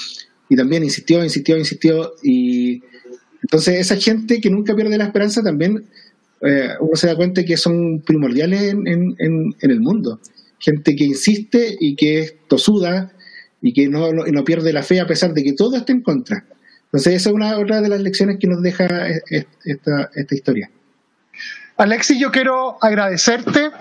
y 0.48 0.56
también 0.56 0.84
insistió, 0.84 1.22
insistió, 1.24 1.56
insistió. 1.56 2.14
Y 2.22 2.82
entonces 3.42 3.80
esa 3.80 3.96
gente 3.96 4.40
que 4.40 4.50
nunca 4.50 4.74
pierde 4.74 4.98
la 4.98 5.04
esperanza 5.04 5.42
también 5.42 5.84
eh, 6.40 6.74
uno 6.80 6.94
se 6.94 7.06
da 7.06 7.16
cuenta 7.16 7.42
que 7.44 7.56
son 7.56 8.00
primordiales 8.00 8.62
en, 8.62 8.86
en, 8.86 9.54
el 9.60 9.80
mundo. 9.80 10.20
Gente 10.58 10.94
que 10.94 11.04
insiste 11.04 11.76
y 11.80 11.96
que 11.96 12.20
es 12.20 12.34
tosuda 12.48 13.12
y 13.62 13.72
que 13.72 13.88
no, 13.88 14.12
no, 14.12 14.44
pierde 14.44 14.72
la 14.72 14.82
fe 14.82 15.00
a 15.00 15.06
pesar 15.06 15.32
de 15.32 15.42
que 15.42 15.54
todo 15.54 15.76
esté 15.76 15.92
en 15.92 16.02
contra. 16.02 16.44
Entonces, 16.84 17.14
esa 17.14 17.30
es 17.30 17.34
una 17.34 17.58
otra 17.58 17.80
de 17.80 17.88
las 17.88 18.00
lecciones 18.02 18.36
que 18.38 18.46
nos 18.46 18.62
deja 18.62 19.08
esta, 19.64 20.10
esta 20.14 20.34
historia. 20.34 20.70
Alexis, 21.76 22.18
yo 22.18 22.30
quiero 22.30 22.78
agradecerte 22.80 23.72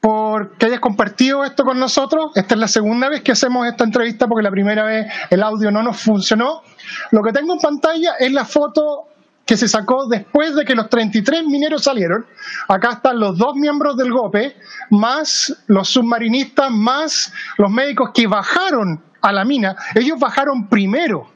por 0.00 0.56
que 0.56 0.66
hayas 0.66 0.80
compartido 0.80 1.44
esto 1.44 1.64
con 1.64 1.80
nosotros. 1.80 2.30
Esta 2.36 2.54
es 2.54 2.60
la 2.60 2.68
segunda 2.68 3.08
vez 3.08 3.22
que 3.22 3.32
hacemos 3.32 3.66
esta 3.66 3.82
entrevista 3.82 4.28
porque 4.28 4.44
la 4.44 4.50
primera 4.50 4.84
vez 4.84 5.06
el 5.30 5.42
audio 5.42 5.72
no 5.72 5.82
nos 5.82 6.00
funcionó. 6.00 6.62
Lo 7.10 7.22
que 7.22 7.32
tengo 7.32 7.54
en 7.54 7.58
pantalla 7.58 8.14
es 8.20 8.32
la 8.32 8.44
foto 8.44 9.08
que 9.44 9.56
se 9.56 9.66
sacó 9.68 10.06
después 10.06 10.54
de 10.54 10.64
que 10.64 10.74
los 10.74 10.88
33 10.88 11.44
mineros 11.46 11.82
salieron. 11.84 12.26
Acá 12.68 12.92
están 12.94 13.18
los 13.18 13.38
dos 13.38 13.56
miembros 13.56 13.96
del 13.96 14.12
GOPE, 14.12 14.56
más 14.90 15.56
los 15.66 15.88
submarinistas, 15.88 16.70
más 16.70 17.32
los 17.58 17.70
médicos 17.70 18.10
que 18.14 18.26
bajaron 18.26 19.00
a 19.22 19.32
la 19.32 19.44
mina. 19.44 19.76
Ellos 19.94 20.18
bajaron 20.18 20.68
primero. 20.68 21.35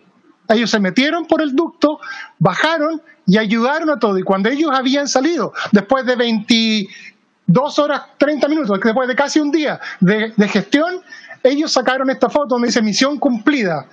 Ellos 0.51 0.71
se 0.71 0.79
metieron 0.79 1.27
por 1.27 1.41
el 1.41 1.55
ducto, 1.55 2.01
bajaron 2.39 3.01
y 3.27 3.39
ayudaron 3.39 3.91
a 3.91 3.99
todo. 3.99 4.19
Y 4.19 4.23
cuando 4.23 4.49
ellos 4.49 4.71
habían 4.73 5.09
salido, 5.09 5.53
después 5.73 6.05
de 6.05 6.17
22 6.17 7.79
horas 7.79 8.03
30 8.19 8.49
minutos, 8.49 8.79
después 8.83 9.09
de 9.09 9.17
casi 9.17 9.41
un 9.41 9.51
día 9.51 9.81
de, 10.01 10.33
gestión, 10.49 11.01
ellos 11.43 11.73
sacaron 11.73 12.11
esta 12.11 12.29
foto 12.29 12.49
donde 12.57 12.69
dice 12.69 12.83
misión 12.83 13.19
cumplida. 13.19 13.87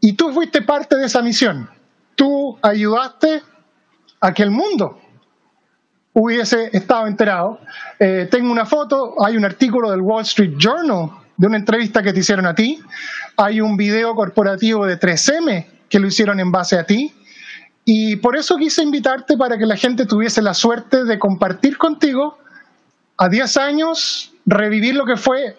Y 0.00 0.12
tú 0.12 0.32
fuiste 0.32 0.62
parte 0.62 0.96
de 0.96 1.06
esa 1.06 1.22
misión 1.22 1.68
tú 2.18 2.58
ayudaste 2.62 3.42
a 4.20 4.34
que 4.34 4.42
el 4.42 4.50
mundo 4.50 5.00
hubiese 6.12 6.68
estado 6.76 7.06
enterado. 7.06 7.60
Eh, 8.00 8.26
tengo 8.28 8.50
una 8.50 8.66
foto, 8.66 9.14
hay 9.24 9.36
un 9.36 9.44
artículo 9.44 9.92
del 9.92 10.00
Wall 10.00 10.22
Street 10.22 10.54
Journal 10.58 11.10
de 11.36 11.46
una 11.46 11.56
entrevista 11.56 12.02
que 12.02 12.12
te 12.12 12.18
hicieron 12.18 12.44
a 12.46 12.54
ti, 12.56 12.82
hay 13.38 13.62
un 13.62 13.78
video 13.78 14.14
corporativo 14.14 14.84
de 14.84 15.00
3M 15.00 15.66
que 15.88 15.98
lo 15.98 16.08
hicieron 16.08 16.38
en 16.40 16.52
base 16.52 16.76
a 16.76 16.84
ti, 16.84 17.14
y 17.86 18.16
por 18.16 18.36
eso 18.36 18.56
quise 18.56 18.82
invitarte 18.82 19.38
para 19.38 19.56
que 19.56 19.64
la 19.64 19.76
gente 19.76 20.04
tuviese 20.04 20.42
la 20.42 20.52
suerte 20.52 21.04
de 21.04 21.18
compartir 21.18 21.78
contigo 21.78 22.36
a 23.16 23.30
10 23.30 23.56
años, 23.56 24.34
revivir 24.44 24.94
lo 24.94 25.06
que 25.06 25.16
fue 25.16 25.56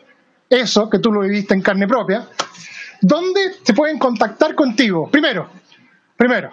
eso, 0.47 0.87
que 0.91 0.99
tú 0.99 1.11
lo 1.11 1.21
viviste 1.21 1.55
en 1.55 1.61
carne 1.61 1.87
propia. 1.87 2.27
¿Dónde 3.01 3.55
se 3.63 3.73
pueden 3.73 3.97
contactar 3.97 4.53
contigo? 4.53 5.09
Primero, 5.09 5.49
Primero, 6.19 6.51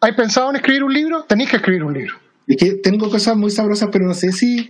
¿hay 0.00 0.14
pensado 0.14 0.50
en 0.50 0.56
escribir 0.56 0.82
un 0.82 0.92
libro? 0.92 1.22
Tenéis 1.22 1.48
que 1.48 1.58
escribir 1.58 1.84
un 1.84 1.94
libro. 1.94 2.16
Es 2.48 2.56
que 2.56 2.72
tengo 2.72 3.08
cosas 3.08 3.36
muy 3.36 3.52
sabrosas, 3.52 3.88
pero 3.92 4.04
no 4.04 4.14
sé 4.14 4.32
si, 4.32 4.68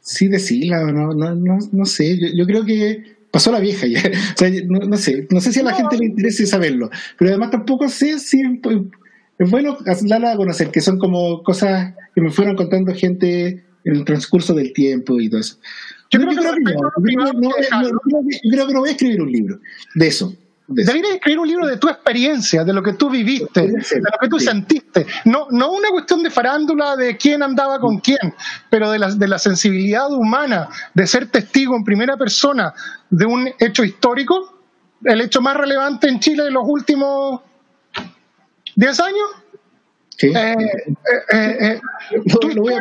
si 0.00 0.28
decirla 0.28 0.80
o 0.80 0.86
no, 0.86 1.12
no, 1.12 1.34
no, 1.34 1.58
no 1.70 1.84
sé. 1.84 2.18
Yo, 2.34 2.46
creo 2.46 2.64
que 2.64 3.13
pasó 3.34 3.50
la 3.50 3.58
vieja 3.58 3.88
ya. 3.88 4.00
O 4.34 4.38
sea, 4.38 4.48
no, 4.68 4.96
sé, 4.96 5.26
no 5.28 5.40
sé 5.40 5.52
si 5.52 5.58
a 5.58 5.64
la 5.64 5.74
gente 5.74 5.98
le 5.98 6.04
interesa 6.06 6.46
saberlo, 6.46 6.88
pero 7.18 7.30
además 7.30 7.50
tampoco 7.50 7.88
sé 7.88 8.20
si 8.20 8.40
es 8.40 9.50
bueno 9.50 9.76
darla 10.02 10.32
a 10.32 10.36
conocer, 10.36 10.70
que 10.70 10.80
son 10.80 10.98
como 10.98 11.42
cosas 11.42 11.94
que 12.14 12.20
me 12.20 12.30
fueron 12.30 12.54
contando 12.54 12.94
gente 12.94 13.64
en 13.84 13.96
el 13.96 14.04
transcurso 14.04 14.54
del 14.54 14.72
tiempo 14.72 15.18
y 15.20 15.28
todo 15.28 15.40
eso. 15.40 15.58
Yo 16.12 16.20
creo 16.20 16.30
que 16.30 16.36
no 18.72 18.80
voy 18.80 18.88
a 18.88 18.92
escribir 18.92 19.20
un 19.20 19.32
libro 19.32 19.58
de 19.96 20.06
eso. 20.06 20.32
Deberías 20.66 21.16
escribir 21.16 21.38
un 21.38 21.48
libro 21.48 21.66
de 21.66 21.76
tu 21.76 21.88
experiencia, 21.90 22.64
de 22.64 22.72
lo 22.72 22.82
que 22.82 22.94
tú 22.94 23.10
viviste, 23.10 23.60
de 23.60 24.00
lo 24.00 24.18
que 24.18 24.28
tú 24.28 24.40
sentiste. 24.40 25.06
No, 25.26 25.46
no 25.50 25.72
una 25.72 25.90
cuestión 25.90 26.22
de 26.22 26.30
farándula 26.30 26.96
de 26.96 27.18
quién 27.18 27.42
andaba 27.42 27.78
con 27.78 27.98
quién, 27.98 28.34
pero 28.70 28.90
de 28.90 28.98
la, 28.98 29.14
de 29.14 29.28
la 29.28 29.38
sensibilidad 29.38 30.10
humana, 30.10 30.68
de 30.94 31.06
ser 31.06 31.26
testigo 31.26 31.76
en 31.76 31.84
primera 31.84 32.16
persona 32.16 32.72
de 33.10 33.26
un 33.26 33.50
hecho 33.58 33.84
histórico, 33.84 34.58
el 35.04 35.20
hecho 35.20 35.42
más 35.42 35.54
relevante 35.54 36.08
en 36.08 36.18
Chile 36.18 36.44
de 36.44 36.50
los 36.50 36.64
últimos 36.66 37.42
10 38.74 39.00
años. 39.00 39.30
Sí. 40.16 40.28
Eh, 40.28 40.56
eh, 41.32 41.56
eh, 41.60 41.80
lo, 42.54 42.62
voy 42.62 42.74
a 42.74 42.80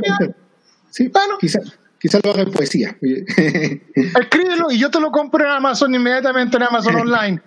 Sí, 0.89 1.07
bueno, 1.07 1.37
quizás 1.39 1.63
Quizás 2.03 2.19
lo 2.21 2.31
haga 2.31 2.41
en 2.41 2.51
poesía. 2.51 2.97
Escríbelo 3.01 4.69
y 4.69 4.77
yo 4.77 4.91
te 4.91 4.99
lo 4.99 5.09
compro 5.09 5.45
en 5.45 5.51
Amazon 5.51 5.95
inmediatamente 5.95 6.57
en 6.57 6.63
Amazon 6.63 6.95
Online. 6.97 7.41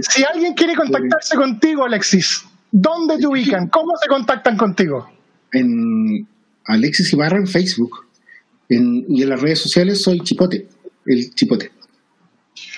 Si 0.00 0.24
alguien 0.24 0.54
quiere 0.54 0.74
contactarse 0.74 1.36
contigo, 1.36 1.84
Alexis, 1.84 2.44
¿dónde 2.72 3.16
te 3.18 3.28
ubican? 3.28 3.68
¿Cómo 3.68 3.92
se 3.96 4.08
contactan 4.08 4.56
contigo? 4.56 5.08
En 5.52 6.26
Alexis 6.64 7.12
Ibarra 7.12 7.36
en 7.36 7.46
Facebook. 7.46 8.04
y 8.68 9.22
en 9.22 9.28
las 9.28 9.40
redes 9.40 9.60
sociales 9.60 10.02
soy 10.02 10.18
Chipote, 10.18 10.66
el 11.06 11.32
Chipote. 11.36 11.70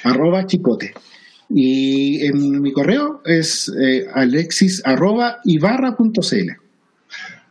Arroba 0.02 0.44
Chipote. 0.44 0.92
Y 1.48 2.26
en 2.26 2.60
mi 2.60 2.70
correo 2.74 3.22
es 3.24 3.72
eh, 3.80 4.06
alexis 4.12 4.82
arroba 4.84 5.38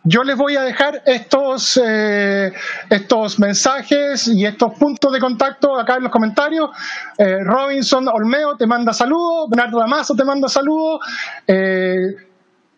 yo 0.04 0.24
les 0.24 0.36
voy 0.36 0.58
a 0.58 0.64
dejar 0.64 1.02
estos, 1.06 1.80
eh, 1.82 2.52
estos 2.90 3.40
mensajes 3.40 4.28
y 4.28 4.46
estos 4.46 4.74
puntos 4.74 5.14
de 5.14 5.20
contacto 5.20 5.80
acá 5.80 5.96
en 5.96 6.04
los 6.04 6.12
comentarios. 6.12 6.70
Eh, 7.18 7.38
Robinson 7.44 8.08
Olmeo 8.10 8.58
te 8.58 8.68
manda 8.68 8.92
saludos, 8.92 9.50
Bernardo 9.50 9.80
Damaso 9.80 10.14
te 10.14 10.26
manda 10.26 10.50
saludos, 10.50 11.00
eh, 11.48 12.16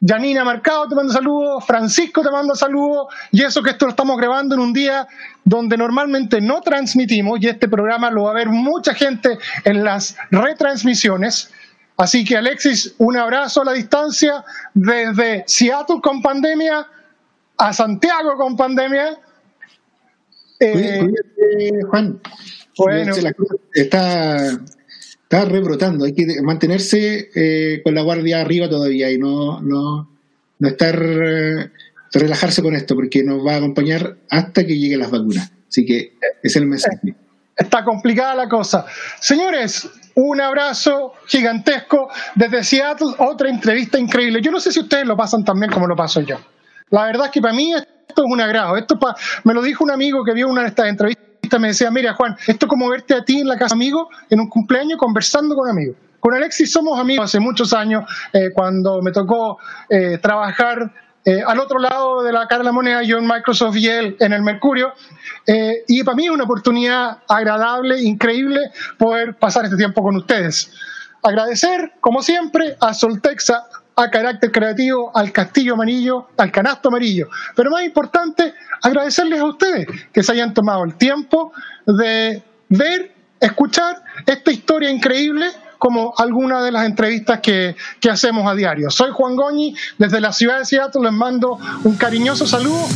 Janina 0.06 0.44
Marcado 0.44 0.88
te 0.88 0.94
manda 0.94 1.14
saludos, 1.14 1.66
Francisco 1.66 2.22
te 2.22 2.30
manda 2.30 2.54
saludos, 2.54 3.08
y 3.32 3.42
eso 3.42 3.64
que 3.64 3.72
esto 3.72 3.86
lo 3.86 3.92
estamos 3.92 4.18
grabando 4.18 4.54
en 4.54 4.62
un 4.62 4.72
día 4.72 5.08
donde 5.44 5.78
normalmente 5.78 6.40
no 6.42 6.62
transmitimos, 6.62 7.40
y 7.42 7.48
este 7.48 7.68
programa 7.68 8.12
lo 8.12 8.26
va 8.26 8.32
a 8.32 8.36
ver 8.36 8.50
mucha 8.50 8.94
gente 8.94 9.40
en 9.64 9.84
las 9.84 10.16
retransmisiones. 10.30 11.52
Así 11.98 12.24
que 12.24 12.38
Alexis, 12.38 12.94
un 13.00 13.18
abrazo 13.18 13.62
a 13.62 13.66
la 13.66 13.72
distancia 13.72 14.44
desde 14.74 15.44
Seattle 15.48 16.02
con 16.04 16.22
pandemia 16.22 16.86
a 17.58 17.74
Santiago 17.74 18.36
con 18.38 18.56
pandemia. 18.56 19.20
Eh, 20.60 21.02
Juan. 21.90 22.22
Bueno. 22.78 23.14
está, 23.74 24.38
está 25.24 25.46
rebrotando. 25.46 26.06
Hay 26.06 26.14
que 26.14 26.42
mantenerse 26.42 27.30
eh, 27.36 27.82
con 27.84 27.96
la 27.96 28.02
guardia 28.02 28.42
arriba 28.42 28.70
todavía 28.70 29.12
y 29.12 29.18
no, 29.18 29.62
no, 29.62 30.10
no 30.60 30.68
estar. 30.68 30.96
relajarse 32.14 32.62
con 32.62 32.76
esto, 32.76 32.96
porque 32.96 33.24
nos 33.24 33.46
va 33.46 33.56
a 33.56 33.58
acompañar 33.58 34.18
hasta 34.30 34.66
que 34.66 34.78
lleguen 34.78 35.00
las 35.00 35.12
vacunas. 35.12 35.52
Así 35.68 35.86
que 35.86 36.14
es 36.42 36.56
el 36.56 36.66
mensaje. 36.66 37.16
Está 37.56 37.84
complicada 37.84 38.36
la 38.36 38.50
cosa. 38.50 38.86
Señores, 39.20 39.90
un 40.16 40.40
abrazo 40.40 41.14
gigantesco 41.28 42.10
desde 42.36 42.64
Seattle, 42.64 43.16
otra 43.18 43.50
entrevista 43.50 44.00
increíble. 44.00 44.42
Yo 44.42 44.52
no 44.52 44.60
sé 44.60 44.72
si 44.72 44.80
ustedes 44.80 45.06
lo 45.06 45.18
pasan 45.18 45.44
tan 45.44 45.60
bien 45.60 45.72
como 45.72 45.88
lo 45.88 45.96
paso 45.96 46.22
yo. 46.22 46.38
La 46.90 47.06
verdad 47.06 47.26
es 47.26 47.32
que 47.32 47.42
para 47.42 47.54
mí 47.54 47.74
esto 47.74 48.24
es 48.24 48.32
un 48.32 48.40
agrado. 48.40 48.78
Esto 48.78 49.00
me 49.44 49.54
lo 49.54 49.62
dijo 49.62 49.84
un 49.84 49.92
amigo 49.92 50.24
que 50.24 50.34
vio 50.34 50.48
una 50.48 50.62
de 50.62 50.68
estas 50.68 50.88
entrevistas, 50.88 51.60
me 51.60 51.70
decía, 51.70 51.90
mira 51.92 52.14
Juan, 52.14 52.36
esto 52.48 52.66
es 52.66 52.70
como 52.70 52.90
verte 52.90 53.14
a 53.14 53.24
ti 53.24 53.40
en 53.40 53.48
la 53.48 53.58
casa 53.58 53.76
amigo 53.76 54.10
en 54.30 54.40
un 54.40 54.50
cumpleaños 54.50 54.98
conversando 54.98 55.56
con 55.56 55.70
amigos. 55.70 55.96
Con 56.20 56.34
Alexis 56.34 56.72
somos 56.72 57.00
amigos 57.00 57.26
hace 57.26 57.40
muchos 57.40 57.72
años, 57.72 58.04
eh, 58.34 58.50
cuando 58.54 59.02
me 59.02 59.12
tocó 59.12 59.60
eh, 59.90 60.18
trabajar 60.18 60.92
eh, 61.24 61.42
al 61.46 61.60
otro 61.60 61.78
lado 61.80 62.24
de 62.24 62.34
la 62.34 62.48
cara 62.48 62.60
de 62.60 62.66
la 62.66 62.72
moneda, 62.72 63.04
yo 63.04 63.18
en 63.20 63.28
Microsoft 63.28 63.76
y 63.78 63.88
él 63.88 64.18
en 64.20 64.34
el 64.34 64.42
Mercurio. 64.42 64.94
y 65.88 66.04
para 66.04 66.16
mí 66.16 66.26
es 66.26 66.32
una 66.32 66.44
oportunidad 66.44 67.20
agradable, 67.28 68.02
increíble 68.02 68.60
poder 68.98 69.36
pasar 69.36 69.66
este 69.66 69.78
tiempo 69.78 70.02
con 70.02 70.16
ustedes. 70.16 70.72
Agradecer, 71.22 71.94
como 72.02 72.22
siempre, 72.22 72.76
a 72.80 72.94
Soltexa, 72.94 73.64
a 73.96 74.10
Carácter 74.10 74.52
Creativo, 74.52 75.12
al 75.16 75.32
Castillo 75.32 75.74
Amarillo, 75.74 76.28
al 76.38 76.52
Canasto 76.52 76.90
Amarillo. 76.90 77.30
Pero 77.56 77.72
más 77.72 77.84
importante, 77.84 78.54
agradecerles 78.82 79.40
a 79.40 79.46
ustedes 79.46 79.88
que 80.12 80.22
se 80.22 80.32
hayan 80.34 80.54
tomado 80.54 80.84
el 80.84 80.96
tiempo 80.96 81.54
de 81.86 82.44
ver, 82.70 83.14
escuchar 83.40 84.02
esta 84.26 84.52
historia 84.52 84.90
increíble 84.90 85.48
como 85.78 86.14
alguna 86.18 86.64
de 86.64 86.72
las 86.72 86.86
entrevistas 86.86 87.40
que, 87.42 87.76
que, 88.00 88.10
hacemos 88.10 88.48
a 88.48 88.56
diario. 88.56 88.90
Soy 88.90 89.12
Juan 89.12 89.36
Goñi, 89.36 89.76
desde 89.98 90.20
la 90.20 90.34
ciudad 90.34 90.60
de 90.60 90.66
Seattle 90.66 91.04
les 91.04 91.12
mando 91.12 91.60
un 91.84 91.96
cariñoso 91.96 92.48
saludo. 92.48 92.88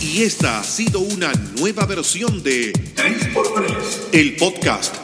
Y 0.00 0.22
esta 0.22 0.60
ha 0.60 0.64
sido 0.64 1.00
una 1.00 1.30
nueva 1.58 1.86
versión 1.86 2.42
de 2.42 2.72
3x3, 2.72 4.08
el 4.12 4.36
podcast 4.36 5.03